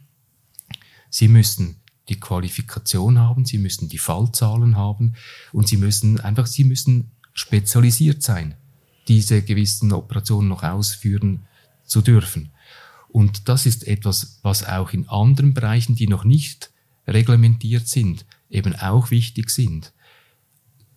Sie 1.11 1.27
müssen 1.27 1.75
die 2.09 2.19
Qualifikation 2.19 3.19
haben, 3.19 3.45
sie 3.45 3.59
müssen 3.59 3.87
die 3.87 3.99
Fallzahlen 3.99 4.75
haben 4.75 5.13
und 5.51 5.67
sie 5.67 5.77
müssen 5.77 6.19
einfach, 6.19 6.47
sie 6.47 6.63
müssen 6.63 7.11
spezialisiert 7.33 8.23
sein, 8.23 8.55
diese 9.07 9.43
gewissen 9.43 9.93
Operationen 9.93 10.47
noch 10.47 10.63
ausführen 10.63 11.45
zu 11.85 12.01
dürfen. 12.01 12.51
Und 13.09 13.49
das 13.49 13.65
ist 13.65 13.87
etwas, 13.87 14.39
was 14.41 14.63
auch 14.65 14.93
in 14.93 15.07
anderen 15.09 15.53
Bereichen, 15.53 15.95
die 15.95 16.07
noch 16.07 16.23
nicht 16.23 16.71
reglementiert 17.07 17.87
sind, 17.87 18.25
eben 18.49 18.75
auch 18.75 19.11
wichtig 19.11 19.49
sind. 19.49 19.93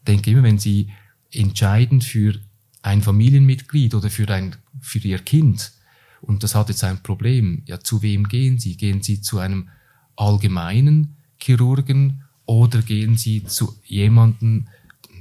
Denke 0.06 0.30
immer, 0.30 0.44
wenn 0.44 0.58
Sie 0.58 0.90
entscheiden 1.32 2.00
für 2.00 2.38
ein 2.82 3.02
Familienmitglied 3.02 3.94
oder 3.94 4.10
für 4.10 4.28
ein, 4.28 4.56
für 4.80 4.98
Ihr 4.98 5.18
Kind, 5.18 5.72
und 6.20 6.42
das 6.42 6.54
hat 6.54 6.68
jetzt 6.68 6.84
ein 6.84 7.02
Problem, 7.02 7.62
ja, 7.66 7.80
zu 7.80 8.02
wem 8.02 8.28
gehen 8.28 8.58
Sie? 8.58 8.76
Gehen 8.76 9.02
Sie 9.02 9.20
zu 9.20 9.38
einem 9.38 9.68
allgemeinen 10.16 11.16
Chirurgen 11.38 12.24
oder 12.46 12.82
gehen 12.82 13.16
Sie 13.16 13.44
zu 13.44 13.74
jemandem, 13.84 14.68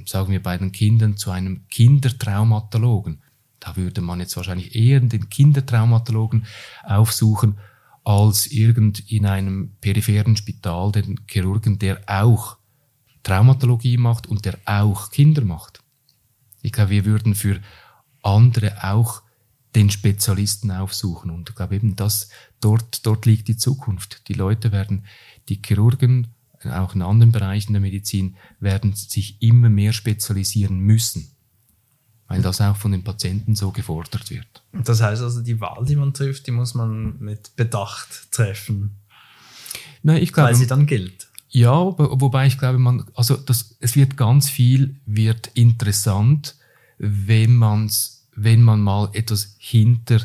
sagen 0.06 0.32
wir 0.32 0.42
bei 0.42 0.58
den 0.58 0.72
Kindern, 0.72 1.16
zu 1.16 1.30
einem 1.30 1.66
Kindertraumatologen? 1.68 3.22
Da 3.60 3.76
würde 3.76 4.00
man 4.02 4.20
jetzt 4.20 4.36
wahrscheinlich 4.36 4.74
eher 4.74 5.00
den 5.00 5.30
Kindertraumatologen 5.30 6.46
aufsuchen, 6.84 7.58
als 8.04 8.46
irgend 8.46 9.10
in 9.10 9.24
einem 9.24 9.76
peripheren 9.80 10.36
Spital 10.36 10.92
den 10.92 11.20
Chirurgen, 11.26 11.78
der 11.78 12.00
auch 12.06 12.58
Traumatologie 13.22 13.96
macht 13.96 14.26
und 14.26 14.44
der 14.44 14.58
auch 14.66 15.10
Kinder 15.10 15.42
macht. 15.42 15.82
Ich 16.60 16.72
glaube, 16.72 16.90
wir 16.90 17.04
würden 17.06 17.34
für 17.34 17.60
andere 18.22 18.84
auch 18.84 19.22
den 19.74 19.90
Spezialisten 19.90 20.70
aufsuchen. 20.70 21.30
Und 21.30 21.50
ich 21.50 21.54
glaube 21.54 21.76
eben, 21.76 21.96
dass 21.96 22.28
dort, 22.60 23.04
dort 23.06 23.26
liegt 23.26 23.48
die 23.48 23.56
Zukunft. 23.56 24.28
Die 24.28 24.34
Leute 24.34 24.72
werden, 24.72 25.04
die 25.48 25.60
Chirurgen, 25.64 26.28
auch 26.70 26.94
in 26.94 27.02
anderen 27.02 27.32
Bereichen 27.32 27.72
der 27.72 27.82
Medizin, 27.82 28.36
werden 28.60 28.94
sich 28.94 29.42
immer 29.42 29.68
mehr 29.68 29.92
spezialisieren 29.92 30.78
müssen 30.78 31.34
weil 32.26 32.42
das 32.42 32.60
auch 32.60 32.76
von 32.76 32.92
den 32.92 33.04
Patienten 33.04 33.54
so 33.54 33.70
gefordert 33.70 34.30
wird. 34.30 34.46
Das 34.72 35.02
heißt 35.02 35.22
also, 35.22 35.42
die 35.42 35.60
Wahl, 35.60 35.84
die 35.84 35.96
man 35.96 36.14
trifft, 36.14 36.46
die 36.46 36.52
muss 36.52 36.74
man 36.74 37.18
mit 37.18 37.54
Bedacht 37.56 38.32
treffen. 38.32 38.96
Nein, 40.02 40.22
ich 40.22 40.32
glaube, 40.32 40.48
weil 40.48 40.54
sie 40.54 40.66
dann 40.66 40.86
gilt. 40.86 41.28
Ja, 41.50 41.72
wobei 41.72 42.46
ich 42.46 42.58
glaube, 42.58 42.78
man, 42.78 43.04
also 43.14 43.36
das, 43.36 43.76
es 43.78 43.94
wird 43.94 44.16
ganz 44.16 44.50
viel, 44.50 44.96
wird 45.06 45.48
interessant, 45.54 46.56
wenn 46.98 47.54
man's, 47.54 48.13
wenn 48.36 48.62
man 48.62 48.80
mal 48.80 49.10
etwas 49.12 49.56
hinter, 49.58 50.20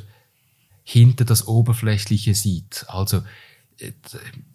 hinter 0.84 1.26
das 1.26 1.48
Oberflächliche 1.48 2.34
sieht. 2.34 2.86
Also, 2.88 3.22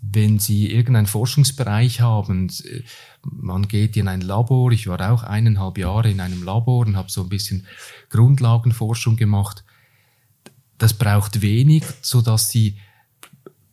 wenn 0.02 0.38
Sie 0.38 0.70
irgendeinen 0.70 1.06
Forschungsbereich 1.06 2.00
haben, 2.00 2.50
man 3.22 3.68
geht 3.68 3.96
in 3.96 4.08
ein 4.08 4.20
Labor, 4.20 4.70
ich 4.72 4.86
war 4.86 5.12
auch 5.12 5.22
eineinhalb 5.22 5.78
Jahre 5.78 6.10
in 6.10 6.20
einem 6.20 6.42
Labor 6.42 6.86
und 6.86 6.96
habe 6.96 7.10
so 7.10 7.22
ein 7.22 7.30
bisschen 7.30 7.66
Grundlagenforschung 8.10 9.16
gemacht. 9.16 9.64
Das 10.76 10.92
braucht 10.92 11.40
wenig, 11.40 11.84
so 12.02 12.20
dass 12.20 12.50
Sie 12.50 12.76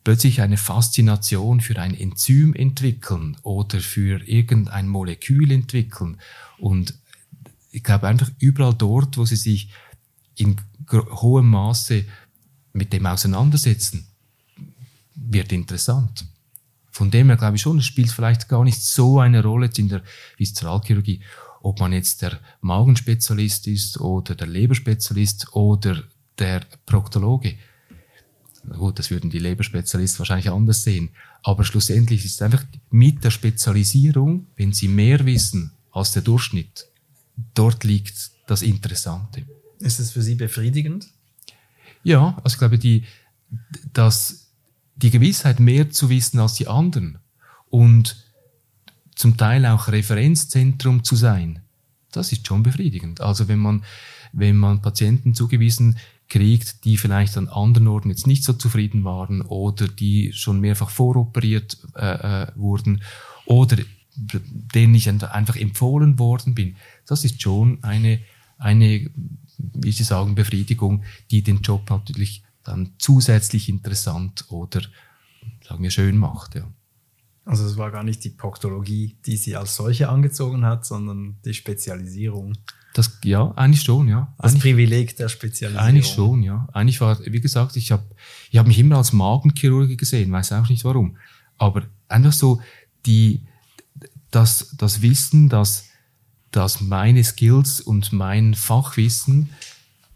plötzlich 0.04 0.40
eine 0.40 0.56
Faszination 0.56 1.60
für 1.60 1.78
ein 1.78 1.94
Enzym 1.94 2.54
entwickeln 2.54 3.36
oder 3.42 3.80
für 3.80 4.26
irgendein 4.26 4.88
Molekül 4.88 5.50
entwickeln. 5.50 6.18
Und 6.58 6.94
ich 7.72 7.82
glaube 7.82 8.06
einfach 8.06 8.30
überall 8.38 8.74
dort, 8.74 9.16
wo 9.16 9.24
Sie 9.24 9.36
sich 9.36 9.70
in 10.36 10.56
hohem 10.90 11.48
Maße 11.48 12.04
mit 12.74 12.92
dem 12.92 13.06
auseinandersetzen, 13.06 14.06
wird 15.14 15.52
interessant. 15.52 16.26
Von 16.90 17.10
dem 17.10 17.28
her 17.28 17.36
glaube 17.36 17.56
ich 17.56 17.62
schon, 17.62 17.78
es 17.78 17.86
spielt 17.86 18.10
vielleicht 18.10 18.48
gar 18.48 18.64
nicht 18.64 18.80
so 18.82 19.18
eine 19.18 19.42
Rolle 19.42 19.70
in 19.76 19.88
der 19.88 20.02
Viszeralchirurgie, 20.36 21.22
ob 21.62 21.80
man 21.80 21.92
jetzt 21.92 22.20
der 22.22 22.38
Magenspezialist 22.60 23.66
ist 23.66 23.98
oder 24.00 24.34
der 24.34 24.46
Leberspezialist 24.46 25.54
oder 25.54 26.02
der 26.38 26.62
Proktologe. 26.84 27.56
Gut, 28.68 28.98
das 28.98 29.10
würden 29.10 29.30
die 29.30 29.38
Leberspezialisten 29.38 30.20
wahrscheinlich 30.20 30.50
anders 30.50 30.82
sehen. 30.84 31.10
Aber 31.42 31.64
schlussendlich 31.64 32.24
ist 32.24 32.34
es 32.34 32.42
einfach 32.42 32.64
mit 32.90 33.24
der 33.24 33.30
Spezialisierung, 33.30 34.46
wenn 34.56 34.72
sie 34.72 34.88
mehr 34.88 35.24
wissen 35.24 35.72
als 35.90 36.12
der 36.12 36.22
Durchschnitt, 36.22 36.91
dort 37.54 37.84
liegt 37.84 38.30
das 38.46 38.62
Interessante. 38.62 39.46
Ist 39.78 39.98
es 39.98 40.12
für 40.12 40.22
Sie 40.22 40.34
befriedigend? 40.34 41.08
Ja, 42.04 42.38
also 42.42 42.54
ich 42.54 42.58
glaube, 42.58 42.78
die, 42.78 43.04
das 43.92 44.42
die 44.96 45.10
Gewissheit, 45.10 45.60
mehr 45.60 45.90
zu 45.90 46.08
wissen 46.10 46.38
als 46.38 46.54
die 46.54 46.68
anderen 46.68 47.18
und 47.70 48.16
zum 49.14 49.36
Teil 49.36 49.66
auch 49.66 49.88
Referenzzentrum 49.88 51.04
zu 51.04 51.16
sein, 51.16 51.60
das 52.12 52.32
ist 52.32 52.46
schon 52.46 52.62
befriedigend. 52.62 53.20
Also 53.20 53.48
wenn 53.48 53.58
man, 53.58 53.84
wenn 54.32 54.56
man 54.56 54.82
Patienten 54.82 55.34
zugewiesen 55.34 55.98
kriegt, 56.28 56.84
die 56.84 56.96
vielleicht 56.96 57.36
an 57.36 57.48
anderen 57.48 57.88
Orten 57.88 58.10
jetzt 58.10 58.26
nicht 58.26 58.44
so 58.44 58.52
zufrieden 58.52 59.04
waren 59.04 59.42
oder 59.42 59.88
die 59.88 60.32
schon 60.32 60.60
mehrfach 60.60 60.90
voroperiert 60.90 61.78
äh, 61.94 62.44
äh, 62.44 62.46
wurden 62.54 63.02
oder 63.44 63.76
denen 64.14 64.94
ich 64.94 65.08
einfach 65.08 65.56
empfohlen 65.56 66.18
worden 66.18 66.54
bin, 66.54 66.76
das 67.06 67.24
ist 67.24 67.40
schon 67.40 67.82
eine, 67.82 68.20
eine, 68.58 69.10
wie 69.56 69.92
Sie 69.92 70.04
sagen, 70.04 70.34
Befriedigung, 70.34 71.04
die 71.30 71.42
den 71.42 71.62
Job 71.62 71.88
natürlich 71.90 72.42
dann 72.64 72.92
zusätzlich 72.98 73.68
interessant 73.68 74.44
oder 74.48 74.82
sagen 75.66 75.82
wir 75.82 75.90
schön 75.90 76.16
macht. 76.16 76.54
Ja. 76.54 76.68
Also 77.44 77.66
es 77.66 77.76
war 77.76 77.90
gar 77.90 78.04
nicht 78.04 78.22
die 78.24 78.30
Proktologie, 78.30 79.16
die 79.26 79.36
sie 79.36 79.56
als 79.56 79.74
solche 79.74 80.08
angezogen 80.08 80.64
hat, 80.64 80.86
sondern 80.86 81.38
die 81.44 81.54
Spezialisierung. 81.54 82.56
Das, 82.94 83.18
ja, 83.24 83.50
eigentlich 83.52 83.82
schon, 83.82 84.06
ja. 84.06 84.32
Das 84.38 84.52
eigentlich, 84.52 84.62
Privileg 84.62 85.16
der 85.16 85.28
Spezialisierung. 85.28 85.86
Eigentlich 85.86 86.06
schon, 86.06 86.42
ja. 86.42 86.68
Eigentlich 86.72 87.00
war, 87.00 87.18
wie 87.24 87.40
gesagt, 87.40 87.76
ich 87.76 87.90
habe 87.90 88.04
ich 88.50 88.58
hab 88.58 88.66
mich 88.66 88.78
immer 88.78 88.98
als 88.98 89.12
Magenchirurg 89.12 89.96
gesehen, 89.98 90.30
weiß 90.30 90.52
auch 90.52 90.68
nicht 90.68 90.84
warum. 90.84 91.16
Aber 91.58 91.82
einfach 92.08 92.32
so 92.32 92.60
die, 93.06 93.46
das, 94.32 94.74
das 94.76 95.02
Wissen, 95.02 95.48
dass, 95.48 95.84
dass 96.50 96.80
meine 96.80 97.22
Skills 97.22 97.80
und 97.80 98.12
mein 98.12 98.54
Fachwissen 98.54 99.50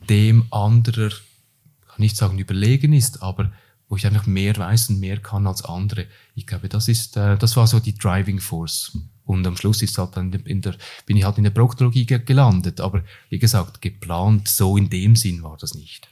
dem 0.08 0.46
anderer 0.52 1.10
kann 1.10 1.98
nicht 1.98 2.16
sagen 2.16 2.38
überlegen 2.38 2.92
ist, 2.92 3.22
aber 3.22 3.52
wo 3.88 3.96
ich 3.96 4.06
einfach 4.06 4.26
mehr 4.26 4.56
weiß 4.56 4.90
und 4.90 5.00
mehr 5.00 5.18
kann 5.18 5.46
als 5.46 5.64
andere. 5.64 6.06
Ich 6.34 6.46
glaube, 6.46 6.68
das 6.68 6.88
ist, 6.88 7.16
äh, 7.16 7.38
das 7.38 7.56
war 7.56 7.66
so 7.66 7.78
die 7.78 7.96
Driving 7.96 8.40
Force. 8.40 8.98
Und 9.24 9.46
am 9.46 9.56
Schluss 9.56 9.82
ist 9.82 9.98
halt 9.98 10.16
dann 10.16 10.32
in 10.32 10.60
der, 10.60 10.76
bin 11.04 11.16
ich 11.16 11.24
halt 11.24 11.38
in 11.38 11.44
der 11.44 11.50
Proktologie 11.50 12.06
gelandet. 12.06 12.80
Aber 12.80 13.04
wie 13.28 13.38
gesagt, 13.38 13.80
geplant 13.80 14.48
so 14.48 14.76
in 14.76 14.88
dem 14.90 15.16
Sinn 15.16 15.42
war 15.42 15.56
das 15.56 15.74
nicht. 15.74 16.08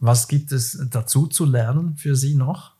Was 0.00 0.28
gibt 0.28 0.52
es 0.52 0.78
dazu 0.90 1.26
zu 1.26 1.44
lernen 1.44 1.96
für 1.96 2.14
Sie 2.16 2.34
noch? 2.34 2.73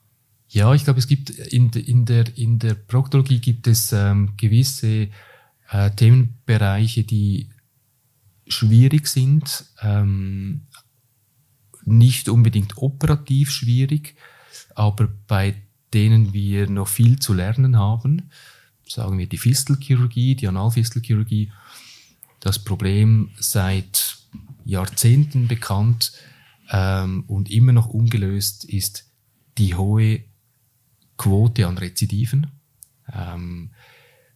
Ja, 0.49 0.73
ich 0.73 0.83
glaube, 0.83 0.99
es 0.99 1.07
gibt 1.07 1.29
in, 1.31 1.69
in, 1.71 2.05
der, 2.05 2.37
in 2.37 2.59
der 2.59 2.75
Proktologie 2.75 3.39
gibt 3.39 3.67
es 3.67 3.91
ähm, 3.91 4.33
gewisse 4.37 5.09
äh, 5.69 5.91
Themenbereiche, 5.91 7.03
die 7.03 7.49
schwierig 8.47 9.07
sind, 9.07 9.65
ähm, 9.81 10.67
nicht 11.83 12.29
unbedingt 12.29 12.77
operativ 12.77 13.51
schwierig, 13.51 14.15
aber 14.75 15.07
bei 15.27 15.55
denen 15.93 16.33
wir 16.33 16.69
noch 16.69 16.87
viel 16.87 17.19
zu 17.19 17.33
lernen 17.33 17.77
haben, 17.77 18.29
sagen 18.87 19.17
wir 19.17 19.27
die 19.27 19.37
Fistelchirurgie, 19.37 20.35
die 20.35 20.47
Analfistelchirurgie, 20.47 21.51
das 22.39 22.63
Problem 22.63 23.31
seit 23.39 24.17
Jahrzehnten 24.63 25.47
bekannt 25.47 26.11
ähm, 26.69 27.23
und 27.27 27.49
immer 27.49 27.71
noch 27.71 27.87
ungelöst 27.87 28.65
ist 28.65 29.09
die 29.57 29.75
hohe 29.75 30.23
Quote 31.17 31.67
an 31.67 31.77
Rezidiven. 31.77 32.51
Ähm, 33.11 33.71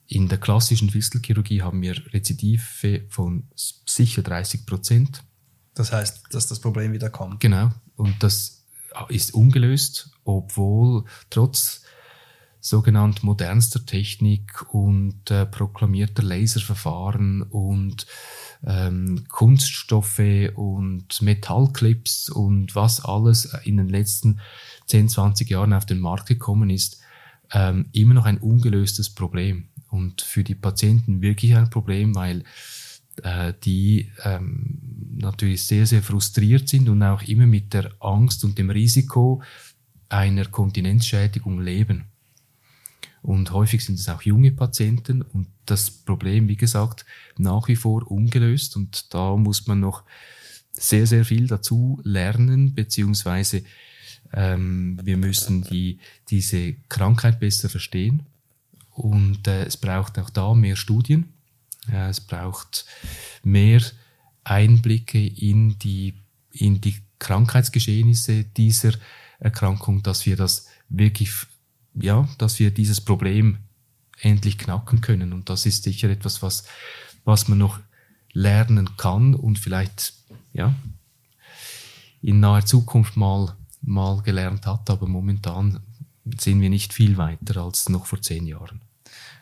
in 0.08 0.28
der 0.28 0.40
klassischen 0.40 0.90
Fistelchirurgie 0.90 1.62
haben 1.62 1.82
wir 1.82 1.96
Rezidive 2.14 3.06
von 3.10 3.48
sicher 3.56 4.24
30 4.24 4.66
Prozent. 4.66 5.24
Das 5.76 5.92
heißt, 5.92 6.26
dass 6.32 6.48
das 6.48 6.60
Problem 6.60 6.94
wieder 6.94 7.10
kommt. 7.10 7.40
Genau. 7.40 7.72
Und 7.96 8.24
das 8.24 8.66
ist 9.10 9.34
ungelöst, 9.34 10.12
obwohl 10.24 11.06
trotz 11.30 11.84
sogenannt 12.60 13.24
modernster 13.24 13.86
Technik 13.86 14.66
und 14.74 15.32
äh, 15.32 15.46
proklamierter 15.46 16.24
Laserverfahren 16.24 17.42
und 17.42 18.06
ähm, 18.66 19.26
Kunststoffe 19.30 20.52
und 20.56 21.22
Metallclips 21.22 22.30
und 22.30 22.76
was 22.76 23.04
alles 23.04 23.54
in 23.64 23.78
den 23.78 23.88
letzten 23.88 24.40
10, 24.88 25.10
20 25.10 25.50
Jahren 25.50 25.74
auf 25.74 25.86
den 25.86 26.00
Markt 26.00 26.28
gekommen 26.28 26.70
ist, 26.70 27.00
ähm, 27.54 27.88
immer 27.94 28.14
noch 28.14 28.26
ein 28.26 28.38
ungelöstes 28.38 29.10
Problem. 29.10 29.70
Und 29.90 30.22
für 30.22 30.44
die 30.44 30.56
Patienten 30.56 31.22
wirklich 31.22 31.56
ein 31.56 31.70
Problem, 31.70 32.14
weil 32.14 32.44
äh, 33.24 33.54
die 33.64 34.12
ähm, 34.24 34.80
natürlich 35.18 35.66
sehr, 35.66 35.86
sehr 35.86 36.04
frustriert 36.04 36.70
sind 36.70 36.90
und 36.90 37.02
auch 37.02 37.24
immer 37.24 37.48
mit 37.48 37.74
der 37.74 37.92
Angst 38.00 38.44
und 38.44 38.58
dem 38.58 38.70
Risiko 38.70 39.42
einer 40.10 40.46
Kontinenzschädigung 40.46 41.62
leben. 41.62 42.09
Und 43.22 43.52
häufig 43.52 43.84
sind 43.84 44.00
es 44.00 44.10
auch 44.10 44.22
junge 44.22 44.52
Patienten. 44.52 45.22
Und 45.22 45.48
das 45.66 45.92
Problem, 45.92 46.48
wie 46.48 46.58
gesagt, 46.58 47.06
nach 47.38 47.68
wie 47.68 47.76
vor 47.76 48.10
ungelöst. 48.10 48.76
Und 48.76 49.14
da 49.14 49.36
muss 49.36 49.68
man 49.68 49.80
noch 49.80 50.04
sehr, 50.72 51.06
sehr 51.06 51.26
viel 51.26 51.48
dazu 51.48 52.00
lernen, 52.04 52.74
beziehungsweise 52.74 53.64
ähm, 54.34 55.00
wir 55.04 55.18
müssen 55.18 55.64
die, 55.64 56.00
diese 56.30 56.74
Krankheit 56.88 57.40
besser 57.40 57.70
verstehen. 57.70 58.24
Und 58.92 59.48
äh, 59.48 59.66
es 59.66 59.78
braucht 59.78 60.20
auch 60.20 60.30
da 60.30 60.54
mehr 60.54 60.76
Studien, 60.76 61.34
äh, 61.92 62.10
es 62.10 62.22
braucht 62.22 62.86
mehr 63.44 63.82
Einblicke 64.44 65.26
in 65.26 65.78
die, 65.80 66.16
in 66.52 66.82
die 66.82 66.96
Krankheitsgeschehnisse 67.20 68.44
dieser 68.44 68.94
Erkrankung, 69.40 70.04
dass 70.04 70.26
wir 70.26 70.36
das 70.36 70.68
wirklich 70.90 71.32
ja, 71.94 72.28
dass 72.38 72.60
wir 72.60 72.72
dieses 72.72 73.02
Problem 73.02 73.58
endlich 74.22 74.58
knacken 74.58 75.02
können. 75.02 75.34
Und 75.34 75.50
das 75.50 75.66
ist 75.66 75.84
sicher 75.84 76.10
etwas, 76.10 76.42
was, 76.42 76.64
was 77.26 77.48
man 77.48 77.58
noch 77.58 77.80
lernen 78.34 78.98
kann 78.98 79.34
und 79.34 79.60
vielleicht, 79.60 80.14
ja, 80.54 80.76
in 82.22 82.40
naher 82.40 82.66
Zukunft 82.66 83.16
mal, 83.18 83.56
mal 83.82 84.22
gelernt 84.22 84.66
hat. 84.66 84.90
Aber 84.90 85.08
momentan 85.08 85.80
sind 86.38 86.62
wir 86.62 86.70
nicht 86.70 86.94
viel 86.94 87.18
weiter 87.18 87.62
als 87.62 87.90
noch 87.90 88.06
vor 88.06 88.22
zehn 88.22 88.46
Jahren. 88.46 88.82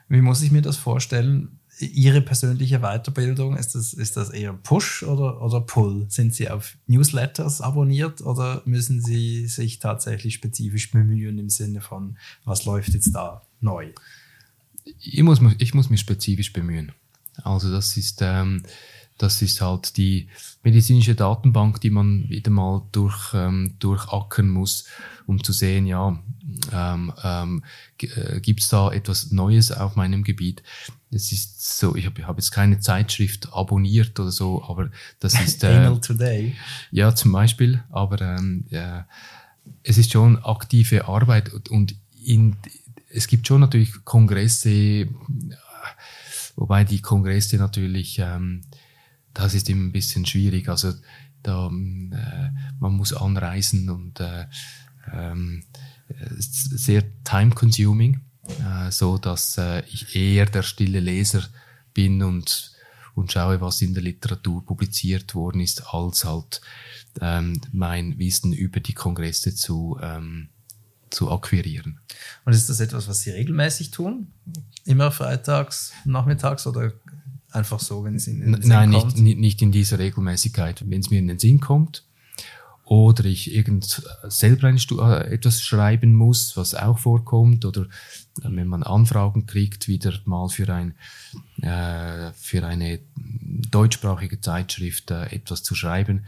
Wie 0.10 0.22
muss 0.22 0.42
ich 0.42 0.52
mir 0.52 0.62
das 0.62 0.78
vorstellen? 0.78 1.57
Ihre 1.80 2.22
persönliche 2.22 2.80
Weiterbildung, 2.80 3.56
ist 3.56 3.76
das, 3.76 3.94
ist 3.94 4.18
das 4.18 4.30
eher 4.30 4.54
Push 4.54 5.04
oder, 5.04 5.42
oder 5.42 5.62
Pull? 5.62 6.08
Sind 6.10 6.34
Sie 6.34 6.50
auf 6.50 6.78
Newsletters 6.88 7.62
abonniert 7.62 8.22
oder 8.22 8.64
müssen 8.66 9.02
Sie 9.02 9.48
sich 9.48 9.80
tatsächlich 9.80 10.34
spezifisch 10.34 10.92
bemühen 10.92 11.38
im 11.38 11.50
Sinne 11.50 11.82
von, 11.82 12.18
was 12.46 12.66
läuft 12.66 12.94
jetzt 12.94 13.14
da 13.14 13.44
neu? 13.62 13.92
Ich 15.00 15.22
muss, 15.22 15.40
ich 15.60 15.74
muss 15.74 15.90
mich 15.90 16.00
spezifisch 16.00 16.52
bemühen. 16.52 16.94
Also 17.44 17.72
das 17.72 17.96
ist, 17.98 18.22
ähm, 18.22 18.64
das 19.18 19.42
ist 19.42 19.62
halt 19.62 19.98
die 19.98 20.28
medizinische 20.64 21.16
Datenbank, 21.16 21.82
die 21.82 21.90
man 21.90 22.30
wieder 22.30 22.52
mal 22.52 22.84
durch, 22.92 23.34
ähm, 23.34 23.76
durchackern 23.80 24.50
muss, 24.50 24.86
um 25.26 25.44
zu 25.44 25.54
sehen, 25.54 25.88
ja, 25.88 26.20
ähm, 26.72 27.14
ähm, 27.24 27.64
äh, 28.00 28.40
gibt 28.40 28.62
es 28.62 28.70
da 28.70 28.92
etwas 28.92 29.32
Neues 29.32 29.72
auf 29.72 29.96
meinem 29.96 30.24
Gebiet. 30.24 30.64
Es 31.10 31.32
ist 31.32 31.78
so, 31.78 31.96
ich 31.96 32.06
habe 32.06 32.26
hab 32.28 32.38
jetzt 32.38 32.52
keine 32.52 32.80
Zeitschrift 32.80 33.54
abonniert 33.54 34.20
oder 34.20 34.32
so, 34.32 34.64
aber 34.64 34.92
das 35.20 35.40
ist... 35.46 35.64
Äh, 35.64 35.68
Anal 35.68 36.02
Today. 36.02 36.56
Ja, 36.92 37.16
zum 37.16 37.32
Beispiel, 37.32 37.84
aber 37.90 38.22
ähm, 38.22 38.66
ja, 38.70 39.08
es 39.84 39.98
ist 39.98 40.12
schon 40.12 40.44
aktive 40.44 41.08
Arbeit 41.08 41.54
und 41.70 41.96
in, 42.24 42.56
es 43.10 43.28
gibt 43.28 43.48
schon 43.48 43.62
natürlich 43.62 44.06
Kongresse, 44.06 45.08
wobei 46.56 46.84
die 46.84 47.02
Kongresse 47.02 47.58
natürlich... 47.58 48.20
Ähm, 48.20 48.64
das 49.38 49.54
ist 49.54 49.70
immer 49.70 49.84
ein 49.84 49.92
bisschen 49.92 50.26
schwierig. 50.26 50.68
Also 50.68 50.94
da, 51.44 51.68
äh, 51.68 52.50
man 52.80 52.94
muss 52.94 53.14
anreisen 53.14 53.90
und 53.90 54.20
äh, 54.20 54.48
ähm, 55.14 55.64
sehr 56.40 57.04
time-consuming, 57.24 58.22
äh, 58.50 58.92
so 58.92 59.18
dass 59.18 59.58
äh, 59.58 59.84
ich 59.88 60.16
eher 60.16 60.46
der 60.46 60.64
stille 60.64 61.00
Leser 61.00 61.44
bin 61.94 62.24
und 62.24 62.74
und 63.16 63.32
schaue, 63.32 63.60
was 63.62 63.82
in 63.82 63.96
der 63.96 64.04
Literatur 64.04 64.64
publiziert 64.64 65.34
worden 65.34 65.60
ist, 65.60 65.92
als 65.92 66.24
halt 66.24 66.62
ähm, 67.20 67.60
mein 67.72 68.20
Wissen 68.20 68.54
über 68.54 68.80
die 68.80 68.94
Kongresse 68.94 69.56
zu 69.56 69.98
ähm, 70.02 70.50
zu 71.10 71.32
akquirieren. 71.32 72.00
Und 72.46 72.54
ist 72.54 72.70
das 72.70 72.80
etwas, 72.80 73.08
was 73.08 73.22
Sie 73.22 73.32
regelmäßig 73.32 73.92
tun? 73.92 74.28
Immer 74.86 75.10
freitags, 75.12 75.94
nachmittags 76.06 76.68
oder 76.68 76.94
Einfach 77.52 77.80
so, 77.80 78.04
wenn 78.04 78.16
es 78.16 78.28
in 78.28 78.42
den 78.42 78.62
Sinn 78.62 78.70
Nein, 78.70 78.92
kommt? 78.92 79.18
Nicht, 79.18 79.40
nicht 79.40 79.62
in 79.62 79.72
dieser 79.72 80.00
Regelmäßigkeit. 80.00 80.84
Wenn 80.88 81.00
es 81.00 81.10
mir 81.10 81.20
in 81.20 81.28
den 81.28 81.40
Sinn 81.40 81.60
kommt 81.60 82.04
oder 82.88 83.26
ich 83.26 83.54
irgend 83.54 84.02
selber 84.30 84.68
ein, 84.68 84.78
äh, 84.78 85.34
etwas 85.34 85.62
schreiben 85.62 86.14
muss, 86.14 86.56
was 86.56 86.74
auch 86.74 86.98
vorkommt, 86.98 87.66
oder 87.66 87.82
äh, 87.82 87.86
wenn 88.44 88.68
man 88.68 88.84
Anfragen 88.84 89.46
kriegt, 89.46 89.90
wieder 89.90 90.14
mal 90.24 90.48
für, 90.48 90.74
ein, 90.74 90.96
äh, 91.62 92.32
für 92.34 92.66
eine 92.66 93.00
deutschsprachige 93.70 94.40
Zeitschrift 94.40 95.12
äh, 95.12 95.26
etwas 95.26 95.64
zu 95.64 95.76
schreiben, 95.76 96.26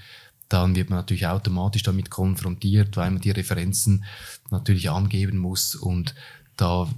dann 0.49 0.76
wird 0.76 0.89
man 0.89 0.99
natürlich 0.99 1.28
automatisch 1.28 1.84
damit 1.84 2.10
konfrontiert, 2.10 2.97
weil 2.97 3.12
man 3.12 3.22
die 3.22 3.32
Referenzen 3.32 4.03
natürlich 4.49 4.89
angeben 4.89 5.38
muss 5.38 5.76
und 5.76 6.14
da, 6.57 6.89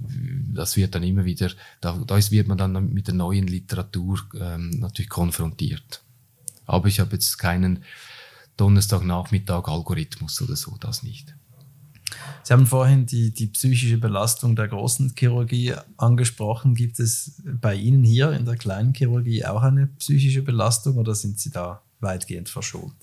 das 0.52 0.76
wird 0.76 0.96
dann 0.96 1.04
immer 1.04 1.24
wieder, 1.24 1.50
da, 1.80 1.96
da 2.04 2.16
ist, 2.16 2.32
wird 2.32 2.48
man 2.48 2.58
dann 2.58 2.92
mit 2.92 3.06
der 3.06 3.14
neuen 3.14 3.46
Literatur 3.46 4.18
ähm, 4.34 4.70
natürlich 4.70 5.08
konfrontiert. 5.08 6.02
Aber 6.66 6.88
ich 6.88 6.98
habe 6.98 7.12
jetzt 7.12 7.38
keinen 7.38 7.84
Donnerstagnachmittag 8.56 9.68
Algorithmus 9.68 10.40
oder 10.42 10.56
so, 10.56 10.76
das 10.78 11.02
nicht. 11.02 11.34
Sie 12.42 12.52
haben 12.52 12.66
vorhin 12.66 13.06
die, 13.06 13.32
die 13.32 13.46
psychische 13.46 13.98
Belastung 13.98 14.54
der 14.56 14.68
großen 14.68 15.14
Chirurgie 15.16 15.74
angesprochen. 15.96 16.74
Gibt 16.74 17.00
es 17.00 17.40
bei 17.44 17.74
Ihnen 17.74 18.04
hier 18.04 18.32
in 18.32 18.44
der 18.44 18.56
kleinen 18.56 18.92
Chirurgie 18.92 19.44
auch 19.44 19.62
eine 19.62 19.86
psychische 19.86 20.42
Belastung 20.42 20.98
oder 20.98 21.14
sind 21.14 21.38
Sie 21.38 21.50
da 21.50 21.82
weitgehend 22.00 22.48
verschont? 22.48 22.94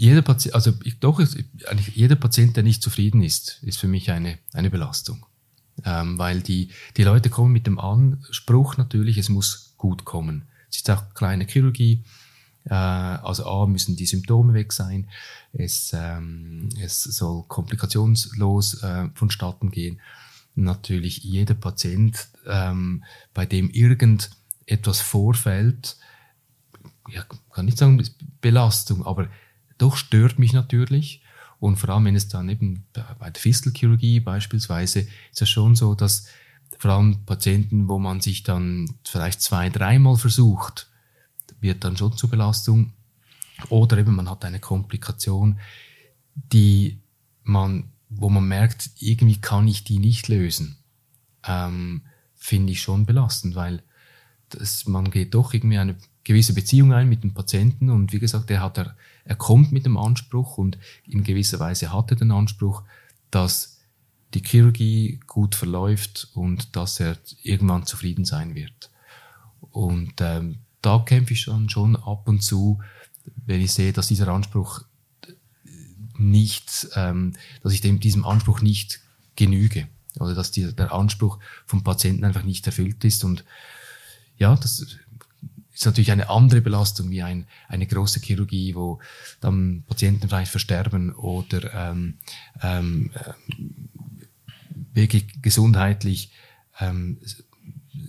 jeder 0.00 0.22
Patient, 0.22 0.54
also 0.54 0.72
ich, 0.82 0.98
doch, 0.98 1.20
eigentlich 1.68 1.94
jeder 1.94 2.16
Patient, 2.16 2.56
der 2.56 2.62
nicht 2.62 2.82
zufrieden 2.82 3.22
ist, 3.22 3.58
ist 3.62 3.78
für 3.78 3.86
mich 3.86 4.10
eine, 4.10 4.38
eine 4.54 4.70
Belastung. 4.70 5.26
Ähm, 5.84 6.18
weil 6.18 6.40
die, 6.40 6.70
die 6.96 7.04
Leute 7.04 7.28
kommen 7.28 7.52
mit 7.52 7.66
dem 7.66 7.78
Anspruch 7.78 8.78
natürlich, 8.78 9.18
es 9.18 9.28
muss 9.28 9.74
gut 9.76 10.06
kommen. 10.06 10.48
Es 10.70 10.78
ist 10.78 10.90
auch 10.90 11.12
kleine 11.12 11.46
Chirurgie, 11.46 12.02
also 12.68 13.46
A 13.46 13.66
müssen 13.66 13.96
die 13.96 14.06
Symptome 14.06 14.54
weg 14.54 14.72
sein, 14.72 15.08
es, 15.52 15.92
ähm, 15.94 16.68
es 16.80 17.02
soll 17.02 17.44
komplikationslos 17.48 18.82
äh, 18.82 19.08
vonstatten 19.14 19.70
gehen. 19.70 20.00
Natürlich 20.54 21.18
jeder 21.18 21.54
Patient, 21.54 22.28
ähm, 22.46 23.04
bei 23.32 23.46
dem 23.46 23.70
irgend 23.70 24.30
etwas 24.66 25.00
vorfällt, 25.00 25.96
ja, 27.08 27.24
kann 27.52 27.64
nicht 27.64 27.78
sagen 27.78 28.02
Belastung, 28.40 29.04
aber 29.06 29.28
doch 29.78 29.96
stört 29.96 30.38
mich 30.38 30.52
natürlich. 30.52 31.22
Und 31.58 31.76
vor 31.76 31.90
allem, 31.90 32.06
wenn 32.06 32.16
es 32.16 32.28
dann 32.28 32.48
eben 32.48 32.84
bei 33.18 33.30
der 33.30 33.40
Fistelchirurgie 33.40 34.20
beispielsweise, 34.20 35.00
ist 35.00 35.42
es 35.42 35.48
schon 35.48 35.76
so, 35.76 35.94
dass 35.94 36.26
vor 36.78 36.92
allem 36.92 37.24
Patienten, 37.26 37.88
wo 37.88 37.98
man 37.98 38.20
sich 38.20 38.42
dann 38.42 38.94
vielleicht 39.04 39.42
zwei, 39.42 39.68
dreimal 39.68 40.16
versucht, 40.16 40.89
wird 41.60 41.84
dann 41.84 41.96
schon 41.96 42.16
zur 42.16 42.30
Belastung. 42.30 42.92
Oder 43.68 43.98
eben 43.98 44.14
man 44.14 44.30
hat 44.30 44.44
eine 44.44 44.60
Komplikation, 44.60 45.58
die 46.34 46.98
man 47.42 47.90
wo 48.10 48.28
man 48.28 48.46
merkt, 48.46 48.90
irgendwie 48.98 49.40
kann 49.40 49.68
ich 49.68 49.84
die 49.84 49.98
nicht 49.98 50.28
lösen, 50.28 50.76
ähm, 51.44 52.02
finde 52.34 52.72
ich 52.72 52.82
schon 52.82 53.06
belastend, 53.06 53.54
weil 53.54 53.82
das, 54.50 54.86
man 54.86 55.10
geht 55.10 55.34
doch 55.34 55.54
irgendwie 55.54 55.78
eine 55.78 55.96
gewisse 56.24 56.52
Beziehung 56.52 56.92
ein 56.92 57.08
mit 57.08 57.22
dem 57.22 57.32
Patienten 57.32 57.88
und 57.88 58.12
wie 58.12 58.18
gesagt, 58.18 58.50
er 58.50 58.60
hat 58.60 58.78
er, 58.78 58.96
er 59.24 59.36
kommt 59.36 59.70
mit 59.70 59.86
dem 59.86 59.96
Anspruch 59.96 60.58
und 60.58 60.76
in 61.06 61.22
gewisser 61.22 61.60
Weise 61.60 61.92
hat 61.92 62.10
er 62.10 62.16
den 62.16 62.32
Anspruch, 62.32 62.82
dass 63.30 63.78
die 64.34 64.42
Chirurgie 64.42 65.20
gut 65.26 65.54
verläuft 65.54 66.28
und 66.34 66.74
dass 66.76 67.00
er 67.00 67.16
irgendwann 67.42 67.86
zufrieden 67.86 68.24
sein 68.24 68.54
wird. 68.54 68.90
Und 69.70 70.14
ähm, 70.20 70.58
da 70.82 70.98
kämpfe 71.00 71.34
ich 71.34 71.46
dann 71.46 71.68
schon 71.68 71.96
ab 71.96 72.28
und 72.28 72.42
zu, 72.42 72.80
wenn 73.46 73.60
ich 73.60 73.72
sehe, 73.72 73.92
dass 73.92 74.08
dieser 74.08 74.28
Anspruch 74.28 74.82
nicht, 76.18 76.88
ähm, 76.94 77.34
dass 77.62 77.72
ich 77.72 77.80
dem, 77.80 78.00
diesem 78.00 78.24
Anspruch 78.24 78.60
nicht 78.60 79.00
genüge. 79.36 79.88
Oder 80.18 80.34
dass 80.34 80.50
die, 80.50 80.74
der 80.74 80.92
Anspruch 80.92 81.38
vom 81.66 81.82
Patienten 81.82 82.24
einfach 82.24 82.42
nicht 82.42 82.66
erfüllt 82.66 83.04
ist. 83.04 83.24
Und 83.24 83.44
ja, 84.36 84.54
das 84.56 84.80
ist 84.80 85.86
natürlich 85.86 86.12
eine 86.12 86.28
andere 86.28 86.60
Belastung 86.60 87.10
wie 87.10 87.22
ein, 87.22 87.46
eine 87.68 87.86
große 87.86 88.20
Chirurgie, 88.20 88.74
wo 88.74 89.00
dann 89.40 89.84
Patienten 89.86 90.28
vielleicht 90.28 90.50
versterben 90.50 91.12
oder 91.14 91.72
ähm, 91.90 92.18
ähm, 92.60 93.10
wirklich 94.92 95.40
gesundheitlich 95.40 96.32
ähm, 96.80 97.18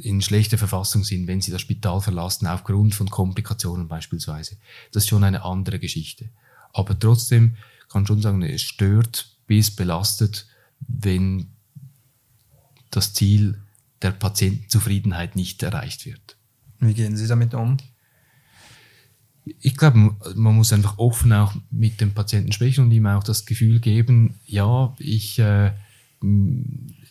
in 0.02 0.22
schlechter 0.22 0.58
Verfassung 0.58 1.04
sind, 1.04 1.28
wenn 1.28 1.42
sie 1.42 1.52
das 1.52 1.62
Spital 1.62 2.02
verlassen, 2.02 2.48
aufgrund 2.48 2.96
von 2.96 3.10
Komplikationen 3.10 3.88
beispielsweise. 3.88 4.58
Das 4.92 5.04
ist 5.04 5.10
schon 5.10 5.24
eine 5.24 5.44
andere 5.44 5.80
Geschichte. 5.80 6.30
Aber 6.74 6.98
trotzdem 6.98 7.56
kann 7.90 8.08
schon 8.08 8.22
sagen, 8.22 8.42
es 8.42 8.62
stört 8.62 9.38
bis 9.48 9.72
belastet, 9.72 10.48
wenn 10.80 11.48
das 12.90 13.14
Ziel 13.14 13.62
der 14.02 14.12
Patientenzufriedenheit 14.12 15.36
nicht 15.36 15.62
erreicht 15.64 16.06
wird. 16.06 16.38
Wie 16.80 16.94
gehen 16.94 17.16
Sie 17.16 17.28
damit 17.28 17.54
um? 17.54 17.78
Ich 19.60 19.76
glaube, 19.76 20.16
man 20.36 20.56
muss 20.56 20.74
einfach 20.74 20.98
offen 20.98 21.34
auch 21.34 21.54
mit 21.70 22.00
dem 22.00 22.14
Patienten 22.14 22.52
sprechen 22.52 22.86
und 22.86 22.92
ihm 22.92 23.06
auch 23.08 23.24
das 23.24 23.46
Gefühl 23.46 23.80
geben, 23.80 24.40
ja, 24.46 24.96
ich, 25.00 25.40
äh, 25.40 25.72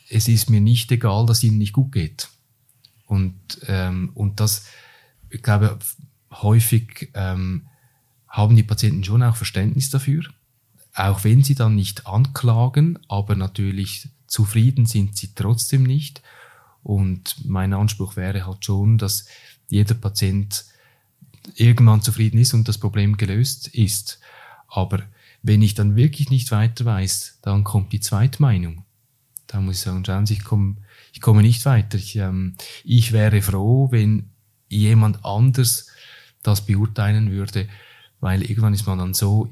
es 0.08 0.28
ist 0.28 0.48
mir 0.48 0.60
nicht 0.60 0.90
egal, 0.92 1.26
dass 1.26 1.42
Ihnen 1.42 1.58
nicht 1.58 1.72
gut 1.72 1.92
geht. 1.92 2.28
Und, 3.10 3.34
ähm, 3.66 4.10
und 4.14 4.40
das, 4.40 4.66
ich 5.30 5.42
glaube, 5.42 5.78
häufig 6.30 7.10
ähm, 7.14 7.66
haben 8.28 8.56
die 8.56 8.62
Patienten 8.62 9.04
schon 9.04 9.22
auch 9.22 9.36
Verständnis 9.36 9.90
dafür 9.90 10.22
auch 10.94 11.24
wenn 11.24 11.42
sie 11.42 11.54
dann 11.54 11.76
nicht 11.76 12.06
anklagen, 12.06 12.98
aber 13.08 13.36
natürlich 13.36 14.08
zufrieden 14.26 14.86
sind 14.86 15.16
sie 15.16 15.34
trotzdem 15.34 15.82
nicht. 15.82 16.22
Und 16.82 17.36
mein 17.46 17.72
Anspruch 17.72 18.16
wäre 18.16 18.46
halt 18.46 18.64
schon, 18.64 18.98
dass 18.98 19.26
jeder 19.68 19.94
Patient 19.94 20.64
irgendwann 21.54 22.02
zufrieden 22.02 22.38
ist 22.38 22.54
und 22.54 22.68
das 22.68 22.78
Problem 22.78 23.16
gelöst 23.16 23.68
ist. 23.68 24.20
Aber 24.68 25.02
wenn 25.42 25.62
ich 25.62 25.74
dann 25.74 25.96
wirklich 25.96 26.30
nicht 26.30 26.50
weiter 26.50 26.84
weiß, 26.84 27.38
dann 27.42 27.64
kommt 27.64 27.92
die 27.92 28.00
Zweitmeinung. 28.00 28.84
Da 29.46 29.60
muss 29.60 29.76
ich 29.76 29.82
sagen, 29.82 30.04
schauen 30.04 30.26
Sie, 30.26 30.34
ich 30.34 30.44
komme, 30.44 30.76
ich 31.12 31.20
komme 31.20 31.42
nicht 31.42 31.64
weiter. 31.64 31.98
Ich, 31.98 32.16
ähm, 32.16 32.56
ich 32.84 33.12
wäre 33.12 33.42
froh, 33.42 33.90
wenn 33.90 34.30
jemand 34.68 35.24
anders 35.24 35.88
das 36.42 36.64
beurteilen 36.64 37.30
würde, 37.30 37.68
weil 38.20 38.42
irgendwann 38.42 38.74
ist 38.74 38.86
man 38.86 38.98
dann 38.98 39.14
so 39.14 39.50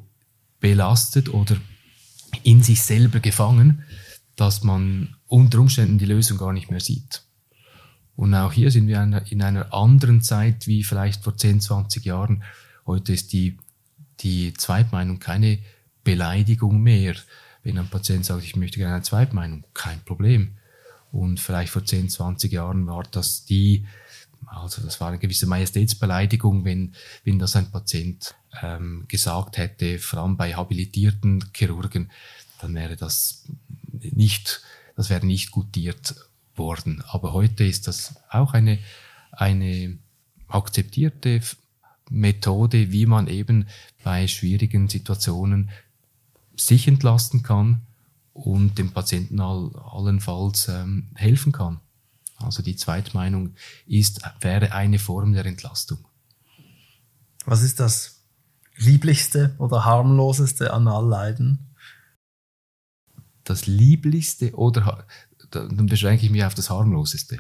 belastet 0.61 1.29
oder 1.29 1.57
in 2.43 2.63
sich 2.63 2.83
selber 2.83 3.21
gefangen, 3.21 3.85
dass 4.37 4.63
man 4.63 5.17
unter 5.27 5.59
Umständen 5.59 5.99
die 5.99 6.07
Lösung 6.07 6.39
gar 6.39 6.53
nicht 6.53 6.71
mehr 6.71 6.81
sieht. 6.81 7.23
Und 8.17 8.35
auch 8.35 8.53
hier 8.53 8.71
sind 8.71 8.89
wir 8.89 9.23
in 9.29 9.43
einer 9.43 9.73
anderen 9.73 10.23
Zeit 10.23 10.67
wie 10.67 10.83
vielleicht 10.83 11.23
vor 11.23 11.37
10, 11.37 11.61
20 11.61 12.05
Jahren. 12.05 12.43
Heute 12.87 13.13
ist 13.13 13.33
die, 13.33 13.59
die 14.21 14.53
Zweitmeinung 14.55 15.21
keine 15.21 15.59
Beleidigung 16.03 16.81
mehr. 16.81 17.15
Wenn 17.63 17.79
ein 17.79 17.89
Patient 17.89 18.25
sagt, 18.25 18.43
ich 18.43 18.57
möchte 18.57 18.79
gerne 18.79 18.95
eine 18.95 19.03
Zweitmeinung, 19.03 19.65
kein 19.73 20.01
Problem. 20.01 20.57
Und 21.13 21.41
vielleicht 21.41 21.73
vor 21.73 21.85
10, 21.85 22.11
20 22.11 22.53
Jahren 22.53 22.87
war 22.87 23.05
das 23.11 23.45
die, 23.45 23.87
also 24.47 24.83
das 24.83 25.01
war 25.01 25.09
eine 25.09 25.19
gewisse 25.19 25.47
Majestätsbeleidigung, 25.47 26.65
wenn, 26.65 26.95
wenn 27.25 27.39
das 27.39 27.57
ein 27.57 27.71
Patient 27.71 28.35
ähm, 28.63 29.05
gesagt 29.09 29.57
hätte, 29.57 29.99
vor 29.99 30.21
allem 30.21 30.37
bei 30.37 30.55
habilitierten 30.55 31.45
Chirurgen, 31.55 32.11
dann 32.61 32.75
wäre 32.75 32.97
das 32.97 33.45
nicht, 33.93 34.63
das 34.97 35.11
wäre 35.11 35.25
nicht 35.25 35.51
gutiert 35.51 36.15
worden. 36.57 37.03
Aber 37.09 37.33
heute 37.33 37.65
ist 37.65 37.87
das 37.89 38.15
auch 38.31 38.53
eine, 38.53 38.79
eine 39.33 39.99
akzeptierte 40.49 41.41
Methode, 42.11 42.91
wie 42.93 43.07
man 43.07 43.29
eben 43.29 43.67
bei 44.03 44.27
schwierigen 44.27 44.89
Situationen 44.89 45.71
sich 46.57 46.89
entlasten 46.89 47.43
kann 47.43 47.83
und 48.45 48.79
dem 48.79 48.93
Patienten 48.93 49.41
all, 49.41 49.71
allenfalls 49.77 50.69
ähm, 50.69 51.11
helfen 51.15 51.53
kann. 51.53 51.81
Also 52.37 52.63
die 52.63 52.77
Zweitmeinung 52.77 53.55
ist, 53.87 54.21
wäre 54.41 54.73
eine 54.73 54.99
Form 54.99 55.33
der 55.33 55.45
Entlastung. 55.45 56.07
Was 57.45 57.63
ist 57.63 57.81
das 57.81 58.25
lieblichste 58.77 59.57
oder 59.59 59.85
harmloseste 59.85 60.73
Analleiden? 60.73 61.75
Das 63.43 63.67
lieblichste 63.67 64.55
oder 64.55 65.07
dann 65.51 65.87
beschränke 65.87 66.27
ich 66.27 66.31
mich 66.31 66.45
auf 66.45 66.55
das 66.55 66.71
harmloseste. 66.71 67.39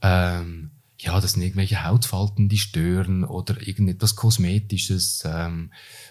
Ähm, 0.00 0.70
ja, 1.04 1.20
das 1.20 1.32
sind 1.32 1.42
irgendwelche 1.42 1.84
Hautfalten, 1.84 2.48
die 2.48 2.58
stören 2.58 3.24
oder 3.24 3.66
irgendetwas 3.66 4.16
Kosmetisches, 4.16 5.22
ähm, 5.26 5.70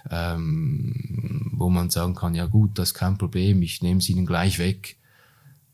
ähm, 0.09 1.49
wo 1.51 1.69
man 1.69 1.89
sagen 1.89 2.13
kann, 2.13 2.35
ja 2.35 2.45
gut, 2.45 2.77
das 2.77 2.89
ist 2.89 2.93
kein 2.93 3.17
Problem, 3.17 3.61
ich 3.63 3.81
nehme 3.81 3.99
es 3.99 4.09
Ihnen 4.09 4.27
gleich 4.27 4.59
weg. 4.59 4.97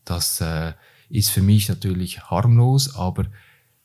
Das 0.06 0.40
äh, 0.40 0.74
ist 1.10 1.32
für 1.32 1.42
mich 1.42 1.68
natürlich 1.68 2.22
harmlos, 2.30 2.96
aber 2.96 3.26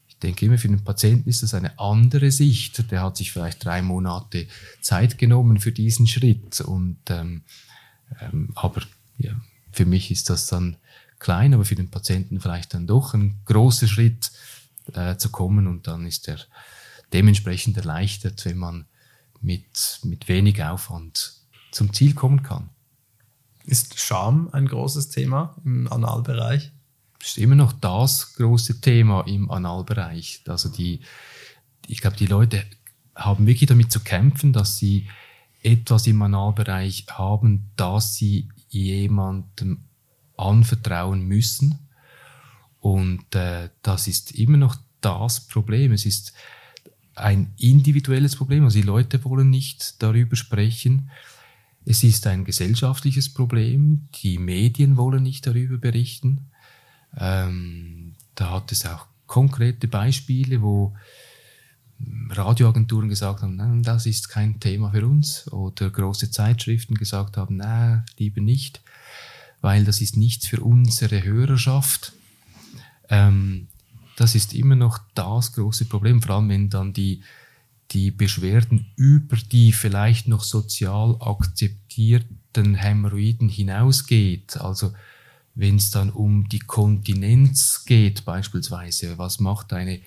ich 0.07 0.19
denke 0.19 0.47
immer, 0.47 0.59
für 0.59 0.69
den 0.69 0.85
Patienten 0.85 1.29
ist 1.29 1.43
das 1.43 1.55
eine 1.55 1.79
andere 1.81 2.31
Sicht. 2.31 2.91
Der 2.93 3.03
hat 3.03 3.17
sich 3.17 3.33
vielleicht 3.33 3.65
drei 3.65 3.83
Monate 3.83 4.47
Zeit 4.81 5.19
genommen 5.19 5.59
für 5.59 5.73
diesen 5.73 6.07
Schritt. 6.07 6.61
Und 6.61 6.99
ähm, 7.09 7.43
ähm, 8.21 8.53
aber 8.55 8.83
ja, 9.19 9.33
für 9.73 9.85
mich 9.85 10.13
ist 10.13 10.31
das 10.31 10.47
dann 10.47 10.77
klein, 11.19 11.55
aber 11.55 11.65
für 11.65 11.75
den 11.75 11.91
Patienten 11.91 12.41
vielleicht 12.41 12.75
dann 12.75 12.87
doch 12.87 13.15
ein 13.15 13.41
großer 13.47 13.89
Schritt 13.89 14.31
äh, 14.93 15.17
zu 15.17 15.31
kommen 15.31 15.67
und 15.67 15.87
dann 15.87 16.07
ist 16.07 16.29
er 16.29 16.39
dementsprechend 17.13 17.77
erleichtert, 17.77 18.45
wenn 18.45 18.59
man 18.59 18.87
mit, 19.41 20.01
mit 20.03 20.29
wenig 20.29 20.63
Aufwand 20.63 21.35
zum 21.71 21.93
Ziel 21.93 22.15
kommen 22.15 22.43
kann. 22.43 22.71
Ist 23.65 23.99
Scham 23.99 24.49
ein 24.53 24.67
großes 24.67 25.09
Thema 25.09 25.57
im 25.65 25.91
Analbereich? 25.91 26.73
ist 27.27 27.39
immer 27.39 27.55
noch 27.55 27.73
das 27.73 28.35
große 28.35 28.81
Thema 28.81 29.23
im 29.23 29.51
Analbereich. 29.51 30.43
Also 30.47 30.69
die, 30.69 31.01
ich 31.87 32.01
glaube, 32.01 32.17
die 32.17 32.27
Leute 32.27 32.65
haben 33.15 33.47
wirklich 33.47 33.69
damit 33.69 33.91
zu 33.91 34.01
kämpfen, 34.01 34.53
dass 34.53 34.77
sie 34.77 35.09
etwas 35.63 36.07
im 36.07 36.21
Analbereich 36.21 37.07
haben, 37.11 37.71
das 37.77 38.15
sie 38.15 38.49
jemandem 38.69 39.85
anvertrauen 40.37 41.23
müssen. 41.23 41.79
Und 42.85 43.35
äh, 43.35 43.71
das 43.81 44.09
ist 44.09 44.33
immer 44.33 44.59
noch 44.59 44.77
das 45.01 45.41
Problem. 45.41 45.93
Es 45.93 46.05
ist 46.05 46.35
ein 47.15 47.55
individuelles 47.57 48.37
Problem. 48.37 48.63
Also 48.65 48.79
die 48.79 48.85
Leute 48.85 49.25
wollen 49.25 49.49
nicht 49.49 50.03
darüber 50.03 50.37
sprechen. 50.37 51.11
Es 51.87 52.05
ist 52.05 52.27
ein 52.27 52.45
gesellschaftliches 52.45 53.33
Problem. 53.33 54.09
Die 54.23 54.37
Medien 54.37 54.99
wollen 54.99 55.23
nicht 55.23 55.47
darüber 55.47 55.79
berichten. 55.79 56.51
Ähm, 57.17 58.17
da 58.35 58.51
hat 58.51 58.71
es 58.71 58.85
auch 58.85 59.07
konkrete 59.27 59.89
Beispiele, 59.89 60.61
wo 60.61 60.95
Radioagenturen 62.29 63.09
gesagt 63.09 63.41
haben, 63.41 63.57
nein, 63.57 63.83
das 63.83 64.05
ist 64.05 64.29
kein 64.29 64.61
Thema 64.61 64.91
für 64.91 65.07
uns 65.07 65.51
oder 65.51 65.89
große 65.89 66.31
Zeitschriften 66.31 66.97
gesagt 66.97 67.39
haben, 67.39 67.57
nein, 67.57 68.05
lieber 68.19 68.43
nicht, 68.43 68.83
weil 69.63 69.87
das 69.87 70.03
ist 70.03 70.19
nichts 70.19 70.47
für 70.47 70.61
unsere 70.61 71.25
Hörerschaft. 71.25 72.13
Ähm, 73.09 73.69
das 74.17 74.35
ist 74.35 74.55
immer 74.55 74.77
noch 74.77 74.99
das 75.15 75.53
große 75.53 75.87
Problem, 75.87 76.23
vor 76.23 76.37
allem 76.37 76.49
wenn 76.49 76.71
dann 76.71 76.93
die, 76.93 77.23
die 77.91 78.11
Beschwerden 78.11 78.87
über 78.97 79.37
die 79.37 79.73
vielleicht 79.73 80.29
noch 80.29 80.45
sozial 80.45 81.17
akzeptierten 81.21 82.75
Hämorrhoiden 82.77 83.49
hinausgeht. 83.49 84.57
Also 84.59 84.93
wenn 85.55 85.77
es 85.77 85.91
dann 85.91 86.11
um 86.11 86.49
die 86.49 86.61
Kontinenz 86.61 87.85
geht, 87.85 88.25
beispielsweise, 88.25 89.19
was 89.19 89.41
macht 89.41 89.73
eine 89.73 90.01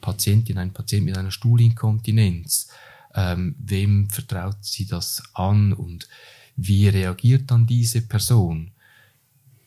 Patientin, 0.00 0.58
ein 0.58 0.72
Patient 0.72 1.04
mit 1.04 1.16
einer 1.16 1.30
Stuhlinkontinenz? 1.30 2.68
Ähm, 3.14 3.54
wem 3.58 4.10
vertraut 4.10 4.58
sie 4.62 4.86
das 4.86 5.22
an 5.34 5.72
und 5.72 6.08
wie 6.56 6.88
reagiert 6.88 7.50
dann 7.50 7.66
diese 7.66 8.02
Person? 8.02 8.72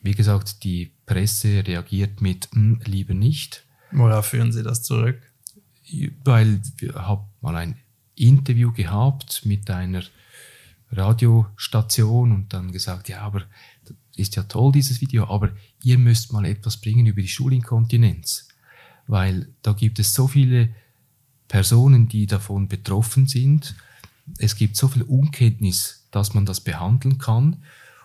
wie 0.08 0.14
gesagt, 0.14 0.64
die 0.64 0.92
Presse 1.08 1.66
reagiert 1.66 2.22
mit 2.22 2.50
hm, 2.54 2.80
lieber 2.86 3.16
nicht. 3.16 3.66
Worauf 3.92 4.28
führen 4.28 4.52
Sie 4.52 4.62
das 4.62 4.84
zurück? 4.84 5.20
Weil 6.24 6.62
wir 6.78 6.94
haben 6.94 7.24
mal 7.42 7.56
ein 7.56 7.78
Interview 8.16 8.72
gehabt 8.72 9.46
mit 9.46 9.70
einer 9.72 10.04
Radiostation 10.92 12.32
und 12.32 12.54
dann 12.54 12.72
gesagt, 12.72 13.10
ja, 13.10 13.22
aber 13.22 13.44
ist 14.16 14.36
ja 14.36 14.44
toll, 14.44 14.72
dieses 14.74 15.00
Video, 15.00 15.30
aber 15.30 15.52
ihr 15.84 15.98
müsst 15.98 16.34
mal 16.34 16.46
etwas 16.46 16.78
bringen 16.78 17.06
über 17.06 17.22
die 17.22 17.28
Schulinkontinenz, 17.28 18.50
weil 19.06 19.50
da 19.62 19.74
gibt 19.74 20.00
es 20.00 20.14
so 20.14 20.28
viele 20.28 20.70
Personen, 21.48 22.08
die 22.08 22.26
davon 22.26 22.68
betroffen 22.68 23.28
sind. 23.28 23.76
Es 24.40 24.56
gibt 24.56 24.76
so 24.76 24.88
viel 24.88 25.04
Unkenntnis, 25.04 26.08
dass 26.12 26.34
man 26.34 26.46
das 26.46 26.62
behandeln 26.62 27.18
kann 27.18 27.64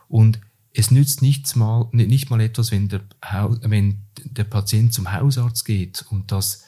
und 0.09 0.39
es 0.75 0.91
nützt 0.91 1.23
nichts 1.23 1.55
mal, 1.55 1.89
nicht 1.93 2.31
mal 2.31 2.41
etwas, 2.41 2.71
wenn 2.71 2.89
der, 2.89 3.03
wenn 3.63 4.03
der 4.25 4.45
Patient 4.45 4.93
zum 4.93 5.13
Hausarzt 5.13 5.65
geht 5.65 6.05
und 6.11 6.33
das 6.33 6.65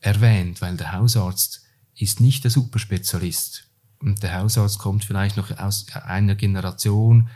erwähnt, 0.00 0.62
weil 0.62 0.76
der 0.76 0.92
Hausarzt 0.92 1.64
ist 1.94 2.20
nicht 2.20 2.44
der 2.44 2.50
Superspezialist. 2.50 3.68
Und 3.98 4.22
der 4.22 4.38
Hausarzt 4.38 4.78
kommt 4.78 5.04
vielleicht 5.04 5.36
noch 5.36 5.56
aus 5.58 5.86
einer 5.92 6.34
Generation, 6.34 7.28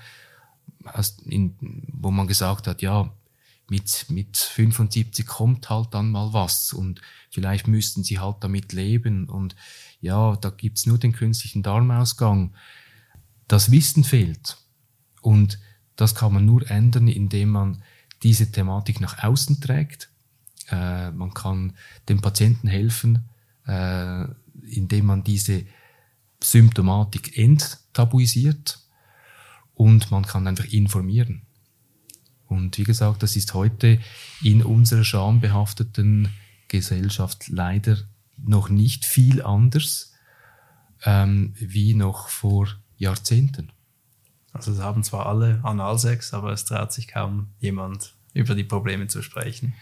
aus, 0.85 1.19
in, 1.25 1.57
wo 1.93 2.11
man 2.11 2.27
gesagt 2.27 2.67
hat, 2.67 2.83
ja, 2.83 3.13
mit, 3.69 4.07
mit 4.09 4.37
75 4.37 5.27
kommt 5.27 5.71
halt 5.71 5.95
dann 5.95 6.11
mal 6.11 6.33
was 6.33 6.73
und 6.73 7.01
vielleicht 7.31 7.69
müssten 7.69 8.03
sie 8.03 8.19
halt 8.19 8.39
damit 8.41 8.73
leben 8.73 9.29
und 9.29 9.55
ja, 10.01 10.35
da 10.37 10.51
gibt's 10.51 10.87
nur 10.87 10.99
den 10.99 11.13
künstlichen 11.13 11.63
Darmausgang. 11.63 12.53
Das 13.47 13.71
Wissen 13.71 14.03
fehlt 14.03 14.57
und 15.21 15.61
das 16.01 16.15
kann 16.15 16.33
man 16.33 16.47
nur 16.47 16.69
ändern, 16.71 17.09
indem 17.09 17.51
man 17.51 17.83
diese 18.23 18.51
Thematik 18.51 19.01
nach 19.01 19.23
außen 19.23 19.61
trägt. 19.61 20.11
Äh, 20.71 21.11
man 21.11 21.35
kann 21.35 21.75
dem 22.09 22.21
Patienten 22.21 22.69
helfen, 22.69 23.29
äh, 23.67 24.25
indem 24.69 25.07
man 25.07 25.25
diese 25.25 25.65
Symptomatik 26.43 27.37
enttabuisiert 27.37 28.81
und 29.75 30.11
man 30.11 30.25
kann 30.25 30.47
einfach 30.47 30.67
informieren. 30.67 31.43
Und 32.47 32.79
wie 32.79 32.85
gesagt, 32.85 33.23
das 33.23 33.37
ist 33.37 33.55
heute 33.55 34.01
in 34.43 34.63
unserer 34.63 35.05
schambehafteten 35.05 36.29
Gesellschaft 36.69 37.49
leider 37.49 37.97
noch 38.37 38.69
nicht 38.69 39.05
viel 39.05 39.43
anders 39.43 40.15
ähm, 41.05 41.55
wie 41.59 41.95
noch 41.95 42.29
vor 42.29 42.69
Jahrzehnten. 42.97 43.71
Also 44.53 44.73
es 44.73 44.81
haben 44.81 45.03
zwar 45.03 45.27
alle 45.27 45.61
Analsex, 45.63 46.35
aber 46.35 46.53
es 46.53 46.65
traut 46.65 46.93
sich 46.93 47.09
kaum 47.09 47.49
jemand 47.61 48.15
über 48.35 48.55
die 48.55 48.65
Probleme 48.65 49.07
zu 49.07 49.23
sprechen. 49.23 49.75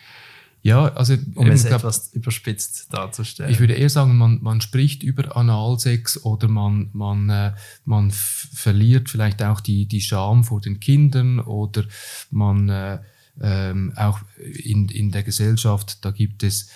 Ja, 0.62 0.92
also 0.94 1.14
um 1.34 1.46
es 1.48 1.64
glaub, 1.64 1.80
etwas 1.80 2.12
überspitzt 2.12 2.92
darzustellen. 2.92 3.50
Ich 3.50 3.60
würde 3.60 3.74
eher 3.74 3.88
sagen, 3.88 4.18
man, 4.18 4.42
man 4.42 4.60
spricht 4.60 5.02
über 5.02 5.36
Analsex 5.36 6.24
oder 6.24 6.48
man, 6.48 6.90
man, 6.92 7.30
äh, 7.30 7.54
man 7.84 8.10
verliert 8.10 9.08
vielleicht 9.08 9.42
auch 9.42 9.60
die, 9.60 9.86
die 9.86 10.00
Scham 10.00 10.42
vor 10.44 10.60
den 10.60 10.80
Kindern 10.80 11.38
oder 11.38 11.84
man 12.30 12.68
äh, 12.68 12.98
ähm, 13.40 13.92
auch 13.96 14.20
in, 14.36 14.88
in 14.88 15.12
der 15.12 15.22
Gesellschaft, 15.22 16.04
da 16.04 16.10
gibt 16.10 16.42
es 16.42 16.70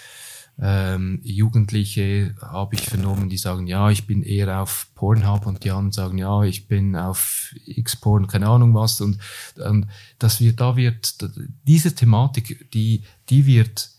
ähm, 0.60 1.20
Jugendliche 1.22 2.34
habe 2.40 2.74
ich 2.74 2.82
vernommen, 2.82 3.28
die 3.28 3.38
sagen, 3.38 3.66
ja, 3.66 3.90
ich 3.90 4.06
bin 4.06 4.22
eher 4.22 4.60
auf 4.60 4.86
Pornhub 4.94 5.46
und 5.46 5.64
die 5.64 5.70
anderen 5.70 5.92
sagen, 5.92 6.18
ja, 6.18 6.42
ich 6.44 6.68
bin 6.68 6.94
auf 6.94 7.54
X-Porn, 7.66 8.26
keine 8.26 8.48
Ahnung 8.48 8.74
was. 8.74 9.00
Und, 9.00 9.18
und 9.56 9.86
das 10.18 10.40
wird, 10.40 10.60
da 10.60 10.76
wird, 10.76 11.16
diese 11.64 11.94
Thematik, 11.94 12.70
die, 12.72 13.02
die 13.28 13.46
wird 13.46 13.90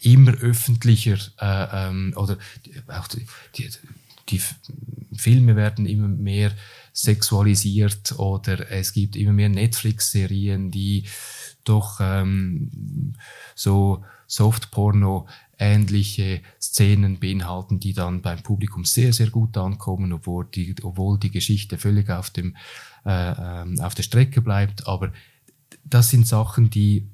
immer 0.00 0.32
öffentlicher 0.32 1.18
äh, 1.40 1.88
ähm, 1.88 2.12
oder 2.16 2.38
auch 2.86 3.08
die, 3.08 3.26
die, 3.56 3.68
die 4.28 4.40
Filme 5.16 5.56
werden 5.56 5.86
immer 5.86 6.08
mehr 6.08 6.52
sexualisiert 6.98 8.18
oder 8.18 8.72
es 8.72 8.92
gibt 8.92 9.14
immer 9.14 9.32
mehr 9.32 9.48
Netflix-Serien, 9.48 10.72
die 10.72 11.04
doch 11.62 12.00
ähm, 12.00 13.14
so 13.54 14.04
Softporno 14.26 15.28
ähnliche 15.58 16.42
Szenen 16.60 17.20
beinhalten, 17.20 17.78
die 17.78 17.92
dann 17.92 18.20
beim 18.20 18.42
Publikum 18.42 18.84
sehr, 18.84 19.12
sehr 19.12 19.30
gut 19.30 19.56
ankommen, 19.56 20.12
obwohl 20.12 20.46
die, 20.46 20.74
obwohl 20.82 21.20
die 21.20 21.30
Geschichte 21.30 21.78
völlig 21.78 22.10
auf, 22.10 22.30
dem, 22.30 22.56
äh, 23.06 23.62
ähm, 23.62 23.80
auf 23.80 23.94
der 23.94 24.02
Strecke 24.02 24.40
bleibt. 24.40 24.88
Aber 24.88 25.12
das 25.84 26.10
sind 26.10 26.26
Sachen, 26.26 26.68
die 26.68 27.08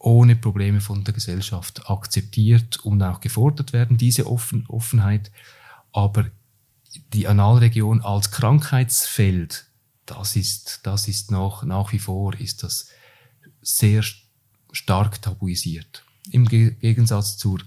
ohne 0.00 0.34
Probleme 0.34 0.80
von 0.80 1.04
der 1.04 1.14
Gesellschaft 1.14 1.88
akzeptiert 1.88 2.84
und 2.84 3.02
auch 3.02 3.20
gefordert 3.20 3.72
werden, 3.72 3.98
diese 3.98 4.26
Offen 4.26 4.66
Offenheit. 4.66 5.30
Aber 5.92 6.26
die 7.12 7.28
Analregion 7.28 8.00
als 8.00 8.30
Krankheitsfeld, 8.30 9.66
das 10.06 10.36
ist, 10.36 10.80
das 10.84 11.08
ist 11.08 11.30
noch, 11.30 11.64
nach 11.64 11.92
wie 11.92 11.98
vor, 11.98 12.34
ist 12.38 12.62
das 12.62 12.88
sehr 13.62 14.02
stark 14.72 15.22
tabuisiert. 15.22 16.04
Im 16.30 16.46
Gegensatz 16.46 17.36
zur 17.36 17.60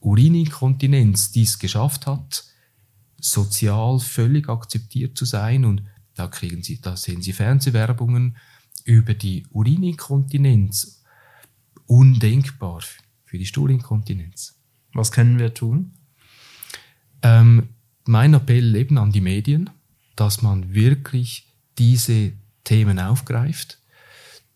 Urininkontinenz, 0.00 1.30
die 1.30 1.42
es 1.42 1.58
geschafft 1.58 2.06
hat, 2.06 2.44
sozial 3.20 4.00
völlig 4.00 4.48
akzeptiert 4.48 5.16
zu 5.16 5.24
sein 5.24 5.64
und 5.64 5.82
da 6.14 6.26
kriegen 6.26 6.62
Sie, 6.62 6.80
da 6.80 6.96
sehen 6.96 7.22
Sie 7.22 7.32
Fernsehwerbungen 7.32 8.36
über 8.84 9.14
die 9.14 9.46
Urininkontinenz. 9.50 11.02
Undenkbar 11.86 12.82
für 13.24 13.38
die 13.38 13.46
Stuhlinkontinenz. 13.46 14.60
Was 14.92 15.12
können 15.12 15.38
wir 15.38 15.54
tun? 15.54 15.94
Ähm, 17.22 17.68
mein 18.04 18.34
Appell 18.34 18.74
eben 18.74 18.98
an 18.98 19.12
die 19.12 19.20
Medien, 19.20 19.70
dass 20.16 20.42
man 20.42 20.74
wirklich 20.74 21.46
diese 21.78 22.32
Themen 22.64 22.98
aufgreift, 22.98 23.78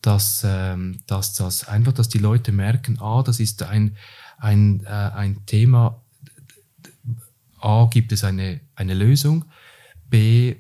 dass, 0.03 0.43
ähm, 0.45 1.01
dass 1.07 1.35
das 1.35 1.67
einfach, 1.67 1.93
dass 1.93 2.09
die 2.09 2.19
Leute 2.19 2.53
merken, 2.53 2.99
ah, 3.01 3.23
das 3.23 3.41
ist 3.41 3.63
ein, 3.63 3.97
ein, 4.39 4.85
äh, 4.85 4.89
ein 4.89 5.45
Thema, 5.47 6.03
A, 7.61 7.89
gibt 7.91 8.13
es 8.13 8.23
eine, 8.23 8.61
eine 8.75 8.95
Lösung, 8.95 9.45
B, 10.09 10.57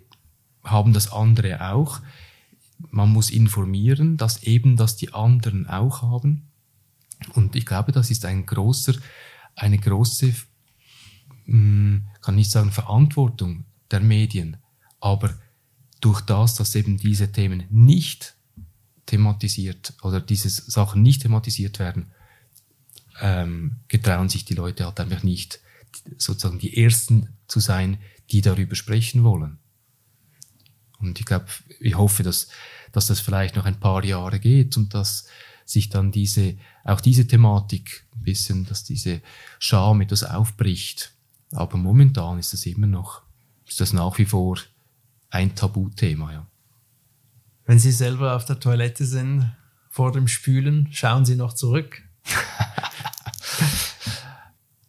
haben 0.64 0.92
das 0.92 1.12
andere 1.12 1.70
auch. 1.70 2.00
Man 2.90 3.10
muss 3.10 3.30
informieren, 3.30 4.16
dass 4.16 4.42
eben 4.42 4.76
das 4.76 4.96
die 4.96 5.14
anderen 5.14 5.68
auch 5.68 6.02
haben. 6.02 6.50
Und 7.34 7.54
ich 7.56 7.64
glaube, 7.64 7.92
das 7.92 8.10
ist 8.10 8.24
ein 8.24 8.44
großer, 8.44 8.94
eine 9.54 9.78
große, 9.78 10.34
kann 11.46 12.34
nicht 12.34 12.50
sagen 12.50 12.72
Verantwortung 12.72 13.64
der 13.90 14.00
Medien, 14.00 14.56
aber 15.00 15.34
durch 16.00 16.20
das, 16.20 16.54
dass 16.54 16.74
eben 16.74 16.96
diese 16.98 17.32
Themen 17.32 17.64
nicht 17.70 18.34
thematisiert 19.06 19.94
oder 20.02 20.20
diese 20.20 20.50
Sachen 20.50 21.02
nicht 21.02 21.22
thematisiert 21.22 21.78
werden, 21.78 22.10
ähm, 23.20 23.76
getrauen 23.88 24.28
sich 24.28 24.44
die 24.44 24.54
Leute 24.54 24.84
halt 24.84 25.00
einfach 25.00 25.22
nicht, 25.22 25.60
sozusagen 26.18 26.58
die 26.58 26.76
Ersten 26.82 27.28
zu 27.46 27.60
sein, 27.60 27.98
die 28.30 28.42
darüber 28.42 28.74
sprechen 28.74 29.24
wollen. 29.24 29.58
Und 30.98 31.20
ich 31.20 31.26
glaube, 31.26 31.46
ich 31.80 31.96
hoffe, 31.96 32.22
dass, 32.22 32.48
dass 32.92 33.06
das 33.06 33.20
vielleicht 33.20 33.56
noch 33.56 33.64
ein 33.64 33.80
paar 33.80 34.04
Jahre 34.04 34.40
geht 34.40 34.76
und 34.76 34.94
dass 34.94 35.26
sich 35.64 35.88
dann 35.88 36.12
diese, 36.12 36.56
auch 36.84 37.00
diese 37.00 37.26
Thematik 37.26 38.06
ein 38.14 38.22
bisschen, 38.22 38.64
dass 38.66 38.84
diese 38.84 39.20
Scham 39.58 40.00
etwas 40.00 40.22
aufbricht. 40.22 41.12
Aber 41.52 41.76
momentan 41.76 42.38
ist 42.38 42.52
das 42.52 42.66
immer 42.66 42.86
noch, 42.86 43.22
ist 43.66 43.80
das 43.80 43.92
nach 43.92 44.18
wie 44.18 44.24
vor 44.24 44.58
ein 45.30 45.54
Tabuthema, 45.54 46.32
ja. 46.32 46.46
Wenn 47.64 47.78
Sie 47.78 47.92
selber 47.92 48.36
auf 48.36 48.44
der 48.44 48.60
Toilette 48.60 49.04
sind, 49.04 49.52
vor 49.90 50.12
dem 50.12 50.28
Spülen, 50.28 50.88
schauen 50.92 51.24
Sie 51.24 51.36
noch 51.36 51.52
zurück? 51.52 52.02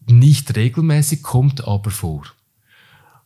Nicht 0.05 0.55
regelmäßig, 0.55 1.23
kommt 1.23 1.67
aber 1.67 1.91
vor. 1.91 2.23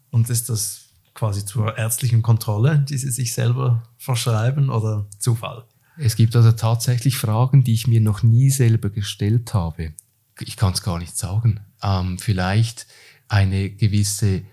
Und 0.09 0.29
ist 0.29 0.49
das 0.49 0.89
quasi 1.13 1.45
zur 1.45 1.77
ärztlichen 1.77 2.21
Kontrolle, 2.21 2.79
die 2.79 2.97
Sie 2.97 3.11
sich 3.11 3.33
selber 3.33 3.83
verschreiben 3.97 4.69
oder 4.69 5.05
Zufall? 5.19 5.65
Es 5.97 6.15
gibt 6.15 6.35
also 6.35 6.51
tatsächlich 6.53 7.17
Fragen, 7.17 7.63
die 7.63 7.73
ich 7.73 7.87
mir 7.87 8.01
noch 8.01 8.23
nie 8.23 8.49
selber 8.49 8.89
gestellt 8.89 9.53
habe. 9.53 9.93
Ich 10.39 10.57
kann 10.57 10.73
es 10.73 10.81
gar 10.81 10.97
nicht 10.97 11.17
sagen. 11.17 11.59
Ähm, 11.83 12.17
vielleicht 12.19 12.87
eine 13.31 13.69
gewisse 13.69 14.43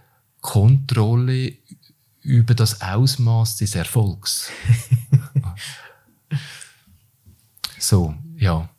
Kontrolle 0.41 1.53
über 2.23 2.55
das 2.55 2.81
Ausmaß 2.81 3.57
des 3.57 3.75
Erfolgs. 3.75 4.51
so, 7.79 8.15
ja. 8.37 8.71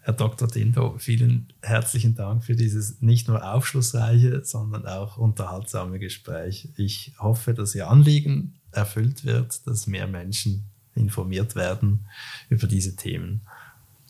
Herr 0.00 0.12
Dr. 0.12 0.48
Dindo, 0.48 0.98
vielen 0.98 1.50
herzlichen 1.62 2.14
Dank 2.14 2.44
für 2.44 2.56
dieses 2.56 3.00
nicht 3.00 3.26
nur 3.26 3.54
aufschlussreiche, 3.54 4.44
sondern 4.44 4.86
auch 4.86 5.16
unterhaltsame 5.16 5.98
Gespräch. 5.98 6.68
Ich 6.76 7.14
hoffe, 7.18 7.54
dass 7.54 7.74
Ihr 7.74 7.88
Anliegen 7.88 8.60
erfüllt 8.70 9.24
wird, 9.24 9.66
dass 9.66 9.86
mehr 9.86 10.06
Menschen 10.06 10.64
informiert 10.94 11.56
werden 11.56 12.06
über 12.50 12.66
diese 12.66 12.96
Themen 12.96 13.40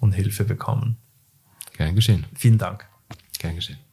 und 0.01 0.14
Hilfe 0.14 0.45
bekommen. 0.45 0.97
Gern 1.77 1.95
geschehen. 1.95 2.27
Vielen 2.35 2.59
Dank. 2.59 2.89
Gern 3.39 3.55
geschehen. 3.55 3.84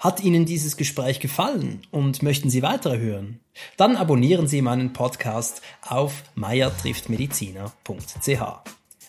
Hat 0.00 0.24
Ihnen 0.24 0.44
dieses 0.46 0.76
Gespräch 0.78 1.20
gefallen 1.20 1.82
und 1.90 2.22
möchten 2.22 2.48
Sie 2.48 2.62
weitere 2.62 2.98
hören? 2.98 3.40
Dann 3.76 3.96
abonnieren 3.96 4.46
Sie 4.46 4.62
meinen 4.62 4.94
Podcast 4.94 5.60
auf 5.86 6.22
meiertrifftmediziner.ch. 6.36 8.42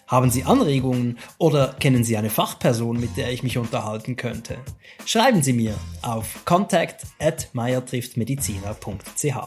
Haben 0.07 0.29
Sie 0.29 0.43
Anregungen 0.43 1.17
oder 1.37 1.77
kennen 1.79 2.03
Sie 2.03 2.17
eine 2.17 2.29
Fachperson, 2.29 2.99
mit 2.99 3.15
der 3.15 3.31
ich 3.31 3.41
mich 3.41 3.57
unterhalten 3.57 4.17
könnte? 4.17 4.57
Schreiben 5.05 5.41
Sie 5.41 5.53
mir 5.53 5.75
auf 6.01 6.43
contact 6.43 7.05
at 7.19 7.47
meiertrifftmediziner.ch. 7.53 9.37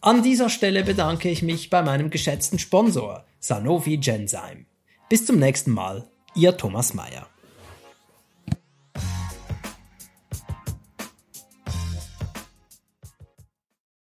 An 0.00 0.22
dieser 0.22 0.48
Stelle 0.48 0.82
bedanke 0.82 1.28
ich 1.28 1.42
mich 1.42 1.68
bei 1.68 1.82
meinem 1.82 2.08
geschätzten 2.08 2.58
Sponsor 2.58 3.26
Sanofi 3.38 3.98
Genzyme. 3.98 4.64
Bis 5.10 5.26
zum 5.26 5.38
nächsten 5.38 5.72
Mal, 5.72 6.08
Ihr 6.34 6.56
Thomas 6.56 6.94
Mayer. 6.94 7.26